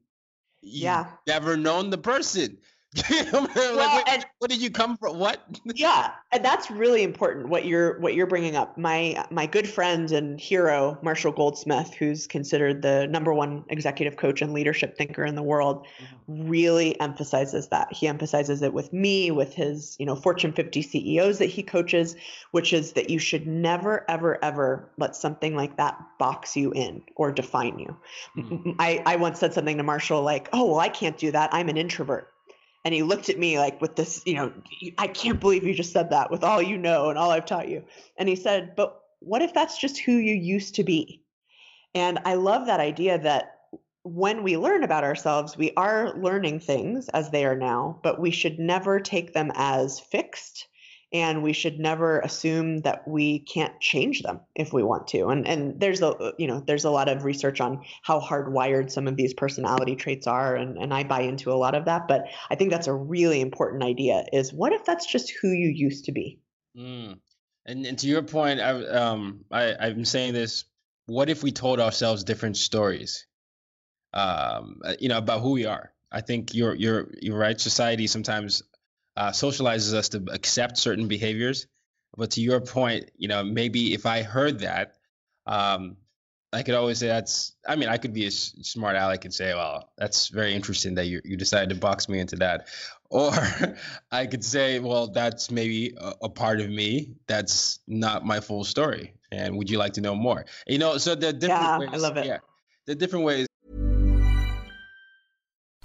you 0.62 0.86
yeah. 0.86 1.08
never 1.28 1.58
known 1.58 1.90
the 1.90 1.98
person. 1.98 2.58
well, 3.34 3.76
like, 3.76 4.10
and, 4.10 4.26
what 4.38 4.52
did 4.52 4.62
you 4.62 4.70
come 4.70 4.98
from? 4.98 5.18
What? 5.18 5.42
yeah, 5.74 6.12
and 6.32 6.46
that's 6.46 6.70
really 6.70 7.02
important. 7.02 7.50
What 7.50 7.66
you're 7.66 8.00
what 8.00 8.14
you're 8.14 8.28
bringing 8.28 8.56
up. 8.56 8.78
My 8.78 9.26
my 9.32 9.48
good 9.48 9.68
friend 9.68 10.12
and 10.12 10.40
hero 10.40 11.00
Marshall 11.02 11.32
Goldsmith, 11.32 11.94
who's 11.94 12.28
considered 12.28 12.84
the 12.84 13.08
number 13.08 13.34
one 13.34 13.64
executive 13.70 14.18
coach 14.18 14.42
and 14.42 14.54
leadership 14.54 14.96
thinker 14.96 15.26
in 15.26 15.34
the 15.34 15.42
world, 15.42 15.88
mm-hmm. 16.28 16.50
really 16.50 17.00
emphasizes 17.00 17.70
that. 17.70 17.92
He 17.92 18.08
emphasizes 18.08 18.62
it 18.62 18.74
with 18.74 18.94
me, 18.94 19.32
with 19.32 19.56
his 19.56 19.96
you 20.00 20.06
know 20.06 20.16
Fortune 20.16 20.54
50 20.54 20.84
CEOs 20.84 21.40
that 21.40 21.48
he 21.48 21.64
coaches, 21.64 22.16
which 22.52 22.74
is 22.74 22.94
that 22.94 23.10
you 23.10 23.18
should 23.18 23.48
never 23.48 24.06
ever 24.10 24.44
ever 24.44 24.92
let 24.98 25.16
something 25.16 25.56
like 25.56 25.78
that 25.78 26.00
box 26.20 26.56
you 26.56 26.72
in 26.74 27.02
or 27.16 27.32
define 27.32 27.80
you. 27.80 27.98
Mm-hmm. 28.38 28.72
I 28.78 29.02
I 29.06 29.16
once 29.16 29.40
said 29.40 29.54
something 29.54 29.78
to 29.78 29.84
Marshall 29.84 30.22
like, 30.22 30.50
"Oh 30.54 30.66
well, 30.66 30.80
I 30.80 30.90
can't 30.90 31.18
do 31.18 31.32
that. 31.32 31.50
I'm 31.54 31.70
an 31.70 31.78
introvert." 31.78 32.33
And 32.86 32.94
he 32.94 33.04
looked 33.04 33.30
at 33.30 33.40
me 33.40 33.58
like 33.60 33.80
with 33.82 33.96
this 33.96 34.22
you 34.26 34.36
know 34.36 34.52
i 34.98 35.08
can't 35.08 35.40
believe 35.40 35.64
you 35.64 35.74
just 35.74 35.94
said 35.94 36.10
that 36.10 36.32
with 36.32 36.44
all 36.44 36.62
you 36.62 36.78
know 36.78 37.10
and 37.10 37.18
all 37.18 37.32
i've 37.32 37.46
taught 37.46 37.70
you. 37.70 37.84
And 38.18 38.28
he 38.30 38.36
said 38.36 38.76
but 38.76 39.00
what 39.20 39.42
if 39.42 39.54
that's 39.54 39.80
just 39.80 40.00
who 40.00 40.14
you 40.14 40.36
used 40.36 40.76
to 40.76 40.84
be? 40.84 41.22
And 41.96 42.20
i 42.26 42.36
love 42.36 42.68
that 42.68 42.80
idea 42.80 43.18
that 43.20 43.60
when 44.04 44.44
we 44.44 44.58
learn 44.58 44.84
about 44.84 45.04
ourselves 45.04 45.58
we 45.58 45.72
are 45.78 46.14
learning 46.18 46.60
things 46.60 47.08
as 47.10 47.30
they 47.30 47.46
are 47.46 47.56
now 47.56 48.00
but 48.04 48.20
we 48.20 48.32
should 48.32 48.60
never 48.60 49.00
take 49.00 49.34
them 49.34 49.52
as 49.56 50.00
fixed 50.00 50.68
and 51.14 51.44
we 51.44 51.54
should 51.54 51.80
never 51.80 52.20
assume 52.22 52.82
that 52.82 53.08
we 53.08 53.40
can't 53.40 53.80
change 53.80 54.24
them 54.24 54.42
if 54.56 54.74
we 54.74 54.82
want 54.82 55.08
to. 55.10 55.28
And 55.28 55.48
and 55.48 55.80
there's 55.80 56.02
a 56.02 56.34
you 56.40 56.48
know 56.48 56.60
there's 56.66 56.86
a 56.86 56.90
lot 56.90 57.08
of 57.08 57.24
research 57.24 57.62
on 57.62 57.84
how 58.02 58.20
hardwired 58.20 58.92
some 58.92 59.08
of 59.08 59.16
these 59.16 59.34
personality 59.34 59.96
traits 59.96 60.26
are 60.26 60.56
and 60.56 60.78
and 60.78 60.94
I 60.94 61.04
buy 61.04 61.22
into 61.22 61.52
a 61.52 61.56
lot 61.56 61.76
of 61.76 61.86
that 61.86 62.08
but 62.08 62.26
I 62.50 62.56
think 62.56 62.72
that's 62.72 62.88
a 62.88 62.94
really 62.94 63.40
important 63.42 63.84
idea 63.84 64.26
is 64.34 64.52
what 64.52 64.74
if 64.74 64.84
that's 64.86 65.06
just 65.06 65.32
who 65.42 65.50
you 65.50 65.70
used 65.70 66.06
to 66.06 66.12
be? 66.12 66.40
Mm. 66.76 67.20
and, 67.68 67.86
and 67.86 68.00
to 68.00 68.08
your 68.08 68.24
point 68.24 68.60
I 68.60 68.72
um 68.72 69.46
I 69.52 69.76
I'm 69.80 70.06
saying 70.06 70.34
this 70.34 70.66
what 71.06 71.30
if 71.30 71.44
we 71.44 71.52
told 71.52 71.80
ourselves 71.80 72.24
different 72.24 72.58
stories 72.58 73.28
um 74.14 74.82
you 75.00 75.10
know 75.10 75.20
about 75.20 75.42
who 75.42 75.52
we 75.52 75.66
are? 75.66 75.94
I 76.12 76.22
think 76.22 76.54
you're 76.54 76.76
you're 76.76 77.10
you're 77.22 77.38
right. 77.38 77.60
Society 77.60 78.06
sometimes 78.06 78.62
uh, 79.16 79.32
socializes 79.32 79.94
us 79.94 80.10
to 80.10 80.26
accept 80.32 80.78
certain 80.78 81.08
behaviors. 81.08 81.68
But 82.16 82.32
to 82.32 82.42
your 82.42 82.62
point, 82.62 83.12
you 83.18 83.28
know, 83.28 83.44
maybe 83.44 83.94
if 83.94 84.06
I 84.06 84.22
heard 84.22 84.60
that, 84.60 84.96
um, 85.48 85.98
I 86.54 86.62
could 86.62 86.76
always 86.76 87.00
say 87.00 87.08
that's. 87.08 87.54
I 87.68 87.76
mean, 87.76 87.90
I 87.90 87.98
could 87.98 88.14
be 88.14 88.28
a 88.28 88.32
smart 88.32 88.96
aleck 88.96 89.26
and 89.26 89.34
say, 89.34 89.54
"Well, 89.56 89.90
that's 89.98 90.28
very 90.28 90.54
interesting 90.54 90.96
that 90.96 91.08
you 91.08 91.20
you 91.26 91.36
decided 91.36 91.70
to 91.70 91.76
box 91.76 92.08
me 92.08 92.20
into 92.20 92.36
that," 92.38 92.68
or 93.10 93.34
I 94.12 94.28
could 94.28 94.46
say, 94.46 94.80
"Well, 94.80 95.08
that's 95.08 95.50
maybe 95.50 95.96
a, 95.98 96.14
a 96.24 96.30
part 96.30 96.62
of 96.62 96.70
me 96.70 97.16
that's 97.28 97.80
not 97.88 98.24
my 98.24 98.40
full 98.40 98.64
story." 98.64 99.16
And 99.32 99.58
would 99.58 99.70
you 99.70 99.80
like 99.80 99.94
to 99.94 100.02
know 100.02 100.14
more? 100.14 100.46
You 100.68 100.78
know, 100.78 101.00
so 101.00 101.16
the 101.16 101.34
different 101.34 101.64
yeah, 101.64 101.80
ways. 101.80 101.90
I 101.92 101.98
love 101.98 102.18
it. 102.18 102.28
Yeah, 102.28 102.38
the 102.86 102.94
different 102.94 103.26
ways. 103.26 103.48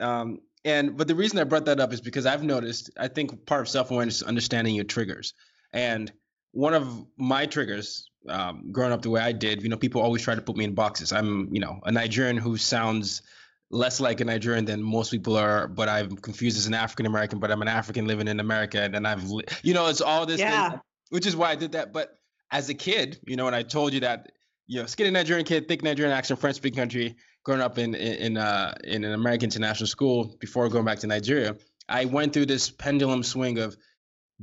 Um, 0.00 0.40
and 0.64 0.96
but 0.96 1.06
the 1.08 1.14
reason 1.14 1.38
I 1.38 1.44
brought 1.44 1.66
that 1.66 1.80
up 1.80 1.92
is 1.92 2.00
because 2.00 2.26
I've 2.26 2.42
noticed. 2.42 2.90
I 2.98 3.08
think 3.08 3.46
part 3.46 3.60
of 3.62 3.68
self 3.68 3.90
awareness 3.90 4.16
is 4.16 4.22
understanding 4.22 4.74
your 4.74 4.84
triggers. 4.84 5.34
And 5.72 6.12
one 6.52 6.74
of 6.74 7.06
my 7.16 7.46
triggers, 7.46 8.10
um, 8.28 8.72
growing 8.72 8.92
up 8.92 9.02
the 9.02 9.10
way 9.10 9.20
I 9.20 9.32
did, 9.32 9.62
you 9.62 9.68
know, 9.68 9.76
people 9.76 10.00
always 10.00 10.22
try 10.22 10.34
to 10.34 10.40
put 10.40 10.56
me 10.56 10.64
in 10.64 10.74
boxes. 10.74 11.12
I'm, 11.12 11.48
you 11.52 11.60
know, 11.60 11.80
a 11.84 11.92
Nigerian 11.92 12.36
who 12.36 12.56
sounds 12.56 13.22
less 13.70 14.00
like 14.00 14.20
a 14.20 14.24
Nigerian 14.24 14.64
than 14.64 14.82
most 14.82 15.10
people 15.10 15.36
are, 15.36 15.68
but 15.68 15.88
I'm 15.88 16.16
confused 16.16 16.56
as 16.56 16.66
an 16.66 16.74
African 16.74 17.04
American, 17.06 17.40
but 17.40 17.50
I'm 17.50 17.62
an 17.62 17.68
African 17.68 18.06
living 18.06 18.28
in 18.28 18.40
America, 18.40 18.80
and 18.80 18.94
then 18.94 19.04
I've, 19.04 19.28
li- 19.28 19.44
you 19.62 19.74
know, 19.74 19.88
it's 19.88 20.00
all 20.00 20.24
this, 20.24 20.40
Yeah. 20.40 20.70
thing, 20.70 20.80
which 21.10 21.26
is 21.26 21.36
why 21.36 21.50
I 21.50 21.56
did 21.56 21.72
that. 21.72 21.92
But 21.92 22.16
as 22.50 22.68
a 22.68 22.74
kid, 22.74 23.18
you 23.26 23.36
know, 23.36 23.44
when 23.44 23.54
I 23.54 23.62
told 23.62 23.92
you 23.92 24.00
that, 24.00 24.32
you 24.66 24.80
know, 24.80 24.86
skinny 24.86 25.10
Nigerian 25.10 25.44
kid, 25.44 25.68
thick 25.68 25.82
Nigerian 25.82 26.16
accent, 26.16 26.40
French 26.40 26.56
speaking 26.56 26.78
country, 26.78 27.16
growing 27.46 27.60
up 27.62 27.78
in 27.78 27.94
in 27.94 28.36
uh, 28.36 28.74
in 28.82 29.04
an 29.04 29.12
American 29.12 29.46
international 29.46 29.86
school 29.86 30.36
before 30.40 30.68
going 30.68 30.84
back 30.84 30.98
to 30.98 31.06
Nigeria, 31.06 31.54
I 31.88 32.04
went 32.06 32.32
through 32.32 32.46
this 32.46 32.68
pendulum 32.70 33.22
swing 33.22 33.58
of 33.60 33.76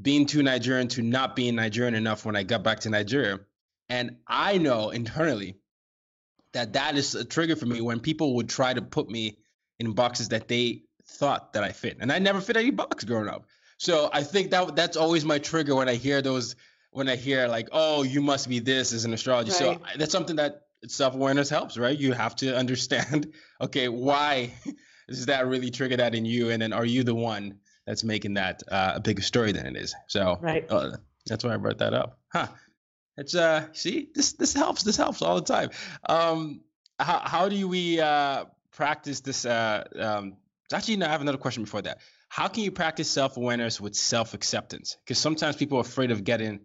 being 0.01 0.25
too 0.25 0.41
Nigerian 0.41 0.87
to 0.87 1.01
not 1.01 1.35
being 1.35 1.55
Nigerian 1.55 1.95
enough 1.95 2.25
when 2.25 2.37
I 2.37 2.43
got 2.43 2.63
back 2.63 2.79
to 2.81 2.89
Nigeria, 2.89 3.41
and 3.89 4.15
I 4.25 4.57
know 4.57 4.89
internally 4.91 5.57
that 6.53 6.73
that 6.73 6.95
is 6.95 7.13
a 7.13 7.25
trigger 7.25 7.57
for 7.57 7.65
me 7.65 7.81
when 7.81 7.99
people 7.99 8.35
would 8.35 8.47
try 8.47 8.73
to 8.73 8.81
put 8.81 9.09
me 9.09 9.37
in 9.79 9.91
boxes 9.91 10.29
that 10.29 10.47
they 10.47 10.83
thought 11.05 11.51
that 11.53 11.63
I 11.65 11.73
fit, 11.73 11.97
and 11.99 12.09
I 12.09 12.19
never 12.19 12.39
fit 12.39 12.55
any 12.55 12.71
box 12.71 13.03
growing 13.03 13.27
up. 13.27 13.47
So 13.79 14.09
I 14.13 14.23
think 14.23 14.51
that 14.51 14.77
that's 14.77 14.95
always 14.95 15.25
my 15.25 15.39
trigger 15.39 15.75
when 15.75 15.89
I 15.89 15.95
hear 15.95 16.21
those 16.21 16.55
when 16.91 17.09
I 17.09 17.17
hear 17.17 17.47
like, 17.49 17.67
oh, 17.73 18.03
you 18.03 18.21
must 18.21 18.47
be 18.47 18.59
this 18.59 18.93
as 18.93 19.03
an 19.03 19.13
astrology. 19.13 19.51
So 19.51 19.67
Right. 19.71 19.81
I- 19.83 19.97
that's 19.97 20.11
something 20.13 20.37
that 20.37 20.61
self 20.87 21.15
awareness 21.15 21.49
helps, 21.49 21.77
right? 21.77 21.97
You 21.97 22.13
have 22.13 22.35
to 22.37 22.55
understand, 22.55 23.33
okay, 23.61 23.89
why 23.89 24.53
does 25.07 25.27
that 25.27 25.47
really 25.47 25.71
trigger 25.71 25.97
that 25.97 26.15
in 26.15 26.25
you, 26.25 26.49
and 26.49 26.61
then 26.61 26.73
are 26.73 26.85
you 26.85 27.03
the 27.03 27.15
one 27.15 27.59
that's 27.85 28.03
making 28.03 28.35
that 28.35 28.63
uh, 28.69 28.93
a 28.95 28.99
bigger 28.99 29.21
story 29.21 29.51
than 29.51 29.65
it 29.65 29.75
is? 29.75 29.95
So 30.07 30.39
Right. 30.41 30.65
uh, 30.69 30.97
that's 31.25 31.43
why 31.43 31.53
I 31.53 31.57
brought 31.57 31.79
that 31.79 31.93
up. 31.93 32.19
Huh. 32.31 32.47
It's 33.15 33.35
uh 33.35 33.67
see 33.73 34.09
this 34.15 34.33
this 34.33 34.53
helps 34.55 34.81
this 34.81 34.97
helps 34.97 35.21
all 35.21 35.35
the 35.35 35.41
time. 35.43 35.69
Um 36.09 36.61
how 36.97 37.19
how 37.19 37.47
do 37.49 37.67
we 37.67 37.99
uh 37.99 38.45
practice 38.71 39.19
this 39.19 39.45
uh 39.45 39.83
um 39.99 40.37
actually 40.73 40.97
no, 40.97 41.05
I 41.05 41.09
have 41.09 41.21
another 41.21 41.37
question 41.37 41.63
before 41.63 41.83
that. 41.83 41.99
How 42.29 42.47
can 42.47 42.63
you 42.63 42.71
practice 42.71 43.07
self-awareness 43.11 43.79
with 43.79 43.95
self-acceptance? 43.95 44.97
Because 45.05 45.19
sometimes 45.19 45.55
people 45.55 45.77
are 45.77 45.81
afraid 45.81 46.09
of 46.09 46.23
getting 46.23 46.61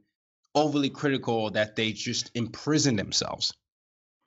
overly 0.55 0.89
critical 0.89 1.51
that 1.51 1.77
they 1.77 1.93
just 1.93 2.31
imprison 2.35 2.97
themselves. 2.97 3.53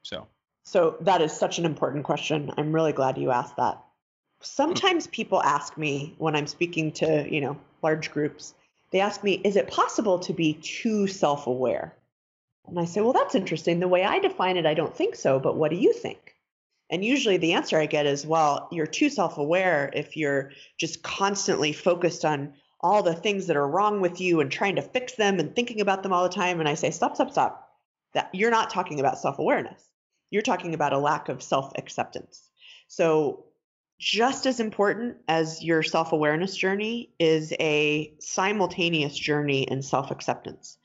So 0.04 0.28
So 0.64 0.98
that 1.02 1.22
is 1.22 1.32
such 1.32 1.60
an 1.60 1.66
important 1.66 2.04
question. 2.04 2.52
I'm 2.58 2.74
really 2.74 2.94
glad 2.94 3.18
you 3.18 3.32
asked 3.32 3.58
that. 3.58 3.84
Sometimes 4.42 5.08
people 5.08 5.42
ask 5.42 5.78
me 5.78 6.16
when 6.18 6.36
I'm 6.36 6.48
speaking 6.48 6.92
to, 6.94 7.28
you 7.30 7.42
know, 7.42 7.58
large 7.84 8.12
groups, 8.12 8.54
they 8.92 9.00
ask 9.00 9.24
me, 9.24 9.34
is 9.44 9.56
it 9.56 9.68
possible 9.68 10.20
to 10.20 10.34
be 10.34 10.54
too 10.54 11.08
self-aware? 11.08 11.96
And 12.68 12.80
I 12.80 12.86
say, 12.86 13.02
well, 13.02 13.14
that's 13.14 13.36
interesting. 13.36 13.80
The 13.80 13.88
way 13.88 14.04
I 14.04 14.20
define 14.20 14.58
it, 14.58 14.66
I 14.66 14.74
don't 14.74 14.96
think 14.96 15.16
so, 15.16 15.40
but 15.40 15.56
what 15.58 15.72
do 15.72 15.78
you 15.78 15.94
think? 15.94 16.36
And 16.90 17.06
usually 17.06 17.38
the 17.38 17.54
answer 17.54 17.80
I 17.80 17.86
get 17.86 18.06
is, 18.06 18.26
well, 18.26 18.68
you're 18.72 18.86
too 18.86 19.10
self 19.10 19.38
aware 19.38 19.90
if 19.94 20.18
you're 20.18 20.52
just 20.78 21.02
constantly 21.02 21.72
focused 21.72 22.26
on 22.26 22.54
all 22.82 23.02
the 23.02 23.14
things 23.14 23.48
that 23.48 23.56
are 23.56 23.68
wrong 23.68 24.02
with 24.02 24.20
you 24.20 24.42
and 24.42 24.52
trying 24.52 24.76
to 24.76 24.82
fix 24.82 25.14
them 25.14 25.40
and 25.40 25.56
thinking 25.56 25.80
about 25.80 26.04
them 26.04 26.12
all 26.12 26.24
the 26.24 26.36
time. 26.36 26.60
And 26.60 26.68
I 26.68 26.74
say, 26.74 26.92
stop, 26.92 27.16
stop, 27.16 27.32
stop. 27.32 27.70
That 28.14 28.30
you're 28.34 28.52
not 28.52 28.70
talking 28.70 29.00
about 29.00 29.20
self 29.20 29.40
awareness. 29.40 29.91
You're 30.32 30.42
talking 30.42 30.74
about 30.74 30.94
a 30.94 30.98
lack 30.98 31.30
of 31.30 31.44
self 31.44 31.74
acceptance. 31.78 32.50
So, 32.88 33.46
just 34.00 34.48
as 34.48 34.60
important 34.60 35.18
as 35.28 35.64
your 35.64 35.84
self 35.84 36.12
awareness 36.12 36.56
journey 36.56 37.12
is 37.20 37.54
a 37.60 38.16
simultaneous 38.20 39.16
journey 39.16 39.64
in 39.64 39.84
self 39.84 40.10
acceptance. 40.10 40.78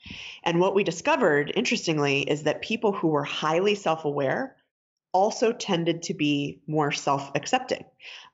And 0.43 0.59
what 0.59 0.75
we 0.75 0.83
discovered, 0.83 1.51
interestingly, 1.55 2.21
is 2.21 2.43
that 2.43 2.61
people 2.61 2.91
who 2.91 3.07
were 3.07 3.23
highly 3.23 3.73
self 3.73 4.05
aware 4.05 4.55
also 5.13 5.51
tended 5.51 6.03
to 6.03 6.13
be 6.13 6.61
more 6.67 6.91
self-accepting. 6.91 7.83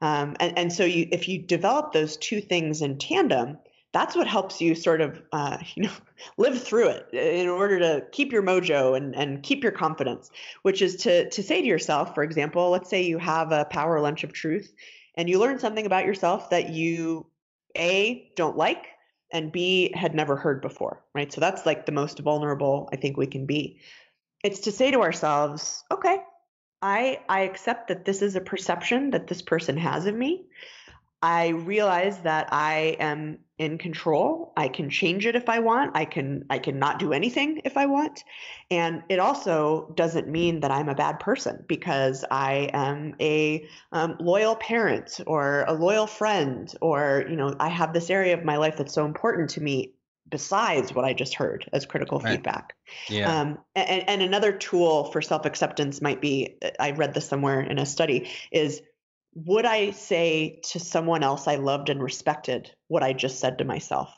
Um, 0.01 0.35
and, 0.39 0.57
and 0.57 0.73
so 0.73 0.83
you, 0.83 1.07
if 1.11 1.29
you 1.29 1.39
develop 1.39 1.93
those 1.93 2.17
two 2.17 2.41
things 2.41 2.81
in 2.81 2.97
tandem, 2.97 3.57
that's 3.93 4.15
what 4.15 4.27
helps 4.27 4.59
you 4.59 4.75
sort 4.75 5.01
of, 5.01 5.21
uh, 5.31 5.57
you 5.75 5.83
know, 5.83 5.91
live 6.37 6.61
through 6.61 6.89
it 6.89 7.07
in 7.13 7.47
order 7.47 7.79
to 7.79 8.05
keep 8.11 8.31
your 8.31 8.43
mojo 8.43 8.97
and, 8.97 9.15
and 9.15 9.43
keep 9.43 9.63
your 9.63 9.71
confidence, 9.71 10.29
which 10.63 10.81
is 10.81 10.97
to, 10.97 11.29
to 11.29 11.43
say 11.43 11.61
to 11.61 11.67
yourself, 11.67 12.13
for 12.13 12.23
example, 12.23 12.69
let's 12.69 12.89
say 12.89 13.03
you 13.03 13.17
have 13.17 13.51
a 13.51 13.65
power 13.65 14.01
lunch 14.01 14.23
of 14.23 14.33
truth 14.33 14.73
and 15.15 15.29
you 15.29 15.39
learn 15.39 15.59
something 15.59 15.85
about 15.85 16.05
yourself 16.05 16.49
that 16.49 16.69
you, 16.69 17.27
A, 17.77 18.31
don't 18.35 18.57
like, 18.57 18.87
and 19.31 19.51
B, 19.51 19.91
had 19.95 20.13
never 20.15 20.35
heard 20.35 20.61
before, 20.61 21.03
right? 21.13 21.31
So 21.31 21.41
that's 21.41 21.65
like 21.65 21.85
the 21.85 21.91
most 21.91 22.19
vulnerable 22.19 22.89
I 22.91 22.97
think 22.97 23.17
we 23.17 23.27
can 23.27 23.45
be. 23.45 23.79
It's 24.43 24.61
to 24.61 24.71
say 24.71 24.91
to 24.91 25.01
ourselves, 25.01 25.83
okay, 25.91 26.17
I 26.81 27.21
I 27.29 27.41
accept 27.41 27.87
that 27.87 28.05
this 28.05 28.21
is 28.21 28.35
a 28.35 28.41
perception 28.41 29.11
that 29.11 29.27
this 29.27 29.41
person 29.41 29.77
has 29.77 30.05
of 30.05 30.15
me. 30.15 30.45
I 31.23 31.49
realize 31.49 32.19
that 32.23 32.49
I 32.51 32.97
am 32.99 33.39
in 33.63 33.77
control. 33.77 34.53
I 34.55 34.67
can 34.67 34.89
change 34.89 35.25
it 35.25 35.35
if 35.35 35.49
I 35.49 35.59
want. 35.59 35.91
I 35.95 36.05
can 36.05 36.45
I 36.49 36.59
can 36.59 36.77
not 36.77 36.99
do 36.99 37.13
anything 37.13 37.61
if 37.65 37.77
I 37.77 37.87
want. 37.87 38.23
And 38.69 39.03
it 39.09 39.19
also 39.19 39.91
doesn't 39.95 40.27
mean 40.27 40.59
that 40.59 40.71
I'm 40.71 40.89
a 40.89 40.95
bad 40.95 41.19
person 41.19 41.65
because 41.67 42.23
I 42.29 42.69
am 42.73 43.15
a 43.19 43.67
um, 43.91 44.17
loyal 44.19 44.55
parent 44.55 45.19
or 45.25 45.65
a 45.67 45.73
loyal 45.73 46.07
friend 46.07 46.71
or 46.81 47.25
you 47.27 47.35
know 47.35 47.55
I 47.59 47.69
have 47.69 47.93
this 47.93 48.09
area 48.09 48.37
of 48.37 48.45
my 48.45 48.57
life 48.57 48.77
that's 48.77 48.93
so 48.93 49.05
important 49.05 49.51
to 49.51 49.61
me 49.61 49.93
besides 50.29 50.93
what 50.93 51.05
I 51.05 51.13
just 51.13 51.35
heard 51.35 51.69
as 51.73 51.85
critical 51.85 52.19
Right. 52.19 52.35
feedback. 52.35 52.75
yeah. 53.09 53.41
Um, 53.41 53.59
and, 53.75 54.09
and 54.09 54.21
another 54.21 54.51
tool 54.51 55.11
for 55.11 55.21
self 55.21 55.45
acceptance 55.45 56.01
might 56.01 56.21
be 56.21 56.57
I 56.79 56.91
read 56.91 57.13
this 57.13 57.27
somewhere 57.27 57.61
in 57.61 57.79
a 57.79 57.85
study 57.85 58.29
is 58.51 58.81
would 59.35 59.65
I 59.65 59.91
say 59.91 60.61
to 60.71 60.79
someone 60.79 61.23
else 61.23 61.47
I 61.47 61.55
loved 61.55 61.89
and 61.89 62.01
respected 62.01 62.71
what 62.87 63.03
I 63.03 63.13
just 63.13 63.39
said 63.39 63.57
to 63.59 63.65
myself? 63.65 64.13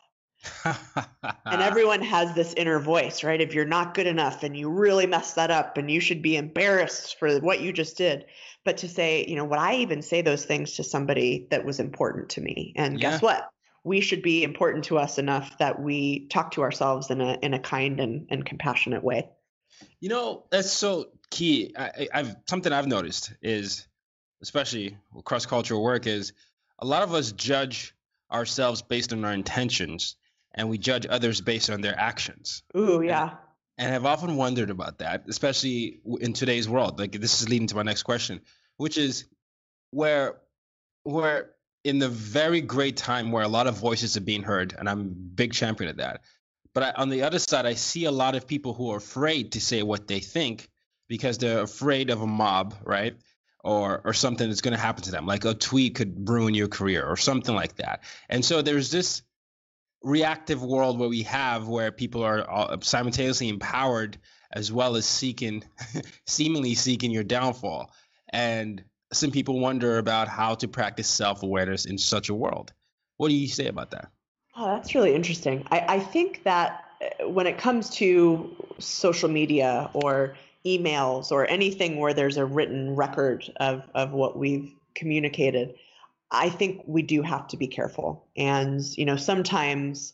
And 0.64 0.74
everyone 1.62 2.02
has 2.02 2.34
this 2.34 2.54
inner 2.54 2.80
voice, 2.80 3.24
right? 3.24 3.40
If 3.40 3.54
you're 3.54 3.66
not 3.66 3.94
good 3.94 4.08
enough 4.08 4.44
and 4.44 4.56
you 4.56 4.70
really 4.70 5.08
messed 5.08 5.36
that 5.36 5.52
up 5.52 5.78
and 5.78 5.90
you 5.90 6.00
should 6.00 6.22
be 6.22 6.36
embarrassed 6.38 7.18
for 7.18 7.40
what 7.40 7.62
you 7.62 7.74
just 7.74 7.98
did. 7.98 8.26
But 8.64 8.78
to 8.78 8.90
say, 8.90 9.26
you 9.28 9.36
know, 9.36 9.46
would 9.46 9.60
I 9.60 9.76
even 9.76 10.02
say 10.02 10.22
those 10.22 10.46
things 10.46 10.74
to 10.76 10.84
somebody 10.84 11.48
that 11.52 11.66
was 11.66 11.80
important 11.80 12.30
to 12.30 12.42
me? 12.42 12.74
And 12.76 13.00
guess 13.00 13.22
what? 13.22 13.50
We 13.84 14.02
should 14.02 14.24
be 14.24 14.44
important 14.44 14.86
to 14.86 14.98
us 14.98 15.20
enough 15.20 15.60
that 15.60 15.80
we 15.80 16.28
talk 16.28 16.52
to 16.52 16.64
ourselves 16.64 17.12
in 17.12 17.22
a 17.22 17.38
in 17.44 17.54
a 17.54 17.60
kind 17.60 18.00
and, 18.00 18.28
and 18.32 18.44
compassionate 18.44 19.04
way. 19.04 19.30
You 20.00 20.10
know, 20.10 20.46
that's 20.50 20.72
so 20.72 21.12
key. 21.30 21.74
I- 21.78 22.08
I've 22.12 22.36
something 22.50 22.74
I've 22.74 22.88
noticed 22.88 23.34
is, 23.44 23.86
especially 24.46 24.96
cross 25.24 25.48
cultural 25.48 25.82
work, 25.82 26.06
is 26.06 26.34
a 26.78 26.86
lot 26.86 27.02
of 27.02 27.14
us 27.14 27.32
judge 27.32 27.96
ourselves 28.32 28.84
based 28.84 29.12
on 29.12 29.26
our 29.26 29.34
intentions, 29.34 30.18
and 30.54 30.70
we 30.70 30.78
judge 30.78 31.08
others 31.10 31.42
based 31.42 31.72
on 31.72 31.82
their 31.82 31.98
actions. 32.00 32.62
Ooh, 32.78 33.02
yeah. 33.02 33.32
And, 33.80 33.88
and 33.88 33.96
I've 33.96 34.06
often 34.06 34.36
wondered 34.36 34.70
about 34.70 35.00
that, 35.00 35.24
especially 35.28 36.00
in 36.22 36.34
today's 36.34 36.70
world. 36.70 37.00
Like 37.00 37.14
this 37.14 37.42
is 37.42 37.50
leading 37.50 37.68
to 37.68 37.76
my 37.76 37.82
next 37.82 38.04
question, 38.04 38.40
which 38.78 39.00
is 39.00 39.26
where 39.90 40.38
where 41.04 41.52
in 41.84 41.98
the 41.98 42.10
very 42.10 42.62
great 42.62 42.98
time 42.98 43.32
where 43.32 43.44
a 43.44 43.48
lot 43.48 43.66
of 43.66 43.78
voices 43.78 44.16
are 44.16 44.22
being 44.22 44.44
heard, 44.44 44.76
and 44.78 44.88
I'm 44.88 45.02
a 45.02 45.04
big 45.42 45.54
champion 45.54 45.90
of 45.90 45.98
that. 45.98 46.22
But 46.74 46.84
I, 46.84 46.92
on 47.02 47.10
the 47.10 47.24
other 47.24 47.40
side, 47.40 47.66
I 47.66 47.74
see 47.74 48.06
a 48.06 48.12
lot 48.12 48.36
of 48.36 48.46
people 48.46 48.76
who 48.76 48.92
are 48.92 48.98
afraid 48.98 49.54
to 49.54 49.62
say 49.62 49.82
what 49.82 50.08
they 50.08 50.20
think 50.20 50.70
because 51.08 51.38
they're 51.40 51.62
afraid 51.62 52.10
of 52.10 52.22
a 52.22 52.28
mob, 52.28 52.76
right? 52.84 53.16
Or 53.66 54.00
or 54.06 54.14
something 54.14 54.48
that's 54.48 54.62
going 54.62 54.76
to 54.76 54.80
happen 54.80 55.04
to 55.06 55.12
them, 55.12 55.26
like 55.26 55.44
a 55.44 55.56
tweet 55.56 55.96
could 55.96 56.30
ruin 56.30 56.54
your 56.54 56.68
career 56.68 57.04
or 57.04 57.18
something 57.18 57.56
like 57.56 57.78
that. 57.78 58.04
And 58.30 58.46
so 58.46 58.62
there's 58.62 58.92
this 58.92 59.24
reactive 60.04 60.64
world 60.64 61.00
where 61.00 61.10
we 61.10 61.24
have 61.24 61.68
where 61.68 61.92
people 61.92 62.24
are 62.24 62.78
simultaneously 62.82 63.50
empowered 63.50 64.20
as 64.52 64.72
well 64.72 64.96
as 64.96 65.06
seeking, 65.06 65.64
seemingly 66.28 66.76
seeking 66.76 67.10
your 67.10 67.24
downfall. 67.24 67.92
And 68.30 68.84
some 69.12 69.32
people 69.32 69.60
wonder 69.60 69.98
about 69.98 70.28
how 70.28 70.56
to 70.56 70.68
practice 70.68 71.08
self 71.08 71.44
awareness 71.44 71.86
in 71.86 71.98
such 71.98 72.30
a 72.30 72.34
world. 72.34 72.72
What 73.18 73.30
do 73.30 73.36
you 73.36 73.48
say 73.48 73.68
about 73.68 73.92
that? 73.92 74.10
Oh, 74.56 74.76
that's 74.76 74.96
really 74.96 75.14
interesting. 75.14 75.66
I, 75.72 75.86
I 75.96 76.00
think 76.00 76.44
that 76.44 76.86
uh, 77.02 77.28
when 77.28 77.48
it 77.48 77.58
comes 77.58 77.90
to 77.92 78.56
social 78.80 79.30
media 79.30 79.90
or 79.94 80.36
emails 80.66 81.32
or 81.32 81.46
anything 81.46 82.00
where 82.00 82.14
there's 82.14 82.38
a 82.38 82.46
written 82.46 82.96
record 82.96 83.52
of, 83.58 83.84
of 83.94 84.12
what 84.12 84.38
we've 84.38 84.74
communicated, 84.96 85.76
I 86.32 86.50
think 86.50 86.82
we 86.88 87.02
do 87.02 87.22
have 87.22 87.48
to 87.50 87.58
be 87.58 87.68
careful. 87.68 88.28
And, 88.36 88.82
you 88.98 89.06
know, 89.06 89.16
sometimes, 89.16 90.14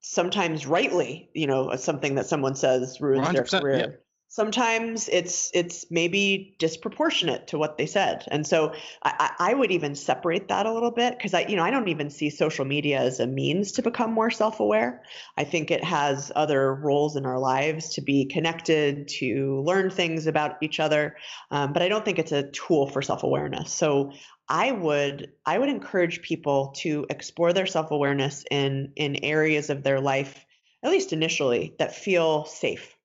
sometimes 0.00 0.66
rightly, 0.66 1.30
you 1.34 1.46
know, 1.46 1.74
something 1.76 2.16
that 2.16 2.26
someone 2.26 2.56
says 2.56 3.00
ruins 3.00 3.32
their 3.32 3.44
career. 3.44 4.00
Sometimes 4.32 5.08
it's 5.08 5.50
it's 5.54 5.86
maybe 5.90 6.54
disproportionate 6.60 7.48
to 7.48 7.58
what 7.58 7.76
they 7.76 7.86
said. 7.86 8.24
And 8.30 8.46
so 8.46 8.72
i, 9.02 9.32
I 9.40 9.54
would 9.54 9.72
even 9.72 9.96
separate 9.96 10.46
that 10.48 10.66
a 10.66 10.72
little 10.72 10.92
bit 10.92 11.18
because 11.18 11.34
i 11.34 11.40
you 11.48 11.56
know 11.56 11.64
i 11.64 11.70
don't 11.72 11.88
even 11.88 12.10
see 12.10 12.30
social 12.30 12.64
media 12.64 13.00
as 13.00 13.18
a 13.18 13.26
means 13.26 13.72
to 13.72 13.82
become 13.82 14.12
more 14.12 14.30
self-aware. 14.30 15.02
I 15.36 15.42
think 15.42 15.72
it 15.72 15.82
has 15.82 16.30
other 16.36 16.72
roles 16.72 17.16
in 17.16 17.26
our 17.26 17.40
lives 17.40 17.94
to 17.94 18.02
be 18.02 18.26
connected 18.26 19.08
to 19.18 19.62
learn 19.66 19.90
things 19.90 20.28
about 20.28 20.62
each 20.62 20.78
other. 20.78 21.16
Um, 21.50 21.72
but 21.72 21.82
i 21.82 21.88
don't 21.88 22.04
think 22.04 22.20
it's 22.20 22.32
a 22.32 22.48
tool 22.52 22.86
for 22.86 23.02
self-awareness. 23.02 23.72
So 23.72 24.12
I 24.48 24.70
would 24.70 25.32
I 25.44 25.58
would 25.58 25.68
encourage 25.68 26.22
people 26.22 26.68
to 26.82 27.04
explore 27.10 27.52
their 27.52 27.66
self-awareness 27.66 28.44
in 28.48 28.92
in 28.94 29.24
areas 29.24 29.70
of 29.70 29.82
their 29.82 30.00
life 30.00 30.46
at 30.84 30.92
least 30.92 31.12
initially 31.12 31.74
that 31.80 31.96
feel 31.96 32.44
safe 32.44 32.96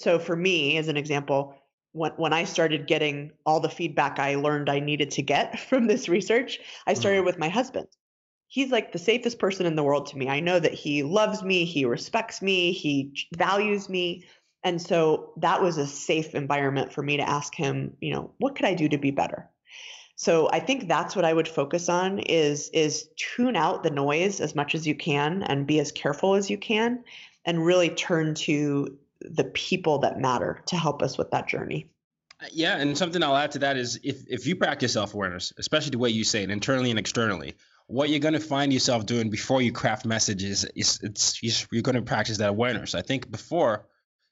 so 0.00 0.18
for 0.18 0.34
me, 0.34 0.78
as 0.78 0.88
an 0.88 0.96
example, 0.96 1.54
when, 1.92 2.12
when 2.12 2.32
I 2.32 2.44
started 2.44 2.86
getting 2.86 3.32
all 3.44 3.60
the 3.60 3.68
feedback 3.68 4.18
I 4.18 4.36
learned 4.36 4.70
I 4.70 4.80
needed 4.80 5.10
to 5.12 5.22
get 5.22 5.60
from 5.68 5.86
this 5.86 6.08
research, 6.08 6.58
I 6.86 6.94
started 6.94 7.18
mm-hmm. 7.18 7.26
with 7.26 7.38
my 7.38 7.50
husband. 7.50 7.86
He's 8.48 8.70
like 8.70 8.92
the 8.92 8.98
safest 8.98 9.38
person 9.38 9.66
in 9.66 9.76
the 9.76 9.84
world 9.84 10.06
to 10.06 10.16
me. 10.16 10.28
I 10.28 10.40
know 10.40 10.58
that 10.58 10.72
he 10.72 11.02
loves 11.02 11.42
me, 11.42 11.66
he 11.66 11.84
respects 11.84 12.40
me, 12.40 12.72
he 12.72 13.12
values 13.36 13.90
me. 13.90 14.24
And 14.64 14.80
so 14.80 15.34
that 15.36 15.62
was 15.62 15.76
a 15.76 15.86
safe 15.86 16.34
environment 16.34 16.92
for 16.92 17.02
me 17.02 17.18
to 17.18 17.28
ask 17.28 17.54
him, 17.54 17.94
you 18.00 18.12
know, 18.12 18.32
what 18.38 18.56
could 18.56 18.64
I 18.64 18.74
do 18.74 18.88
to 18.88 18.98
be 18.98 19.10
better? 19.10 19.50
So 20.16 20.48
I 20.50 20.60
think 20.60 20.88
that's 20.88 21.14
what 21.14 21.24
I 21.26 21.32
would 21.32 21.48
focus 21.48 21.88
on 21.90 22.20
is 22.20 22.70
is 22.70 23.08
tune 23.16 23.56
out 23.56 23.82
the 23.82 23.90
noise 23.90 24.40
as 24.40 24.54
much 24.54 24.74
as 24.74 24.86
you 24.86 24.94
can 24.94 25.42
and 25.42 25.66
be 25.66 25.78
as 25.78 25.92
careful 25.92 26.34
as 26.34 26.48
you 26.50 26.58
can 26.58 27.04
and 27.44 27.64
really 27.64 27.90
turn 27.90 28.34
to 28.34 28.98
the 29.20 29.44
people 29.44 29.98
that 29.98 30.20
matter 30.20 30.62
to 30.66 30.76
help 30.76 31.02
us 31.02 31.18
with 31.18 31.30
that 31.30 31.48
journey. 31.48 31.90
Uh, 32.40 32.46
yeah, 32.52 32.76
and 32.78 32.96
something 32.96 33.22
I'll 33.22 33.36
add 33.36 33.52
to 33.52 33.60
that 33.60 33.76
is 33.76 34.00
if 34.02 34.24
if 34.28 34.46
you 34.46 34.56
practice 34.56 34.92
self 34.94 35.14
awareness, 35.14 35.52
especially 35.58 35.90
the 35.90 35.98
way 35.98 36.10
you 36.10 36.24
say 36.24 36.42
it, 36.42 36.50
internally 36.50 36.90
and 36.90 36.98
externally, 36.98 37.54
what 37.86 38.08
you're 38.08 38.20
going 38.20 38.34
to 38.34 38.40
find 38.40 38.72
yourself 38.72 39.04
doing 39.04 39.30
before 39.30 39.60
you 39.60 39.72
craft 39.72 40.06
messages 40.06 40.64
is 40.76 41.00
it's 41.02 41.42
you're 41.42 41.82
going 41.82 41.96
to 41.96 42.02
practice 42.02 42.38
that 42.38 42.48
awareness. 42.48 42.94
I 42.94 43.02
think 43.02 43.30
before 43.30 43.86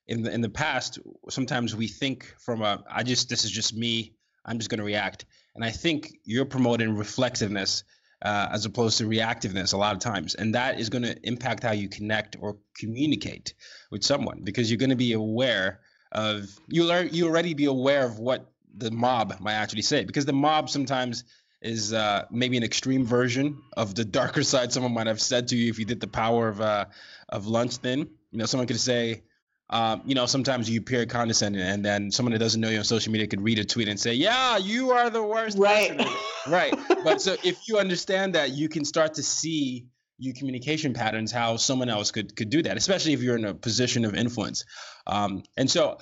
in 0.06 0.22
the 0.22 0.32
in 0.32 0.40
the 0.40 0.48
past, 0.48 0.98
sometimes 1.28 1.76
we 1.76 1.88
think 1.88 2.34
from 2.38 2.62
a 2.62 2.82
I 2.90 3.02
just 3.02 3.28
this 3.28 3.44
is 3.44 3.50
just 3.50 3.76
me, 3.76 4.14
I'm 4.44 4.58
just 4.58 4.70
going 4.70 4.78
to 4.78 4.84
react, 4.84 5.26
and 5.54 5.64
I 5.64 5.70
think 5.70 6.18
you're 6.24 6.46
promoting 6.46 6.96
reflectiveness 6.96 7.84
uh, 8.22 8.48
as 8.52 8.64
opposed 8.64 8.98
to 8.98 9.04
reactiveness 9.04 9.72
a 9.72 9.76
lot 9.76 9.94
of 9.94 10.00
times. 10.00 10.34
And 10.34 10.54
that 10.54 10.80
is 10.80 10.88
going 10.88 11.04
to 11.04 11.16
impact 11.26 11.62
how 11.62 11.72
you 11.72 11.88
connect 11.88 12.36
or 12.40 12.58
communicate 12.76 13.54
with 13.90 14.04
someone 14.04 14.40
because 14.42 14.70
you're 14.70 14.78
going 14.78 14.90
to 14.90 14.96
be 14.96 15.12
aware 15.12 15.80
of 16.10 16.48
you 16.68 16.84
learn 16.84 17.10
you 17.12 17.26
already 17.26 17.52
be 17.52 17.66
aware 17.66 18.06
of 18.06 18.18
what 18.18 18.50
the 18.74 18.90
mob 18.90 19.34
might 19.40 19.52
actually 19.52 19.82
say 19.82 20.04
because 20.04 20.24
the 20.24 20.32
mob 20.32 20.70
sometimes 20.70 21.24
is 21.60 21.92
uh, 21.92 22.24
maybe 22.30 22.56
an 22.56 22.62
extreme 22.62 23.04
version 23.04 23.60
of 23.76 23.94
the 23.94 24.04
darker 24.04 24.42
side 24.52 24.72
someone 24.72 24.94
might 24.94 25.06
have 25.06 25.20
said 25.20 25.48
to 25.48 25.56
you 25.56 25.68
if 25.68 25.78
you 25.78 25.84
did 25.84 26.00
the 26.00 26.06
power 26.06 26.48
of 26.48 26.60
uh, 26.60 26.86
of 27.28 27.46
lunch 27.46 27.76
thing. 27.76 28.08
You 28.30 28.38
know, 28.38 28.46
someone 28.46 28.66
could 28.66 28.80
say, 28.80 29.22
um, 29.70 30.02
you 30.06 30.14
know, 30.14 30.24
sometimes 30.24 30.70
you 30.70 30.80
appear 30.80 31.04
condescending, 31.04 31.60
and 31.60 31.84
then 31.84 32.10
someone 32.10 32.32
that 32.32 32.38
doesn't 32.38 32.60
know 32.60 32.70
you 32.70 32.78
on 32.78 32.84
social 32.84 33.12
media 33.12 33.26
could 33.26 33.42
read 33.42 33.58
a 33.58 33.64
tweet 33.64 33.88
and 33.88 34.00
say, 34.00 34.14
"Yeah, 34.14 34.56
you 34.56 34.92
are 34.92 35.10
the 35.10 35.22
worst." 35.22 35.58
Right. 35.58 36.00
right. 36.48 36.74
But 37.04 37.20
so 37.20 37.36
if 37.44 37.68
you 37.68 37.78
understand 37.78 38.34
that, 38.34 38.52
you 38.52 38.68
can 38.68 38.84
start 38.84 39.14
to 39.14 39.22
see 39.22 39.86
your 40.18 40.34
communication 40.34 40.94
patterns, 40.94 41.30
how 41.30 41.56
someone 41.56 41.90
else 41.90 42.10
could 42.10 42.34
could 42.34 42.48
do 42.48 42.62
that, 42.62 42.78
especially 42.78 43.12
if 43.12 43.22
you're 43.22 43.36
in 43.36 43.44
a 43.44 43.54
position 43.54 44.06
of 44.06 44.14
influence. 44.14 44.64
Um, 45.06 45.42
and 45.58 45.70
so, 45.70 45.98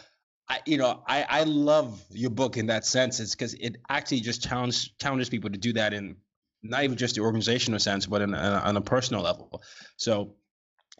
I, 0.48 0.60
you 0.64 0.78
know, 0.78 1.02
I 1.08 1.26
I 1.28 1.42
love 1.42 2.04
your 2.10 2.30
book 2.30 2.56
in 2.56 2.66
that 2.66 2.86
sense. 2.86 3.18
It's 3.18 3.34
because 3.34 3.54
it 3.54 3.78
actually 3.88 4.20
just 4.20 4.44
challenges 4.44 4.92
challenges 5.00 5.28
people 5.28 5.50
to 5.50 5.58
do 5.58 5.72
that 5.72 5.92
in 5.92 6.16
not 6.62 6.84
even 6.84 6.96
just 6.96 7.16
the 7.16 7.20
organizational 7.20 7.80
sense, 7.80 8.06
but 8.06 8.22
in, 8.22 8.32
on 8.32 8.76
a 8.76 8.80
personal 8.80 9.22
level. 9.22 9.60
So, 9.96 10.36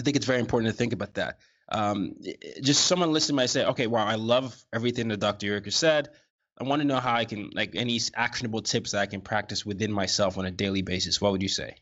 I 0.00 0.02
think 0.02 0.16
it's 0.16 0.26
very 0.26 0.40
important 0.40 0.72
to 0.72 0.76
think 0.76 0.92
about 0.92 1.14
that 1.14 1.38
um, 1.68 2.14
just 2.62 2.86
someone 2.86 3.12
listening 3.12 3.36
might 3.36 3.50
say, 3.50 3.64
okay, 3.64 3.86
wow, 3.86 4.06
I 4.06 4.14
love 4.14 4.64
everything 4.72 5.08
that 5.08 5.20
Dr. 5.20 5.46
Eurich 5.48 5.72
said. 5.72 6.10
I 6.58 6.64
want 6.64 6.80
to 6.80 6.88
know 6.88 7.00
how 7.00 7.14
I 7.14 7.24
can, 7.24 7.50
like, 7.52 7.74
any 7.74 8.00
actionable 8.14 8.62
tips 8.62 8.92
that 8.92 9.00
I 9.00 9.06
can 9.06 9.20
practice 9.20 9.66
within 9.66 9.92
myself 9.92 10.38
on 10.38 10.46
a 10.46 10.50
daily 10.50 10.82
basis. 10.82 11.20
What 11.20 11.32
would 11.32 11.42
you 11.42 11.48
say? 11.48 11.76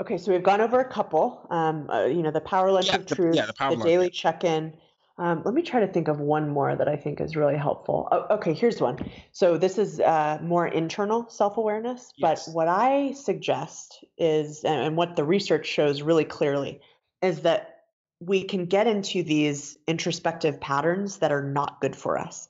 Okay, 0.00 0.16
so 0.18 0.32
we've 0.32 0.42
gone 0.42 0.60
over 0.60 0.80
a 0.80 0.88
couple. 0.88 1.46
Um, 1.50 1.90
uh, 1.90 2.06
you 2.06 2.22
know, 2.22 2.30
the 2.30 2.40
power 2.40 2.72
lunch 2.72 2.86
yeah, 2.86 2.96
of 2.96 3.06
the, 3.06 3.14
truth, 3.14 3.36
yeah, 3.36 3.46
the, 3.46 3.76
the 3.76 3.84
daily 3.84 4.08
check-in. 4.08 4.74
Um, 5.18 5.42
let 5.44 5.52
me 5.52 5.62
try 5.62 5.80
to 5.80 5.86
think 5.86 6.08
of 6.08 6.20
one 6.20 6.48
more 6.48 6.74
that 6.74 6.88
I 6.88 6.96
think 6.96 7.20
is 7.20 7.36
really 7.36 7.56
helpful. 7.56 8.08
Oh, 8.10 8.36
okay, 8.36 8.54
here's 8.54 8.80
one. 8.80 8.98
So 9.32 9.58
this 9.58 9.76
is 9.76 10.00
uh, 10.00 10.38
more 10.42 10.66
internal 10.66 11.28
self-awareness, 11.28 12.12
yes. 12.16 12.46
but 12.46 12.54
what 12.54 12.68
I 12.68 13.12
suggest 13.12 14.04
is, 14.16 14.64
and 14.64 14.96
what 14.96 15.16
the 15.16 15.24
research 15.24 15.66
shows 15.66 16.00
really 16.00 16.24
clearly, 16.24 16.80
is 17.20 17.40
that 17.40 17.71
we 18.26 18.44
can 18.44 18.66
get 18.66 18.86
into 18.86 19.22
these 19.22 19.78
introspective 19.88 20.60
patterns 20.60 21.18
that 21.18 21.32
are 21.32 21.42
not 21.42 21.80
good 21.80 21.96
for 21.96 22.18
us 22.18 22.48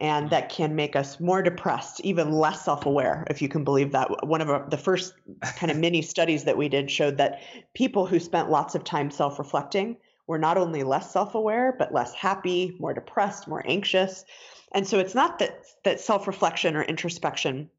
and 0.00 0.28
that 0.30 0.48
can 0.48 0.74
make 0.74 0.96
us 0.96 1.20
more 1.20 1.40
depressed, 1.40 2.00
even 2.00 2.32
less 2.32 2.64
self 2.64 2.84
aware, 2.84 3.24
if 3.30 3.40
you 3.40 3.48
can 3.48 3.64
believe 3.64 3.92
that. 3.92 4.26
One 4.26 4.40
of 4.40 4.50
our, 4.50 4.68
the 4.68 4.76
first 4.76 5.14
kind 5.56 5.70
of 5.70 5.78
mini 5.78 6.02
studies 6.02 6.44
that 6.44 6.56
we 6.56 6.68
did 6.68 6.90
showed 6.90 7.16
that 7.18 7.40
people 7.74 8.04
who 8.06 8.18
spent 8.18 8.50
lots 8.50 8.74
of 8.74 8.84
time 8.84 9.10
self 9.10 9.38
reflecting 9.38 9.96
were 10.26 10.38
not 10.38 10.58
only 10.58 10.82
less 10.82 11.12
self 11.12 11.34
aware, 11.34 11.74
but 11.78 11.94
less 11.94 12.12
happy, 12.12 12.76
more 12.80 12.92
depressed, 12.92 13.46
more 13.46 13.62
anxious. 13.66 14.24
And 14.72 14.86
so 14.86 14.98
it's 14.98 15.14
not 15.14 15.38
that, 15.38 15.64
that 15.84 16.00
self 16.00 16.26
reflection 16.26 16.76
or 16.76 16.82
introspection 16.82 17.70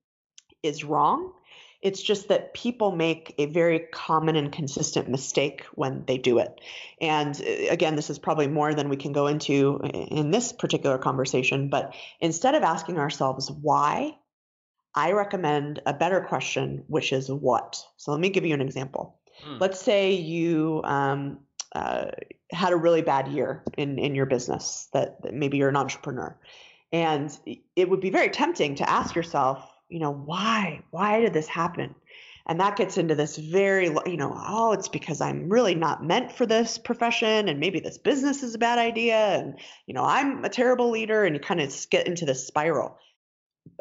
is 0.63 0.83
wrong. 0.83 1.33
It's 1.85 2.01
just 2.01 2.29
that 2.29 2.53
people 2.55 2.95
make 2.95 3.35
a 3.37 3.45
very 3.45 3.79
common 3.93 4.35
and 4.35 4.51
consistent 4.51 5.07
mistake 5.07 5.65
when 5.75 6.03
they 6.07 6.17
do 6.17 6.39
it. 6.39 6.59
And 6.99 7.39
uh, 7.39 7.71
again, 7.71 7.95
this 7.95 8.09
is 8.09 8.17
probably 8.19 8.47
more 8.47 8.73
than 8.73 8.89
we 8.89 8.97
can 8.97 9.13
go 9.13 9.27
into 9.27 9.79
in 9.83 10.31
this 10.31 10.51
particular 10.51 10.97
conversation, 10.97 11.69
but 11.69 11.93
instead 12.19 12.55
of 12.55 12.63
asking 12.63 12.97
ourselves 12.97 13.51
why, 13.51 14.17
I 14.95 15.11
recommend 15.11 15.81
a 15.85 15.93
better 15.93 16.21
question, 16.21 16.83
which 16.87 17.13
is 17.13 17.29
what. 17.29 17.85
So 17.97 18.11
let 18.11 18.19
me 18.19 18.29
give 18.29 18.45
you 18.45 18.55
an 18.55 18.61
example. 18.61 19.19
Hmm. 19.43 19.57
Let's 19.59 19.79
say 19.79 20.13
you 20.13 20.81
um, 20.85 21.39
uh, 21.73 22.05
had 22.51 22.73
a 22.73 22.77
really 22.77 23.03
bad 23.03 23.27
year 23.27 23.63
in, 23.77 23.99
in 23.99 24.15
your 24.15 24.25
business, 24.25 24.87
that, 24.93 25.21
that 25.21 25.33
maybe 25.33 25.57
you're 25.57 25.69
an 25.69 25.75
entrepreneur. 25.77 26.35
And 26.91 27.37
it 27.75 27.89
would 27.89 28.01
be 28.01 28.09
very 28.09 28.29
tempting 28.29 28.75
to 28.75 28.89
ask 28.89 29.15
yourself, 29.15 29.69
you 29.89 29.99
know, 29.99 30.11
why? 30.11 30.83
Why 30.91 31.19
did 31.21 31.33
this 31.33 31.47
happen? 31.47 31.95
And 32.47 32.59
that 32.59 32.75
gets 32.75 32.97
into 32.97 33.15
this 33.15 33.37
very, 33.37 33.87
you 34.05 34.17
know, 34.17 34.33
oh, 34.35 34.73
it's 34.73 34.87
because 34.87 35.19
I'm 35.19 35.49
really 35.49 35.73
not 35.73 36.03
meant 36.03 36.31
for 36.31 36.45
this 36.45 36.77
profession 36.77 37.49
and 37.49 37.59
maybe 37.59 37.79
this 37.79 37.97
business 37.97 38.43
is 38.43 38.53
a 38.53 38.59
bad 38.59 38.77
idea. 38.77 39.17
And, 39.17 39.59
you 39.87 39.95
know, 39.95 40.03
I'm 40.03 40.45
a 40.45 40.49
terrible 40.49 40.91
leader. 40.91 41.23
And 41.23 41.35
you 41.35 41.39
kind 41.39 41.59
of 41.59 41.73
get 41.89 42.07
into 42.07 42.25
this 42.25 42.45
spiral. 42.45 42.99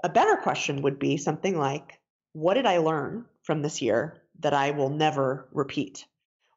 A 0.03 0.09
better 0.09 0.37
question 0.37 0.83
would 0.83 0.99
be 0.99 1.19
something 1.19 1.59
like, 1.59 2.01
what 2.33 2.55
did 2.55 2.65
I 2.65 2.79
learn 2.79 3.27
from 3.43 3.61
this 3.61 3.83
year 3.83 4.23
that 4.41 4.55
I 4.55 4.71
will 4.71 4.91
never 4.91 5.49
repeat? 5.53 6.07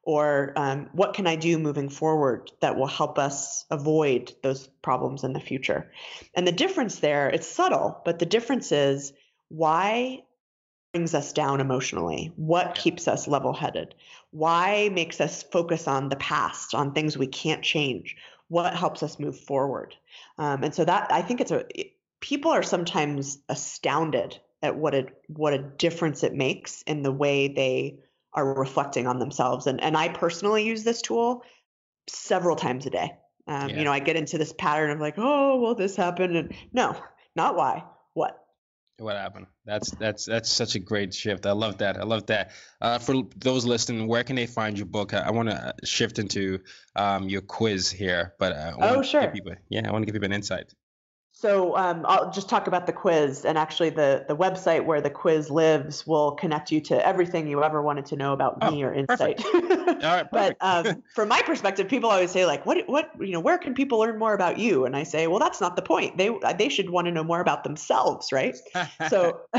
or 0.08 0.54
um, 0.56 0.88
what 0.92 1.12
can 1.12 1.26
I 1.26 1.36
do 1.36 1.58
moving 1.58 1.90
forward 1.90 2.50
that 2.62 2.78
will 2.78 2.86
help 2.86 3.18
us 3.18 3.66
avoid 3.70 4.32
those 4.42 4.66
problems 4.80 5.22
in 5.22 5.34
the 5.34 5.38
future? 5.38 5.92
And 6.34 6.46
the 6.46 6.52
difference 6.52 7.00
there, 7.00 7.28
it's 7.28 7.46
subtle, 7.46 8.00
but 8.06 8.18
the 8.18 8.24
difference 8.24 8.72
is 8.72 9.12
why 9.48 10.22
brings 10.92 11.14
us 11.14 11.32
down 11.32 11.60
emotionally? 11.60 12.32
What 12.36 12.74
keeps 12.74 13.08
us 13.08 13.28
level 13.28 13.52
headed? 13.52 13.94
Why 14.30 14.90
makes 14.92 15.20
us 15.20 15.42
focus 15.42 15.86
on 15.86 16.08
the 16.08 16.16
past, 16.16 16.74
on 16.74 16.92
things 16.92 17.16
we 17.16 17.26
can't 17.26 17.62
change? 17.62 18.16
What 18.48 18.74
helps 18.74 19.02
us 19.02 19.18
move 19.18 19.38
forward? 19.38 19.94
Um, 20.38 20.64
and 20.64 20.74
so 20.74 20.84
that 20.84 21.12
I 21.12 21.22
think 21.22 21.40
it's 21.40 21.50
a 21.50 21.64
it, 21.78 21.92
people 22.20 22.50
are 22.50 22.62
sometimes 22.62 23.38
astounded 23.48 24.38
at 24.62 24.76
what 24.76 24.94
a 24.94 25.06
what 25.28 25.52
a 25.52 25.58
difference 25.58 26.24
it 26.24 26.34
makes 26.34 26.82
in 26.82 27.02
the 27.02 27.12
way 27.12 27.48
they 27.48 28.00
are 28.32 28.54
reflecting 28.54 29.06
on 29.06 29.18
themselves. 29.18 29.66
And 29.66 29.80
and 29.80 29.96
I 29.96 30.08
personally 30.08 30.64
use 30.64 30.84
this 30.84 31.02
tool 31.02 31.42
several 32.08 32.56
times 32.56 32.86
a 32.86 32.90
day. 32.90 33.12
Um, 33.46 33.70
yeah. 33.70 33.78
You 33.78 33.84
know, 33.84 33.92
I 33.92 33.98
get 34.00 34.16
into 34.16 34.36
this 34.36 34.52
pattern 34.52 34.90
of 34.90 35.00
like, 35.00 35.14
oh, 35.16 35.60
well, 35.60 35.74
this 35.74 35.96
happened, 35.96 36.36
and 36.36 36.54
no, 36.72 36.96
not 37.34 37.56
why, 37.56 37.84
what. 38.12 38.44
What 38.98 39.16
happened? 39.16 39.46
That's 39.64 39.92
that's 39.92 40.24
that's 40.26 40.50
such 40.50 40.74
a 40.74 40.80
great 40.80 41.14
shift. 41.14 41.46
I 41.46 41.52
love 41.52 41.78
that. 41.78 41.98
I 41.98 42.02
love 42.02 42.26
that. 42.26 42.50
Uh, 42.80 42.98
for 42.98 43.22
those 43.36 43.64
listening, 43.64 44.08
where 44.08 44.24
can 44.24 44.34
they 44.34 44.46
find 44.46 44.76
your 44.76 44.86
book? 44.86 45.14
I, 45.14 45.18
I 45.18 45.30
want 45.30 45.50
to 45.50 45.72
shift 45.84 46.18
into 46.18 46.58
um, 46.96 47.28
your 47.28 47.42
quiz 47.42 47.90
here, 47.90 48.34
but 48.40 48.52
uh, 48.52 48.72
I 48.80 48.96
oh 48.96 49.02
sure. 49.02 49.28
People, 49.28 49.54
yeah, 49.68 49.88
I 49.88 49.92
want 49.92 50.02
to 50.02 50.06
give 50.06 50.14
people 50.14 50.26
an 50.26 50.32
insight. 50.32 50.74
So 51.40 51.76
um, 51.76 52.04
I'll 52.08 52.32
just 52.32 52.48
talk 52.48 52.66
about 52.66 52.88
the 52.88 52.92
quiz, 52.92 53.44
and 53.44 53.56
actually 53.56 53.90
the 53.90 54.24
the 54.26 54.34
website 54.36 54.84
where 54.84 55.00
the 55.00 55.08
quiz 55.08 55.50
lives 55.50 56.04
will 56.04 56.32
connect 56.32 56.72
you 56.72 56.80
to 56.80 57.06
everything 57.06 57.46
you 57.46 57.62
ever 57.62 57.80
wanted 57.80 58.06
to 58.06 58.16
know 58.16 58.32
about 58.32 58.58
oh, 58.60 58.72
me 58.72 58.82
or 58.82 58.92
Insight. 58.92 59.44
All 59.46 60.00
right, 60.02 60.28
but 60.32 60.56
um, 60.60 61.00
from 61.14 61.28
my 61.28 61.40
perspective, 61.42 61.86
people 61.86 62.10
always 62.10 62.32
say 62.32 62.44
like, 62.44 62.66
"What 62.66 62.88
what 62.88 63.12
you 63.20 63.30
know? 63.30 63.38
Where 63.38 63.56
can 63.56 63.72
people 63.72 64.00
learn 64.00 64.18
more 64.18 64.34
about 64.34 64.58
you?" 64.58 64.84
And 64.84 64.96
I 64.96 65.04
say, 65.04 65.28
"Well, 65.28 65.38
that's 65.38 65.60
not 65.60 65.76
the 65.76 65.82
point. 65.82 66.18
They 66.18 66.36
they 66.58 66.68
should 66.68 66.90
want 66.90 67.06
to 67.06 67.12
know 67.12 67.22
more 67.22 67.40
about 67.40 67.62
themselves, 67.62 68.32
right?" 68.32 68.56
so 69.08 69.42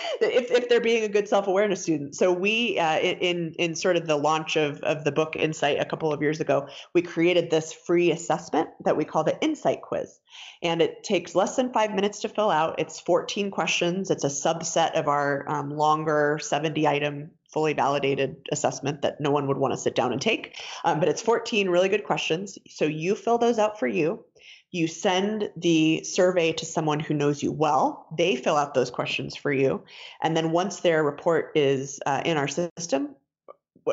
if 0.20 0.50
if 0.50 0.68
they're 0.68 0.80
being 0.80 1.04
a 1.04 1.08
good 1.08 1.28
self 1.28 1.46
awareness 1.46 1.82
student, 1.82 2.14
so 2.14 2.32
we 2.32 2.78
uh, 2.78 2.98
in 2.98 3.54
in 3.58 3.74
sort 3.74 3.96
of 3.96 4.06
the 4.06 4.16
launch 4.16 4.56
of 4.56 4.80
of 4.82 5.04
the 5.04 5.12
book 5.12 5.36
Insight 5.36 5.80
a 5.80 5.84
couple 5.84 6.12
of 6.12 6.22
years 6.22 6.40
ago, 6.40 6.68
we 6.94 7.02
created 7.02 7.50
this 7.50 7.72
free 7.72 8.10
assessment 8.10 8.68
that 8.84 8.96
we 8.96 9.04
call 9.04 9.24
the 9.24 9.40
Insight 9.40 9.82
Quiz, 9.82 10.20
and 10.62 10.82
it 10.82 11.04
takes 11.04 11.34
less 11.34 11.56
than 11.56 11.72
five 11.72 11.94
minutes 11.94 12.20
to 12.20 12.28
fill 12.28 12.50
out. 12.50 12.78
It's 12.78 13.00
14 13.00 13.50
questions. 13.50 14.10
It's 14.10 14.24
a 14.24 14.28
subset 14.28 14.92
of 14.98 15.08
our 15.08 15.48
um, 15.48 15.70
longer 15.70 16.38
70 16.40 16.86
item 16.86 17.30
fully 17.52 17.74
validated 17.74 18.36
assessment 18.50 19.02
that 19.02 19.20
no 19.20 19.30
one 19.30 19.46
would 19.46 19.58
want 19.58 19.72
to 19.74 19.78
sit 19.78 19.94
down 19.94 20.12
and 20.12 20.20
take. 20.20 20.56
Um, 20.84 21.00
but 21.00 21.08
it's 21.08 21.22
14 21.22 21.68
really 21.68 21.88
good 21.88 22.04
questions. 22.04 22.58
So 22.68 22.84
you 22.84 23.14
fill 23.14 23.38
those 23.38 23.58
out 23.58 23.78
for 23.78 23.86
you. 23.86 24.24
You 24.70 24.88
send 24.88 25.50
the 25.56 26.02
survey 26.02 26.52
to 26.52 26.64
someone 26.64 26.98
who 26.98 27.12
knows 27.12 27.42
you 27.42 27.52
well. 27.52 28.06
They 28.16 28.36
fill 28.36 28.56
out 28.56 28.72
those 28.72 28.90
questions 28.90 29.36
for 29.36 29.52
you. 29.52 29.84
And 30.22 30.34
then 30.34 30.50
once 30.50 30.80
their 30.80 31.04
report 31.04 31.52
is 31.54 32.00
uh, 32.06 32.22
in 32.24 32.38
our 32.38 32.48
system, 32.48 33.14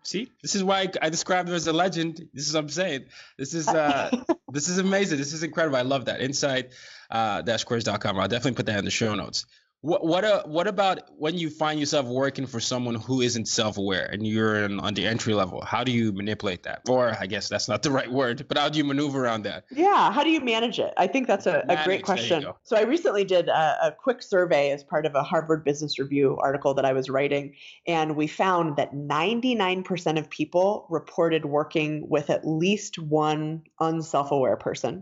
See, 0.03 0.31
this 0.41 0.55
is 0.55 0.63
why 0.63 0.89
I 1.01 1.09
described 1.09 1.47
him 1.47 1.55
as 1.55 1.67
a 1.67 1.73
legend. 1.73 2.27
This 2.33 2.47
is 2.47 2.53
what 2.55 2.61
I'm 2.61 2.69
saying. 2.69 3.05
This 3.37 3.53
is 3.53 3.67
uh, 3.67 4.09
this 4.51 4.67
is 4.67 4.79
amazing. 4.79 5.19
This 5.19 5.33
is 5.33 5.43
incredible. 5.43 5.77
I 5.77 5.83
love 5.83 6.05
that. 6.05 6.21
Insight 6.21 6.71
uh. 7.11 7.43
I'll 7.43 8.27
definitely 8.27 8.53
put 8.53 8.65
that 8.65 8.79
in 8.79 8.85
the 8.85 8.91
show 8.91 9.13
notes. 9.13 9.45
What 9.81 10.05
what 10.05 10.23
uh, 10.23 10.43
what 10.45 10.67
about 10.67 11.09
when 11.17 11.39
you 11.39 11.49
find 11.49 11.79
yourself 11.79 12.05
working 12.05 12.45
for 12.45 12.59
someone 12.59 12.93
who 12.93 13.21
isn't 13.21 13.47
self-aware 13.47 14.05
and 14.11 14.25
you're 14.25 14.63
in, 14.63 14.79
on 14.79 14.93
the 14.93 15.07
entry 15.07 15.33
level? 15.33 15.59
How 15.65 15.83
do 15.83 15.91
you 15.91 16.11
manipulate 16.11 16.61
that? 16.63 16.83
Or 16.87 17.17
I 17.19 17.25
guess 17.25 17.49
that's 17.49 17.67
not 17.67 17.81
the 17.81 17.89
right 17.89 18.11
word, 18.11 18.45
but 18.47 18.59
how 18.59 18.69
do 18.69 18.77
you 18.77 18.83
maneuver 18.83 19.23
around 19.23 19.41
that? 19.43 19.65
Yeah, 19.71 20.11
how 20.11 20.23
do 20.23 20.29
you 20.29 20.39
manage 20.39 20.77
it? 20.77 20.93
I 20.97 21.07
think 21.07 21.25
that's 21.25 21.47
a, 21.47 21.65
a 21.67 21.83
great 21.83 22.03
question. 22.03 22.45
So 22.61 22.77
I 22.77 22.81
recently 22.81 23.23
did 23.23 23.49
a, 23.49 23.87
a 23.87 23.91
quick 23.91 24.21
survey 24.21 24.69
as 24.69 24.83
part 24.83 25.07
of 25.07 25.15
a 25.15 25.23
Harvard 25.23 25.65
Business 25.65 25.97
Review 25.97 26.37
article 26.39 26.75
that 26.75 26.85
I 26.85 26.93
was 26.93 27.09
writing, 27.09 27.55
and 27.87 28.15
we 28.15 28.27
found 28.27 28.75
that 28.75 28.93
99% 28.93 30.19
of 30.19 30.29
people 30.29 30.85
reported 30.91 31.45
working 31.45 32.07
with 32.07 32.29
at 32.29 32.47
least 32.47 32.99
one 32.99 33.63
unself-aware 33.79 34.57
person, 34.57 35.01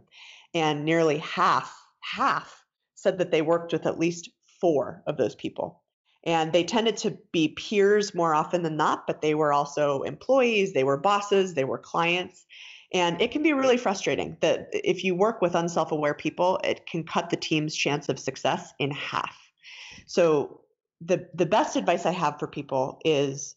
and 0.54 0.86
nearly 0.86 1.18
half 1.18 1.76
half 2.00 2.64
said 2.96 3.18
that 3.18 3.32
they 3.32 3.42
worked 3.42 3.74
with 3.74 3.86
at 3.86 4.00
least 4.00 4.30
four 4.60 5.04
of 5.08 5.18
those 5.18 5.36
people. 5.36 5.82
And 6.26 6.52
they 6.52 6.64
tended 6.64 6.98
to 6.98 7.18
be 7.32 7.50
peers 7.50 8.14
more 8.14 8.34
often 8.34 8.64
than 8.64 8.76
not, 8.76 9.08
but 9.08 9.22
they 9.22 9.36
were 9.36 9.54
also 9.54 10.02
employees, 10.02 10.74
they 10.74 10.84
were 10.84 10.98
bosses, 10.98 11.54
they 11.54 11.64
were 11.64 11.78
clients. 11.78 12.46
And 12.94 13.22
it 13.22 13.32
can 13.32 13.44
be 13.44 13.54
really 13.54 13.78
frustrating 13.78 14.36
that 14.42 14.68
if 14.74 15.04
you 15.04 15.16
work 15.16 15.42
with 15.42 15.56
unself 15.56 15.92
aware 15.92 16.14
people, 16.14 16.60
it 16.64 16.86
can 16.88 17.04
cut 17.04 17.30
the 17.30 17.38
team's 17.38 17.76
chance 17.76 18.10
of 18.10 18.20
success 18.20 18.74
in 18.80 18.92
half. 18.92 19.38
So, 20.08 20.62
the, 21.02 21.30
the 21.34 21.46
best 21.46 21.78
advice 21.78 22.06
I 22.06 22.12
have 22.12 22.40
for 22.40 22.48
people 22.48 23.00
is 23.06 23.56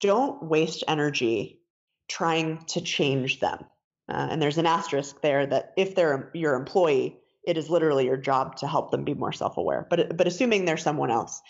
don't 0.00 0.42
waste 0.42 0.82
energy 0.88 1.60
trying 2.08 2.64
to 2.68 2.80
change 2.80 3.40
them. 3.40 3.66
Uh, 4.08 4.28
and 4.30 4.40
there's 4.40 4.56
an 4.56 4.64
asterisk 4.64 5.20
there 5.20 5.46
that 5.46 5.74
if 5.76 5.94
they're 5.94 6.30
your 6.32 6.54
employee, 6.54 7.18
it 7.44 7.56
is 7.56 7.70
literally 7.70 8.06
your 8.06 8.16
job 8.16 8.56
to 8.56 8.66
help 8.66 8.90
them 8.90 9.04
be 9.04 9.14
more 9.14 9.32
self-aware 9.32 9.86
but 9.90 10.16
but 10.16 10.26
assuming 10.26 10.64
they're 10.64 10.76
someone 10.76 11.10
else 11.10 11.40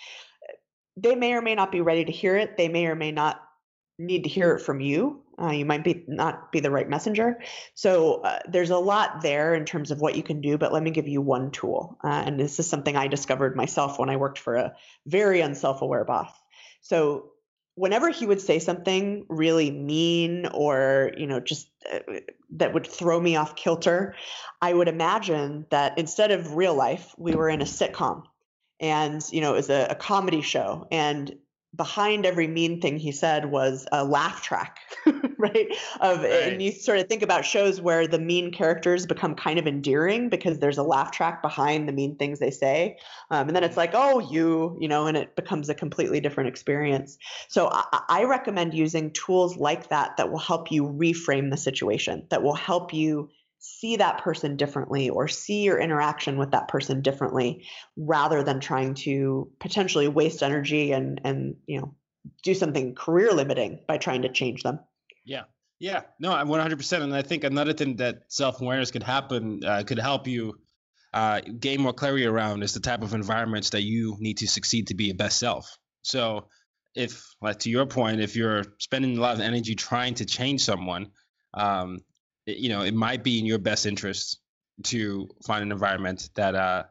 they 1.01 1.15
may 1.15 1.35
or 1.35 1.43
may 1.43 1.55
not 1.55 1.73
be 1.73 1.81
ready 1.81 2.05
to 2.05 2.13
hear 2.13 2.37
it. 2.37 2.57
They 2.57 2.69
may 2.69 2.87
or 2.87 2.95
may 2.95 3.13
not 3.13 3.43
need 3.99 4.25
to 4.25 4.29
hear 4.29 4.55
it 4.55 4.61
from 4.61 4.81
you. 4.81 5.23
Uh, 5.41 5.51
you 5.51 5.65
might 5.65 5.85
be 5.85 6.05
not 6.09 6.51
be 6.51 6.61
the 6.61 6.71
right 6.71 6.89
messenger. 6.89 7.41
So 7.75 8.23
uh, 8.23 8.41
there's 8.49 8.71
a 8.71 8.79
lot 8.79 9.23
there 9.23 9.55
in 9.55 9.65
terms 9.65 9.91
of 9.91 10.01
what 10.01 10.17
you 10.17 10.23
can 10.23 10.41
do 10.41 10.59
but 10.59 10.73
let 10.73 10.83
me 10.83 10.91
give 10.91 11.07
you 11.07 11.21
one 11.21 11.51
tool. 11.53 11.97
Uh, 12.03 12.23
and 12.27 12.39
this 12.39 12.59
is 12.59 12.69
something 12.69 12.97
i 12.97 13.07
discovered 13.07 13.57
myself 13.57 13.99
when 13.99 14.11
i 14.11 14.17
worked 14.17 14.39
for 14.39 14.57
a 14.57 14.75
very 15.07 15.41
unself-aware 15.41 16.05
boss. 16.05 16.33
So 16.81 17.31
whenever 17.79 18.11
he 18.11 18.27
would 18.27 18.41
say 18.41 18.59
something 18.59 19.25
really 19.29 19.71
mean 19.71 20.47
or 20.53 21.13
you 21.17 21.27
know 21.27 21.41
just 21.41 21.71
uh, 21.93 22.01
that 22.51 22.75
would 22.75 22.87
throw 22.87 23.21
me 23.21 23.37
off 23.37 23.55
kilter 23.55 24.15
i 24.61 24.73
would 24.73 24.89
imagine 24.89 25.67
that 25.71 25.97
instead 25.99 26.31
of 26.31 26.57
real 26.57 26.75
life 26.75 27.15
we 27.19 27.35
were 27.35 27.49
in 27.49 27.61
a 27.61 27.65
sitcom. 27.65 28.25
And 28.81 29.25
you 29.33 29.41
know 29.41 29.55
it 29.55 29.57
was 29.57 29.71
a, 29.71 29.89
a 29.91 29.95
comedy 29.95 30.43
show. 30.43 30.87
And 30.93 31.35
behind 31.79 32.27
every 32.27 32.49
mean 32.49 32.81
thing 32.81 32.99
he 32.99 33.13
said 33.13 33.47
was 33.47 33.87
a 33.93 34.05
laugh 34.05 34.43
track, 34.43 34.81
right? 35.39 35.69
Of 36.01 36.21
right. 36.23 36.33
and 36.33 36.61
you 36.61 36.73
sort 36.73 36.99
of 36.99 37.07
think 37.07 37.23
about 37.23 37.47
shows 37.47 37.81
where 37.81 38.07
the 38.07 38.19
mean 38.19 38.51
characters 38.51 39.07
become 39.07 39.35
kind 39.37 39.59
of 39.59 39.67
endearing 39.67 40.29
because 40.29 40.59
there's 40.59 40.77
a 40.77 40.83
laugh 40.83 41.13
track 41.13 41.41
behind 41.41 41.89
the 41.89 41.93
mean 41.93 42.17
things 42.17 42.41
they 42.41 42.51
say, 42.51 42.99
um, 43.31 43.47
and 43.47 43.57
then 43.57 43.65
it's 43.65 43.77
like, 43.77 43.93
oh, 43.95 44.19
you, 44.19 44.77
you 44.81 44.89
know, 44.89 45.07
and 45.07 45.17
it 45.17 45.37
becomes 45.37 45.69
a 45.69 45.75
completely 45.75 46.21
different 46.21 46.49
experience. 46.49 47.17
So 47.47 47.71
I, 47.73 48.03
I 48.09 48.25
recommend 48.25 48.75
using 48.75 49.13
tools 49.13 49.57
like 49.57 49.89
that 49.89 50.17
that 50.17 50.31
will 50.31 50.39
help 50.39 50.73
you 50.73 50.83
reframe 50.85 51.51
the 51.51 51.57
situation, 51.57 52.27
that 52.31 52.43
will 52.43 52.55
help 52.55 52.93
you 52.93 53.31
see 53.59 53.97
that 53.97 54.23
person 54.23 54.57
differently 54.57 55.11
or 55.11 55.29
see 55.29 55.63
your 55.63 55.79
interaction 55.79 56.39
with 56.39 56.53
that 56.53 56.69
person 56.69 57.03
differently 57.03 57.67
rather 57.97 58.43
than 58.43 58.61
trying 58.61 58.95
to 58.95 59.51
potentially 59.59 60.09
waste 60.09 60.43
energy 60.43 60.93
and 60.93 61.21
and 61.25 61.57
you 61.67 61.81
know 61.81 61.95
do 62.43 62.55
something 62.55 62.95
career 62.95 63.33
limiting 63.33 63.81
by 63.87 63.99
trying 63.99 64.23
to 64.23 64.29
change 64.29 64.63
them. 64.63 64.79
Yeah. 65.25 65.45
Yeah. 65.79 66.03
No 66.21 66.33
i'm 66.33 66.49
100% 66.49 67.03
and 67.03 67.15
i 67.15 67.23
think 67.23 67.45
another 67.45 67.73
thing 67.73 67.97
that 67.97 68.23
self-awareness 68.29 68.91
could 68.91 69.03
happen 69.03 69.63
uh, 69.65 69.83
could 69.87 69.99
help 69.99 70.27
you 70.27 70.55
uh, 71.15 71.41
gain 71.59 71.81
more 71.81 71.93
clarity 71.93 72.27
around 72.27 72.63
is 72.63 72.75
the 72.75 72.81
type 72.81 73.03
of 73.03 73.15
environments 73.15 73.71
that 73.71 73.83
you 73.83 74.17
need 74.19 74.39
to 74.39 74.47
succeed 74.47 74.89
to 74.89 74.95
be 74.95 75.05
your 75.05 75.17
best 75.17 75.39
self. 75.39 75.79
So, 76.03 76.49
if, 76.95 77.23
like 77.41 77.61
to 77.61 77.71
your 77.71 77.87
point, 77.87 78.21
if 78.21 78.37
you're 78.37 78.65
spending 78.79 79.17
a 79.17 79.21
lot 79.21 79.35
of 79.35 79.41
energy 79.41 79.75
trying 79.75 80.15
to 80.15 80.25
change 80.25 80.65
someone, 80.65 81.11
um, 81.55 82.01
you 82.57 82.69
know, 82.69 82.83
it 82.83 82.95
might 82.95 83.23
be 83.23 83.39
in 83.39 83.47
your 83.47 83.59
best 83.59 83.87
interest 83.87 84.41
to 84.85 85.29
find 85.45 85.63
an 85.63 85.73
environment 85.73 86.31
that 86.35 86.55
uh, 86.55 86.85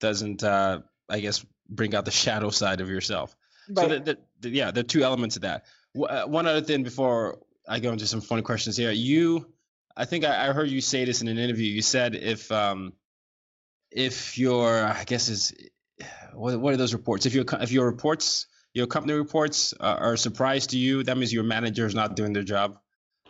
doesn't, 0.00 0.42
uh, 0.42 0.80
I 1.08 1.20
guess, 1.20 1.44
bring 1.68 1.94
out 1.94 2.04
the 2.04 2.10
shadow 2.24 2.50
side 2.50 2.80
of 2.80 2.88
yourself. 2.88 3.34
Right. 3.68 3.88
So, 3.88 3.88
the, 3.88 4.00
the, 4.00 4.18
the, 4.40 4.50
yeah, 4.50 4.70
there 4.70 4.80
are 4.80 4.86
two 4.86 5.02
elements 5.02 5.36
of 5.36 5.42
that. 5.42 5.64
W- 5.94 6.12
uh, 6.12 6.26
one 6.26 6.46
other 6.46 6.62
thing 6.62 6.82
before 6.82 7.38
I 7.68 7.80
go 7.80 7.92
into 7.92 8.06
some 8.06 8.20
funny 8.20 8.42
questions 8.42 8.76
here. 8.76 8.90
You, 8.90 9.46
I 9.96 10.04
think 10.04 10.24
I, 10.24 10.48
I 10.48 10.52
heard 10.52 10.70
you 10.70 10.80
say 10.80 11.04
this 11.04 11.22
in 11.22 11.28
an 11.28 11.38
interview. 11.38 11.70
You 11.70 11.82
said 11.82 12.14
if 12.14 12.50
um, 12.52 12.92
if 13.90 14.38
your, 14.38 14.84
I 14.84 15.04
guess 15.04 15.28
is 15.28 15.52
what, 16.32 16.58
what 16.60 16.74
are 16.74 16.76
those 16.76 16.94
reports? 16.94 17.26
If 17.26 17.34
your 17.34 17.44
if 17.60 17.72
your 17.72 17.86
reports 17.86 18.46
your 18.74 18.86
company 18.86 19.14
reports 19.14 19.74
uh, 19.80 19.96
are 19.98 20.12
a 20.12 20.18
surprise 20.18 20.68
to 20.68 20.78
you, 20.78 21.02
that 21.02 21.16
means 21.16 21.32
your 21.32 21.42
manager 21.42 21.86
is 21.86 21.94
not 21.94 22.16
doing 22.16 22.32
their 22.32 22.42
job 22.42 22.78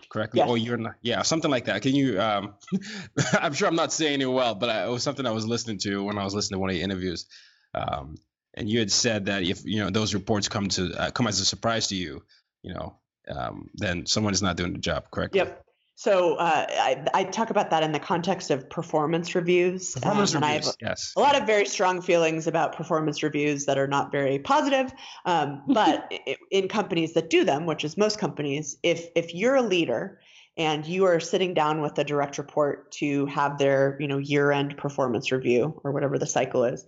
correctly, 0.08 0.38
yes. 0.38 0.48
or 0.48 0.58
you're 0.58 0.76
not. 0.76 0.94
Yeah, 1.02 1.22
something 1.22 1.50
like 1.50 1.66
that. 1.66 1.82
Can 1.82 1.94
you? 1.94 2.20
Um, 2.20 2.54
I'm 3.40 3.52
sure 3.52 3.68
I'm 3.68 3.76
not 3.76 3.92
saying 3.92 4.20
it 4.20 4.26
well, 4.26 4.54
but 4.54 4.68
I, 4.68 4.86
it 4.86 4.90
was 4.90 5.02
something 5.02 5.26
I 5.26 5.32
was 5.32 5.46
listening 5.46 5.78
to 5.78 6.04
when 6.04 6.18
I 6.18 6.24
was 6.24 6.34
listening 6.34 6.56
to 6.56 6.60
one 6.60 6.70
of 6.70 6.76
the 6.76 6.82
interviews. 6.82 7.26
Um, 7.74 8.16
and 8.54 8.68
you 8.68 8.78
had 8.78 8.90
said 8.90 9.26
that 9.26 9.42
if 9.42 9.64
you 9.64 9.78
know 9.78 9.90
those 9.90 10.14
reports 10.14 10.48
come 10.48 10.68
to 10.68 10.92
uh, 10.98 11.10
come 11.10 11.26
as 11.26 11.40
a 11.40 11.44
surprise 11.44 11.88
to 11.88 11.96
you, 11.96 12.22
you 12.62 12.74
know, 12.74 12.96
um, 13.28 13.70
then 13.74 14.06
someone 14.06 14.32
is 14.32 14.42
not 14.42 14.56
doing 14.56 14.72
the 14.72 14.78
job 14.78 15.10
correctly. 15.10 15.38
Yep. 15.38 15.64
So 15.98 16.36
uh, 16.36 16.64
I, 16.70 17.04
I, 17.12 17.24
talk 17.24 17.50
about 17.50 17.70
that 17.70 17.82
in 17.82 17.90
the 17.90 17.98
context 17.98 18.52
of 18.52 18.70
performance 18.70 19.34
reviews. 19.34 19.94
Performance 19.94 20.32
um, 20.32 20.44
reviews, 20.44 20.76
yes. 20.80 21.12
A 21.16 21.20
lot 21.20 21.34
of 21.34 21.44
very 21.44 21.66
strong 21.66 22.02
feelings 22.02 22.46
about 22.46 22.76
performance 22.76 23.24
reviews 23.24 23.64
that 23.64 23.78
are 23.78 23.88
not 23.88 24.12
very 24.12 24.38
positive. 24.38 24.92
Um, 25.24 25.64
but 25.68 26.08
in 26.52 26.68
companies 26.68 27.14
that 27.14 27.30
do 27.30 27.42
them, 27.42 27.66
which 27.66 27.82
is 27.82 27.96
most 27.96 28.20
companies, 28.20 28.78
if 28.84 29.08
if 29.16 29.34
you're 29.34 29.56
a 29.56 29.62
leader 29.62 30.20
and 30.56 30.86
you 30.86 31.06
are 31.06 31.18
sitting 31.18 31.52
down 31.52 31.80
with 31.80 31.98
a 31.98 32.04
direct 32.04 32.38
report 32.38 32.92
to 32.92 33.26
have 33.26 33.58
their 33.58 33.96
you 33.98 34.06
know 34.06 34.18
year-end 34.18 34.76
performance 34.76 35.32
review 35.32 35.80
or 35.82 35.90
whatever 35.90 36.16
the 36.16 36.28
cycle 36.28 36.62
is, 36.62 36.86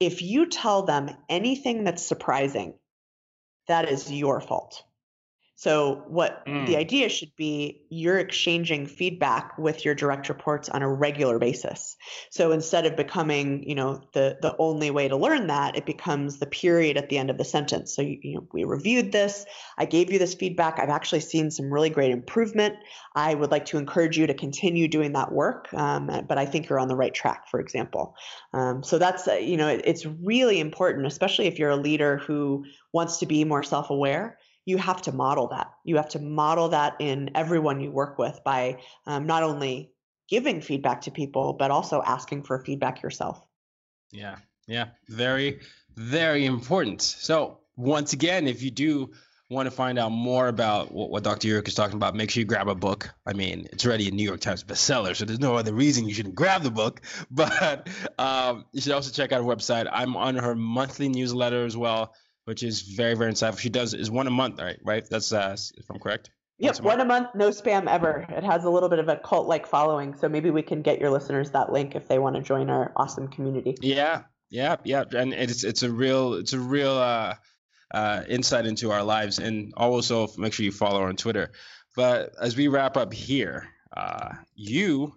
if 0.00 0.22
you 0.22 0.46
tell 0.46 0.82
them 0.82 1.08
anything 1.28 1.84
that's 1.84 2.04
surprising, 2.04 2.74
that 3.68 3.88
is 3.88 4.10
your 4.10 4.40
fault 4.40 4.82
so, 5.60 6.04
what 6.08 6.46
mm. 6.46 6.66
the 6.66 6.78
idea 6.78 7.10
should 7.10 7.36
be, 7.36 7.82
you're 7.90 8.18
exchanging 8.18 8.86
feedback 8.86 9.58
with 9.58 9.84
your 9.84 9.94
direct 9.94 10.30
reports 10.30 10.70
on 10.70 10.80
a 10.80 10.88
regular 10.88 11.38
basis. 11.38 11.98
So 12.30 12.52
instead 12.52 12.86
of 12.86 12.96
becoming, 12.96 13.68
you 13.68 13.74
know, 13.74 14.00
the 14.14 14.38
the 14.40 14.56
only 14.58 14.90
way 14.90 15.08
to 15.08 15.18
learn 15.18 15.48
that, 15.48 15.76
it 15.76 15.84
becomes 15.84 16.38
the 16.38 16.46
period 16.46 16.96
at 16.96 17.10
the 17.10 17.18
end 17.18 17.28
of 17.28 17.36
the 17.36 17.44
sentence. 17.44 17.94
So, 17.94 18.00
you, 18.00 18.18
you 18.22 18.34
know, 18.36 18.48
we 18.54 18.64
reviewed 18.64 19.12
this. 19.12 19.44
I 19.76 19.84
gave 19.84 20.10
you 20.10 20.18
this 20.18 20.32
feedback. 20.32 20.78
I've 20.78 20.88
actually 20.88 21.20
seen 21.20 21.50
some 21.50 21.70
really 21.70 21.90
great 21.90 22.10
improvement. 22.10 22.76
I 23.14 23.34
would 23.34 23.50
like 23.50 23.66
to 23.66 23.76
encourage 23.76 24.16
you 24.16 24.26
to 24.28 24.32
continue 24.32 24.88
doing 24.88 25.12
that 25.12 25.30
work, 25.30 25.68
um, 25.74 26.24
but 26.26 26.38
I 26.38 26.46
think 26.46 26.70
you're 26.70 26.80
on 26.80 26.88
the 26.88 26.96
right 26.96 27.12
track, 27.12 27.48
for 27.50 27.60
example. 27.60 28.14
Um, 28.54 28.82
so 28.82 28.96
that's, 28.96 29.28
uh, 29.28 29.34
you 29.34 29.58
know, 29.58 29.68
it, 29.68 29.82
it's 29.84 30.06
really 30.06 30.58
important, 30.58 31.06
especially 31.06 31.48
if 31.48 31.58
you're 31.58 31.68
a 31.68 31.76
leader 31.76 32.16
who 32.16 32.64
wants 32.94 33.18
to 33.18 33.26
be 33.26 33.44
more 33.44 33.62
self-aware 33.62 34.38
you 34.70 34.78
have 34.78 35.02
to 35.02 35.12
model 35.12 35.48
that. 35.48 35.72
You 35.84 35.96
have 35.96 36.08
to 36.10 36.20
model 36.20 36.68
that 36.70 36.96
in 37.00 37.30
everyone 37.34 37.80
you 37.80 37.90
work 37.90 38.18
with 38.18 38.40
by 38.44 38.78
um, 39.06 39.26
not 39.26 39.42
only 39.42 39.92
giving 40.28 40.60
feedback 40.60 41.02
to 41.02 41.10
people, 41.10 41.54
but 41.54 41.70
also 41.72 42.00
asking 42.02 42.44
for 42.44 42.64
feedback 42.64 43.02
yourself. 43.02 43.44
Yeah, 44.12 44.36
yeah, 44.66 44.86
very, 45.08 45.60
very 45.96 46.46
important. 46.46 47.02
So, 47.02 47.58
once 47.76 48.12
again, 48.12 48.46
if 48.46 48.62
you 48.62 48.70
do 48.70 49.10
want 49.48 49.66
to 49.66 49.70
find 49.72 49.98
out 49.98 50.10
more 50.10 50.46
about 50.46 50.92
what, 50.92 51.10
what 51.10 51.24
Dr. 51.24 51.48
Eurich 51.48 51.66
is 51.66 51.74
talking 51.74 51.96
about, 51.96 52.14
make 52.14 52.30
sure 52.30 52.40
you 52.40 52.46
grab 52.46 52.68
a 52.68 52.74
book. 52.74 53.12
I 53.26 53.32
mean, 53.32 53.66
it's 53.72 53.84
already 53.84 54.06
a 54.06 54.12
New 54.12 54.22
York 54.22 54.40
Times 54.40 54.62
bestseller, 54.62 55.16
so 55.16 55.24
there's 55.24 55.40
no 55.40 55.56
other 55.56 55.74
reason 55.74 56.06
you 56.06 56.14
shouldn't 56.14 56.36
grab 56.36 56.62
the 56.62 56.70
book. 56.70 57.00
But 57.30 57.88
um, 58.18 58.66
you 58.72 58.80
should 58.80 58.92
also 58.92 59.10
check 59.10 59.32
out 59.32 59.42
her 59.42 59.46
website. 59.46 59.88
I'm 59.90 60.16
on 60.16 60.36
her 60.36 60.54
monthly 60.54 61.08
newsletter 61.08 61.64
as 61.64 61.76
well 61.76 62.14
which 62.44 62.62
is 62.62 62.82
very 62.82 63.14
very 63.14 63.32
insightful. 63.32 63.58
She 63.58 63.70
does 63.70 63.94
is 63.94 64.10
one 64.10 64.26
a 64.26 64.30
month, 64.30 64.60
right? 64.60 64.78
Right. 64.84 65.06
That's 65.08 65.32
uh, 65.32 65.56
if 65.76 65.90
I'm 65.90 65.98
correct. 65.98 66.30
Yep, 66.58 66.80
a 66.80 66.82
one 66.82 67.00
a 67.00 67.06
month, 67.06 67.28
no 67.34 67.48
spam 67.48 67.88
ever. 67.88 68.26
It 68.28 68.44
has 68.44 68.64
a 68.64 68.70
little 68.70 68.90
bit 68.90 68.98
of 68.98 69.08
a 69.08 69.16
cult 69.16 69.46
like 69.46 69.66
following, 69.66 70.14
so 70.14 70.28
maybe 70.28 70.50
we 70.50 70.60
can 70.60 70.82
get 70.82 71.00
your 71.00 71.08
listeners 71.08 71.52
that 71.52 71.72
link 71.72 71.94
if 71.94 72.06
they 72.06 72.18
want 72.18 72.36
to 72.36 72.42
join 72.42 72.68
our 72.68 72.92
awesome 72.96 73.28
community. 73.28 73.76
Yeah, 73.80 74.24
yeah, 74.50 74.76
yeah, 74.84 75.04
and 75.16 75.32
it's 75.32 75.64
it's 75.64 75.82
a 75.82 75.90
real 75.90 76.34
it's 76.34 76.52
a 76.52 76.58
real 76.58 76.92
uh, 76.92 77.36
uh, 77.92 78.24
insight 78.28 78.66
into 78.66 78.90
our 78.90 79.02
lives, 79.02 79.38
and 79.38 79.72
also 79.74 80.28
make 80.36 80.52
sure 80.52 80.64
you 80.64 80.72
follow 80.72 81.00
her 81.00 81.06
on 81.06 81.16
Twitter. 81.16 81.52
But 81.96 82.34
as 82.40 82.56
we 82.56 82.68
wrap 82.68 82.98
up 82.98 83.14
here, 83.14 83.68
uh, 83.96 84.34
you 84.54 85.14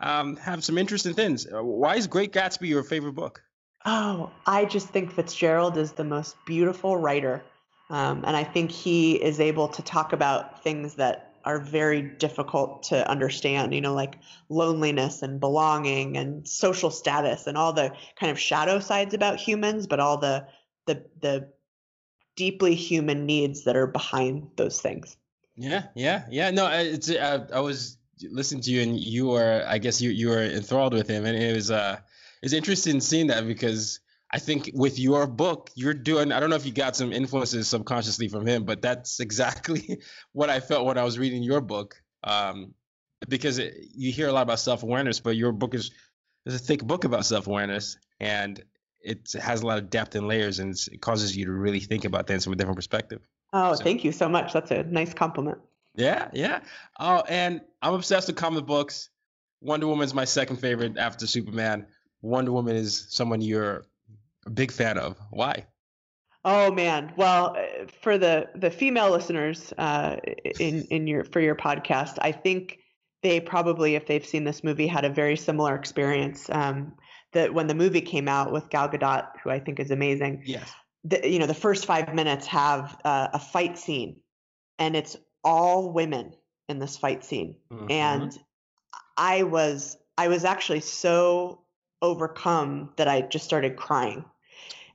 um, 0.00 0.36
have 0.36 0.62
some 0.62 0.76
interesting 0.76 1.14
things. 1.14 1.46
Why 1.50 1.96
is 1.96 2.06
Great 2.06 2.32
Gatsby 2.32 2.68
your 2.68 2.82
favorite 2.82 3.14
book? 3.14 3.42
Oh, 3.84 4.30
I 4.46 4.64
just 4.64 4.88
think 4.88 5.12
Fitzgerald 5.12 5.76
is 5.76 5.92
the 5.92 6.04
most 6.04 6.36
beautiful 6.46 6.96
writer. 6.96 7.42
Um, 7.90 8.24
and 8.26 8.36
I 8.36 8.44
think 8.44 8.70
he 8.70 9.14
is 9.14 9.40
able 9.40 9.68
to 9.68 9.82
talk 9.82 10.12
about 10.12 10.62
things 10.62 10.94
that 10.94 11.34
are 11.44 11.58
very 11.58 12.02
difficult 12.02 12.84
to 12.84 13.08
understand, 13.10 13.74
you 13.74 13.80
know, 13.80 13.94
like 13.94 14.18
loneliness 14.48 15.22
and 15.22 15.40
belonging 15.40 16.16
and 16.16 16.46
social 16.48 16.90
status 16.90 17.46
and 17.46 17.58
all 17.58 17.72
the 17.72 17.92
kind 18.18 18.30
of 18.30 18.38
shadow 18.38 18.78
sides 18.78 19.14
about 19.14 19.38
humans, 19.38 19.86
but 19.86 20.00
all 20.00 20.18
the 20.18 20.46
the 20.86 21.04
the 21.20 21.48
deeply 22.36 22.74
human 22.74 23.26
needs 23.26 23.64
that 23.64 23.76
are 23.76 23.86
behind 23.86 24.48
those 24.56 24.80
things. 24.80 25.16
Yeah, 25.56 25.86
yeah, 25.94 26.24
yeah. 26.30 26.50
No, 26.50 26.68
it's 26.68 27.10
uh, 27.10 27.46
I 27.52 27.60
was 27.60 27.98
listening 28.30 28.62
to 28.62 28.70
you 28.70 28.82
and 28.82 28.98
you 28.98 29.26
were 29.28 29.64
I 29.66 29.78
guess 29.78 30.00
you 30.00 30.10
you 30.10 30.28
were 30.28 30.42
enthralled 30.42 30.94
with 30.94 31.08
him 31.08 31.26
and 31.26 31.36
it 31.36 31.54
was 31.54 31.70
uh 31.70 31.98
it's 32.42 32.52
interesting 32.52 33.00
seeing 33.00 33.28
that 33.28 33.46
because 33.46 34.00
I 34.30 34.38
think 34.38 34.70
with 34.74 34.98
your 34.98 35.26
book, 35.26 35.70
you're 35.74 35.94
doing, 35.94 36.32
I 36.32 36.40
don't 36.40 36.50
know 36.50 36.56
if 36.56 36.66
you 36.66 36.72
got 36.72 36.96
some 36.96 37.12
influences 37.12 37.68
subconsciously 37.68 38.28
from 38.28 38.46
him, 38.46 38.64
but 38.64 38.80
that's 38.80 39.20
exactly 39.20 40.00
what 40.32 40.50
I 40.50 40.60
felt 40.60 40.86
when 40.86 40.98
I 40.98 41.04
was 41.04 41.18
reading 41.18 41.42
your 41.42 41.60
book. 41.60 42.02
Um, 42.24 42.74
because 43.28 43.58
it, 43.58 43.74
you 43.94 44.10
hear 44.10 44.28
a 44.28 44.32
lot 44.32 44.42
about 44.42 44.58
self 44.58 44.82
awareness, 44.82 45.20
but 45.20 45.36
your 45.36 45.52
book 45.52 45.74
is, 45.74 45.92
is 46.46 46.54
a 46.54 46.58
thick 46.58 46.82
book 46.82 47.04
about 47.04 47.24
self 47.24 47.46
awareness 47.46 47.96
and 48.18 48.62
it 49.00 49.32
has 49.40 49.62
a 49.62 49.66
lot 49.66 49.78
of 49.78 49.90
depth 49.90 50.14
and 50.14 50.26
layers 50.26 50.58
and 50.58 50.74
it 50.90 51.00
causes 51.00 51.36
you 51.36 51.44
to 51.44 51.52
really 51.52 51.80
think 51.80 52.04
about 52.04 52.26
things 52.26 52.44
from 52.44 52.52
a 52.52 52.56
different 52.56 52.76
perspective. 52.76 53.20
Oh, 53.52 53.74
so, 53.74 53.84
thank 53.84 54.02
you 54.02 54.12
so 54.12 54.28
much. 54.28 54.52
That's 54.52 54.70
a 54.70 54.82
nice 54.84 55.12
compliment. 55.12 55.58
Yeah, 55.94 56.28
yeah. 56.32 56.60
Oh, 56.98 57.22
and 57.28 57.60
I'm 57.82 57.94
obsessed 57.94 58.28
with 58.28 58.36
comic 58.36 58.64
books. 58.64 59.10
Wonder 59.60 59.86
Woman 59.86 60.04
is 60.04 60.14
my 60.14 60.24
second 60.24 60.56
favorite 60.56 60.96
after 60.96 61.26
Superman. 61.26 61.86
Wonder 62.22 62.52
Woman 62.52 62.76
is 62.76 63.06
someone 63.10 63.40
you're 63.40 63.84
a 64.46 64.50
big 64.50 64.72
fan 64.72 64.98
of. 64.98 65.18
Why? 65.30 65.66
Oh 66.44 66.72
man, 66.72 67.12
well, 67.16 67.56
uh, 67.56 67.86
for 68.00 68.18
the 68.18 68.48
the 68.56 68.70
female 68.70 69.10
listeners 69.10 69.72
uh, 69.78 70.16
in 70.58 70.84
in 70.90 71.06
your 71.06 71.24
for 71.24 71.40
your 71.40 71.54
podcast, 71.54 72.18
I 72.20 72.32
think 72.32 72.78
they 73.22 73.40
probably, 73.40 73.94
if 73.94 74.06
they've 74.06 74.26
seen 74.26 74.42
this 74.44 74.64
movie, 74.64 74.88
had 74.88 75.04
a 75.04 75.10
very 75.10 75.36
similar 75.36 75.76
experience. 75.76 76.50
Um, 76.50 76.94
that 77.32 77.54
when 77.54 77.66
the 77.66 77.74
movie 77.74 78.00
came 78.00 78.28
out 78.28 78.52
with 78.52 78.68
Gal 78.68 78.88
Gadot, 78.88 79.28
who 79.42 79.50
I 79.50 79.58
think 79.58 79.80
is 79.80 79.90
amazing. 79.90 80.42
Yes. 80.44 80.70
The, 81.04 81.28
you 81.28 81.38
know, 81.38 81.46
the 81.46 81.54
first 81.54 81.86
five 81.86 82.14
minutes 82.14 82.46
have 82.48 83.00
uh, 83.04 83.28
a 83.32 83.38
fight 83.38 83.78
scene, 83.78 84.16
and 84.78 84.94
it's 84.94 85.16
all 85.42 85.92
women 85.92 86.34
in 86.68 86.78
this 86.78 86.96
fight 86.96 87.24
scene, 87.24 87.56
mm-hmm. 87.72 87.90
and 87.90 88.38
I 89.16 89.42
was 89.44 89.96
I 90.18 90.28
was 90.28 90.44
actually 90.44 90.80
so 90.80 91.61
overcome 92.02 92.92
that 92.96 93.08
I 93.08 93.22
just 93.22 93.44
started 93.44 93.76
crying. 93.76 94.24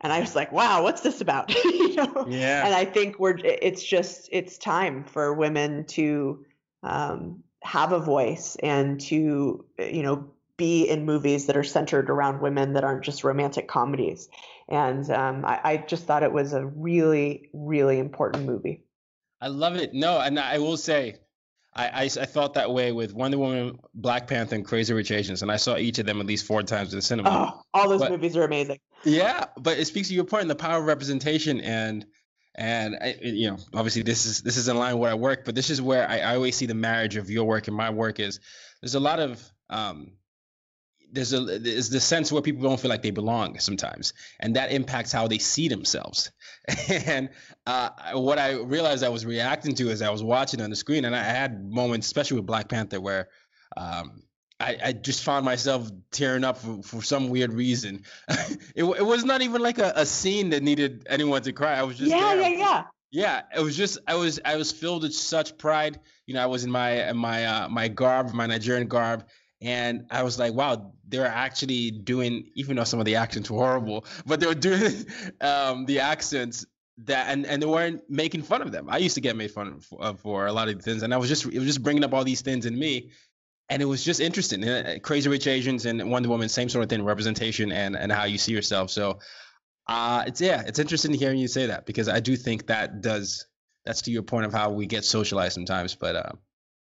And 0.01 0.13
I 0.13 0.19
was 0.19 0.35
like, 0.35 0.51
wow, 0.51 0.83
what's 0.83 1.01
this 1.01 1.21
about? 1.21 1.53
you 1.65 1.95
know? 1.95 2.27
Yeah. 2.29 2.65
And 2.65 2.75
I 2.75 2.85
think 2.85 3.17
we're, 3.19 3.37
it's 3.37 3.83
just, 3.83 4.29
it's 4.31 4.57
time 4.57 5.03
for 5.05 5.33
women 5.33 5.85
to 5.85 6.45
um, 6.83 7.43
have 7.63 7.91
a 7.93 7.99
voice 7.99 8.55
and 8.61 8.99
to, 9.01 9.65
you 9.79 10.03
know, 10.03 10.29
be 10.57 10.89
in 10.89 11.05
movies 11.05 11.45
that 11.45 11.55
are 11.55 11.63
centered 11.63 12.09
around 12.09 12.41
women 12.41 12.73
that 12.73 12.83
aren't 12.83 13.03
just 13.03 13.23
romantic 13.23 13.67
comedies. 13.67 14.27
And 14.67 15.09
um, 15.11 15.45
I, 15.45 15.59
I 15.63 15.77
just 15.77 16.05
thought 16.05 16.23
it 16.23 16.33
was 16.33 16.53
a 16.53 16.65
really, 16.65 17.49
really 17.53 17.99
important 17.99 18.45
movie. 18.45 18.83
I 19.39 19.47
love 19.49 19.75
it. 19.75 19.93
No, 19.93 20.19
and 20.19 20.39
I 20.39 20.57
will 20.57 20.77
say, 20.77 21.17
I, 21.77 21.87
I, 21.87 22.03
I, 22.03 22.25
felt 22.25 22.55
that 22.55 22.71
way 22.73 22.91
with 22.91 23.13
Wonder 23.13 23.37
Woman, 23.37 23.79
Black 23.93 24.27
Panther, 24.27 24.55
and 24.55 24.65
Crazy 24.65 24.93
Rich 24.93 25.11
Asians, 25.11 25.43
and 25.43 25.51
I 25.51 25.57
saw 25.57 25.77
each 25.77 25.99
of 25.99 26.05
them 26.05 26.19
at 26.19 26.25
least 26.25 26.45
four 26.45 26.63
times 26.63 26.91
in 26.91 26.97
the 26.97 27.03
cinema. 27.03 27.29
Oh, 27.29 27.61
all 27.73 27.89
those 27.89 28.01
but, 28.01 28.11
movies 28.11 28.35
are 28.35 28.43
amazing. 28.43 28.79
Yeah, 29.03 29.45
but 29.57 29.77
it 29.77 29.85
speaks 29.85 30.07
to 30.07 30.15
your 30.15 30.23
point 30.23 30.43
in 30.43 30.47
the 30.47 30.55
power 30.55 30.79
of 30.79 30.85
representation 30.85 31.61
and 31.61 32.05
and 32.55 32.97
I, 32.99 33.15
you 33.21 33.51
know 33.51 33.57
obviously 33.75 34.01
this 34.01 34.25
is 34.25 34.41
this 34.41 34.57
is 34.57 34.67
in 34.67 34.77
line 34.77 34.97
where 34.97 35.11
I 35.11 35.13
work, 35.13 35.45
but 35.45 35.53
this 35.53 35.69
is 35.69 35.81
where 35.81 36.09
I, 36.09 36.19
I 36.19 36.35
always 36.35 36.55
see 36.55 36.65
the 36.65 36.73
marriage 36.73 37.15
of 37.15 37.29
your 37.29 37.45
work 37.45 37.67
and 37.67 37.77
my 37.77 37.91
work 37.91 38.19
is 38.19 38.39
there's 38.81 38.95
a 38.95 38.99
lot 38.99 39.19
of 39.19 39.43
um, 39.69 40.13
there's 41.11 41.33
a 41.33 41.39
there's 41.39 41.89
the 41.89 41.99
sense 41.99 42.31
where 42.31 42.41
people 42.41 42.63
don't 42.63 42.79
feel 42.79 42.89
like 42.89 43.01
they 43.01 43.11
belong 43.11 43.59
sometimes, 43.59 44.13
and 44.39 44.55
that 44.55 44.71
impacts 44.71 45.11
how 45.11 45.27
they 45.27 45.37
see 45.37 45.67
themselves. 45.67 46.31
And 46.89 47.29
uh, 47.65 47.89
what 48.13 48.37
I 48.37 48.51
realized 48.53 49.03
I 49.03 49.09
was 49.09 49.25
reacting 49.25 49.73
to 49.75 49.89
as 49.89 50.01
I 50.01 50.09
was 50.09 50.21
watching 50.21 50.61
on 50.61 50.69
the 50.69 50.75
screen, 50.75 51.05
and 51.05 51.15
I 51.15 51.23
had 51.23 51.69
moments, 51.69 52.07
especially 52.07 52.37
with 52.37 52.45
Black 52.45 52.67
Panther, 52.67 52.99
where 52.99 53.29
um, 53.77 54.23
I, 54.59 54.77
I, 54.83 54.91
just 54.93 55.23
found 55.23 55.45
myself 55.45 55.89
tearing 56.11 56.43
up 56.43 56.57
for, 56.57 56.81
for 56.81 57.01
some 57.01 57.29
weird 57.29 57.53
reason. 57.53 58.03
it, 58.75 58.83
it, 58.83 59.05
was 59.05 59.23
not 59.23 59.41
even 59.41 59.61
like 59.61 59.77
a, 59.77 59.93
a, 59.95 60.05
scene 60.05 60.49
that 60.49 60.63
needed 60.63 61.05
anyone 61.09 61.41
to 61.43 61.53
cry. 61.53 61.73
I 61.73 61.83
was 61.83 61.97
just 61.97 62.11
yeah, 62.11 62.35
there. 62.35 62.49
yeah, 62.49 62.57
yeah. 62.57 62.83
Yeah, 63.09 63.41
it 63.55 63.61
was 63.61 63.77
just 63.77 63.99
I 64.05 64.15
was 64.15 64.39
I 64.43 64.57
was 64.57 64.71
filled 64.71 65.03
with 65.03 65.13
such 65.13 65.57
pride. 65.57 65.99
You 66.25 66.33
know, 66.33 66.43
I 66.43 66.45
was 66.47 66.65
in 66.65 66.71
my 66.71 67.13
my 67.13 67.45
uh, 67.45 67.69
my 67.69 67.87
garb, 67.87 68.33
my 68.33 68.45
Nigerian 68.47 68.87
garb, 68.87 69.25
and 69.61 70.05
I 70.11 70.23
was 70.23 70.37
like, 70.37 70.53
wow, 70.53 70.93
they're 71.07 71.25
actually 71.25 71.91
doing, 71.91 72.51
even 72.55 72.75
though 72.75 72.83
some 72.83 72.99
of 72.99 73.05
the 73.05 73.15
accents 73.15 73.49
were 73.49 73.59
horrible, 73.59 74.05
but 74.25 74.39
they 74.39 74.47
were 74.47 74.55
doing 74.69 75.05
um, 75.41 75.85
the 75.85 75.99
accents 75.99 76.65
that, 77.05 77.29
and, 77.29 77.45
and 77.45 77.61
they 77.61 77.65
weren't 77.65 78.01
making 78.09 78.43
fun 78.43 78.61
of 78.61 78.71
them. 78.71 78.87
I 78.89 78.97
used 78.97 79.15
to 79.15 79.21
get 79.21 79.35
made 79.35 79.51
fun 79.51 79.79
of 79.99 80.19
for, 80.19 80.45
a 80.45 80.51
lot 80.51 80.67
of 80.69 80.81
things, 80.81 81.03
and 81.03 81.13
I 81.13 81.17
was 81.17 81.29
just, 81.29 81.45
it 81.45 81.57
was 81.57 81.67
just 81.67 81.83
bringing 81.83 82.03
up 82.03 82.13
all 82.13 82.23
these 82.23 82.41
things 82.41 82.65
in 82.65 82.77
me. 82.77 83.11
And 83.69 83.81
it 83.81 83.85
was 83.85 84.01
just 84.01 84.21
interesting. 84.21 84.63
Uh, 84.63 84.95
Crazy 85.03 85.29
Rich 85.29 85.45
Asians 85.45 85.85
and 85.85 86.09
Wonder 86.09 86.29
Woman, 86.29 86.47
same 86.47 86.69
sort 86.69 86.83
of 86.83 86.89
thing, 86.89 87.03
representation 87.03 87.73
and, 87.73 87.97
and 87.97 88.13
how 88.13 88.23
you 88.23 88.37
see 88.37 88.53
yourself. 88.53 88.89
So 88.89 89.19
uh, 89.87 90.23
it's, 90.25 90.39
yeah, 90.39 90.63
it's 90.65 90.79
interesting 90.79 91.13
hearing 91.13 91.37
you 91.37 91.49
say 91.49 91.65
that 91.65 91.85
because 91.85 92.07
I 92.07 92.21
do 92.21 92.37
think 92.37 92.67
that 92.67 93.01
does, 93.01 93.45
that's 93.83 94.03
to 94.03 94.11
your 94.11 94.23
point 94.23 94.45
of 94.45 94.53
how 94.53 94.69
we 94.69 94.85
get 94.85 95.03
socialized 95.03 95.55
sometimes. 95.55 95.95
But 95.95 96.15
uh, 96.15 96.31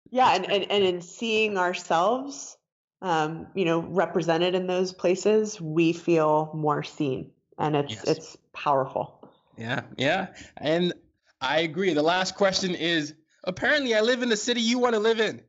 yeah 0.09 0.35
and, 0.35 0.49
and, 0.49 0.71
and 0.71 0.83
in 0.83 1.01
seeing 1.01 1.57
ourselves 1.57 2.57
um, 3.01 3.47
you 3.55 3.65
know 3.65 3.79
represented 3.79 4.55
in 4.55 4.67
those 4.67 4.93
places 4.93 5.59
we 5.59 5.93
feel 5.93 6.51
more 6.53 6.83
seen 6.83 7.31
and 7.57 7.75
it's 7.75 7.93
yes. 7.93 8.03
it's 8.07 8.37
powerful. 8.53 9.29
Yeah 9.57 9.81
yeah 9.97 10.27
and 10.57 10.93
i 11.41 11.59
agree. 11.61 11.93
The 11.93 12.03
last 12.03 12.35
question 12.35 12.75
is 12.75 13.13
apparently 13.43 13.95
i 13.95 14.01
live 14.01 14.21
in 14.21 14.29
the 14.29 14.37
city 14.37 14.61
you 14.61 14.79
want 14.79 14.95
to 14.95 14.99
live 14.99 15.19
in 15.19 15.41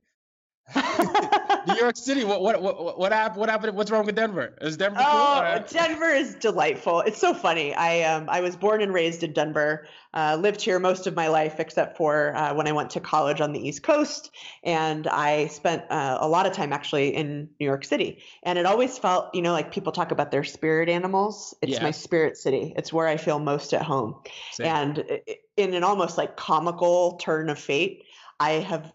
New 1.67 1.75
York 1.75 1.97
City. 1.97 2.25
What 2.25 2.41
what 2.43 2.63
what 2.63 2.99
what 2.99 3.13
happened? 3.13 3.41
What 3.41 3.49
happened? 3.49 3.77
What's 3.77 3.91
wrong 3.91 4.07
with 4.07 4.15
Denver? 4.15 4.57
Is 4.61 4.77
Denver 4.77 5.01
oh, 5.01 5.57
cool? 5.57 5.65
Denver 5.71 6.11
is 6.11 6.35
delightful. 6.35 7.01
It's 7.01 7.19
so 7.19 7.35
funny. 7.35 7.75
I 7.75 8.03
um 8.03 8.29
I 8.29 8.41
was 8.41 8.57
born 8.57 8.81
and 8.83 8.93
raised 8.93 9.23
in 9.23 9.33
Denver. 9.33 9.87
Uh, 10.13 10.37
lived 10.41 10.61
here 10.61 10.81
most 10.81 11.07
of 11.07 11.15
my 11.15 11.29
life, 11.29 11.61
except 11.61 11.97
for 11.97 12.35
uh, 12.35 12.53
when 12.53 12.67
I 12.67 12.73
went 12.73 12.91
to 12.91 13.01
college 13.01 13.41
on 13.41 13.53
the 13.53 13.61
East 13.61 13.85
Coast, 13.85 14.33
and 14.65 15.07
I 15.07 15.47
spent 15.47 15.85
uh, 15.89 16.19
a 16.21 16.27
lot 16.27 16.47
of 16.47 16.53
time 16.53 16.73
actually 16.73 17.15
in 17.15 17.49
New 17.61 17.67
York 17.67 17.85
City. 17.85 18.19
And 18.43 18.59
it 18.59 18.67
always 18.67 18.99
felt, 18.99 19.33
you 19.35 19.41
know, 19.41 19.53
like 19.53 19.71
people 19.71 19.93
talk 19.93 20.11
about 20.11 20.33
their 20.33 20.43
spirit 20.43 20.89
animals. 20.89 21.55
It's 21.63 21.75
yeah. 21.75 21.83
my 21.85 21.93
spirit 21.93 22.37
city. 22.37 22.75
It's 22.77 22.93
where 22.93 23.07
I 23.07 23.19
feel 23.19 23.39
most 23.39 23.73
at 23.73 23.83
home. 23.83 24.17
Same. 24.51 24.67
And 24.67 25.21
in 25.57 25.75
an 25.75 25.85
almost 25.85 26.19
like 26.19 26.37
comical 26.37 27.13
turn 27.19 27.49
of 27.49 27.59
fate, 27.61 28.03
I 28.41 28.53
have 28.53 28.87
uh, 28.87 28.89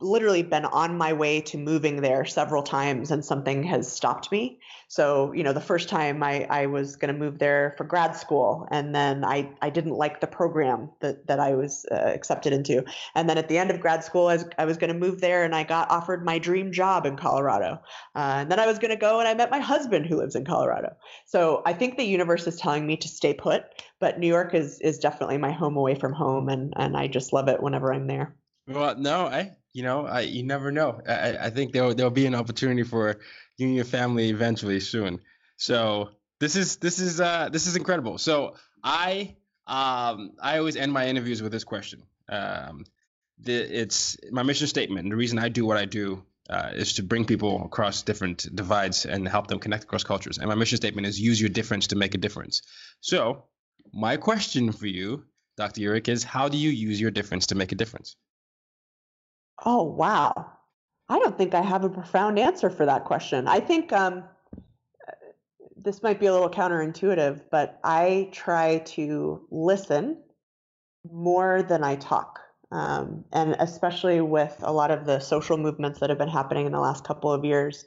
literally 0.00 0.42
been 0.42 0.64
on 0.64 0.96
my 0.96 1.12
way 1.12 1.40
to 1.40 1.58
moving 1.58 2.00
there 2.00 2.24
several 2.24 2.62
times 2.62 3.10
and 3.10 3.24
something 3.24 3.62
has 3.62 3.90
stopped 3.90 4.30
me. 4.30 4.58
So, 4.88 5.32
you 5.32 5.42
know, 5.42 5.52
the 5.52 5.60
first 5.60 5.88
time 5.88 6.22
I, 6.22 6.46
I 6.48 6.66
was 6.66 6.96
going 6.96 7.12
to 7.12 7.18
move 7.18 7.38
there 7.38 7.74
for 7.76 7.84
grad 7.84 8.16
school 8.16 8.68
and 8.70 8.94
then 8.94 9.24
I, 9.24 9.50
I 9.60 9.70
didn't 9.70 9.94
like 9.94 10.20
the 10.20 10.26
program 10.26 10.90
that, 11.00 11.26
that 11.26 11.40
I 11.40 11.54
was 11.54 11.84
uh, 11.90 11.94
accepted 11.94 12.52
into. 12.52 12.84
And 13.14 13.28
then 13.28 13.38
at 13.38 13.48
the 13.48 13.58
end 13.58 13.70
of 13.70 13.80
grad 13.80 14.04
school, 14.04 14.28
I 14.28 14.34
was, 14.34 14.44
I 14.58 14.64
was 14.64 14.76
going 14.76 14.92
to 14.92 14.98
move 14.98 15.20
there 15.20 15.44
and 15.44 15.54
I 15.54 15.64
got 15.64 15.90
offered 15.90 16.24
my 16.24 16.38
dream 16.38 16.72
job 16.72 17.04
in 17.04 17.16
Colorado. 17.16 17.80
Uh, 18.14 18.36
and 18.38 18.50
then 18.50 18.60
I 18.60 18.66
was 18.66 18.78
going 18.78 18.92
to 18.92 18.96
go 18.96 19.18
and 19.18 19.28
I 19.28 19.34
met 19.34 19.50
my 19.50 19.60
husband 19.60 20.06
who 20.06 20.16
lives 20.16 20.36
in 20.36 20.44
Colorado. 20.44 20.96
So 21.26 21.62
I 21.66 21.72
think 21.72 21.96
the 21.96 22.04
universe 22.04 22.46
is 22.46 22.56
telling 22.56 22.86
me 22.86 22.96
to 22.98 23.08
stay 23.08 23.34
put, 23.34 23.64
but 23.98 24.18
New 24.18 24.28
York 24.28 24.54
is, 24.54 24.80
is 24.80 24.98
definitely 24.98 25.38
my 25.38 25.52
home 25.52 25.76
away 25.76 25.96
from 25.96 26.12
home. 26.12 26.48
And, 26.48 26.72
and 26.76 26.96
I 26.96 27.08
just 27.08 27.32
love 27.32 27.48
it 27.48 27.62
whenever 27.62 27.92
I'm 27.92 28.06
there. 28.06 28.36
Well, 28.66 28.96
no, 28.98 29.26
I 29.26 29.56
you 29.72 29.82
know, 29.82 30.06
I, 30.06 30.20
you 30.20 30.42
never 30.42 30.72
know. 30.72 31.02
I, 31.06 31.36
I 31.36 31.50
think 31.50 31.72
there'll 31.72 31.94
there'll 31.94 32.10
be 32.10 32.26
an 32.26 32.34
opportunity 32.34 32.82
for 32.82 33.18
you 33.58 33.66
and 33.66 33.76
your 33.76 33.84
family 33.84 34.30
eventually 34.30 34.80
soon. 34.80 35.20
So 35.58 36.10
this 36.40 36.56
is 36.56 36.76
this 36.76 36.98
is 36.98 37.20
uh 37.20 37.50
this 37.52 37.66
is 37.66 37.76
incredible. 37.76 38.18
So 38.18 38.54
I 38.82 39.36
um 39.66 40.32
I 40.40 40.58
always 40.58 40.76
end 40.76 40.92
my 40.92 41.06
interviews 41.08 41.42
with 41.42 41.52
this 41.52 41.64
question. 41.64 42.02
Um, 42.28 42.84
the, 43.38 43.52
it's 43.52 44.16
my 44.30 44.42
mission 44.42 44.66
statement. 44.66 45.10
The 45.10 45.16
reason 45.16 45.38
I 45.38 45.50
do 45.50 45.66
what 45.66 45.76
I 45.76 45.84
do 45.84 46.24
uh, 46.48 46.70
is 46.72 46.94
to 46.94 47.02
bring 47.02 47.26
people 47.26 47.64
across 47.64 48.02
different 48.02 48.54
divides 48.54 49.04
and 49.04 49.28
help 49.28 49.48
them 49.48 49.58
connect 49.58 49.84
across 49.84 50.04
cultures. 50.04 50.38
And 50.38 50.48
my 50.48 50.54
mission 50.54 50.76
statement 50.76 51.06
is 51.06 51.20
use 51.20 51.38
your 51.38 51.50
difference 51.50 51.88
to 51.88 51.96
make 51.96 52.14
a 52.14 52.18
difference. 52.18 52.62
So 53.00 53.44
my 53.92 54.16
question 54.16 54.72
for 54.72 54.86
you, 54.86 55.24
Dr. 55.56 55.82
Eurich, 55.82 56.08
is 56.08 56.24
how 56.24 56.48
do 56.48 56.56
you 56.56 56.70
use 56.70 56.98
your 56.98 57.10
difference 57.10 57.48
to 57.48 57.54
make 57.54 57.72
a 57.72 57.74
difference? 57.74 58.16
Oh, 59.64 59.82
wow. 59.82 60.52
I 61.08 61.18
don't 61.18 61.38
think 61.38 61.54
I 61.54 61.62
have 61.62 61.84
a 61.84 61.88
profound 61.88 62.38
answer 62.38 62.68
for 62.70 62.86
that 62.86 63.04
question. 63.04 63.46
I 63.46 63.60
think 63.60 63.92
um, 63.92 64.24
this 65.76 66.02
might 66.02 66.18
be 66.18 66.26
a 66.26 66.32
little 66.32 66.50
counterintuitive, 66.50 67.42
but 67.50 67.78
I 67.84 68.28
try 68.32 68.78
to 68.78 69.46
listen 69.50 70.18
more 71.10 71.62
than 71.62 71.84
I 71.84 71.96
talk. 71.96 72.40
Um, 72.72 73.24
and 73.32 73.54
especially 73.60 74.20
with 74.20 74.56
a 74.62 74.72
lot 74.72 74.90
of 74.90 75.06
the 75.06 75.20
social 75.20 75.56
movements 75.56 76.00
that 76.00 76.10
have 76.10 76.18
been 76.18 76.28
happening 76.28 76.66
in 76.66 76.72
the 76.72 76.80
last 76.80 77.04
couple 77.04 77.30
of 77.32 77.44
years, 77.44 77.84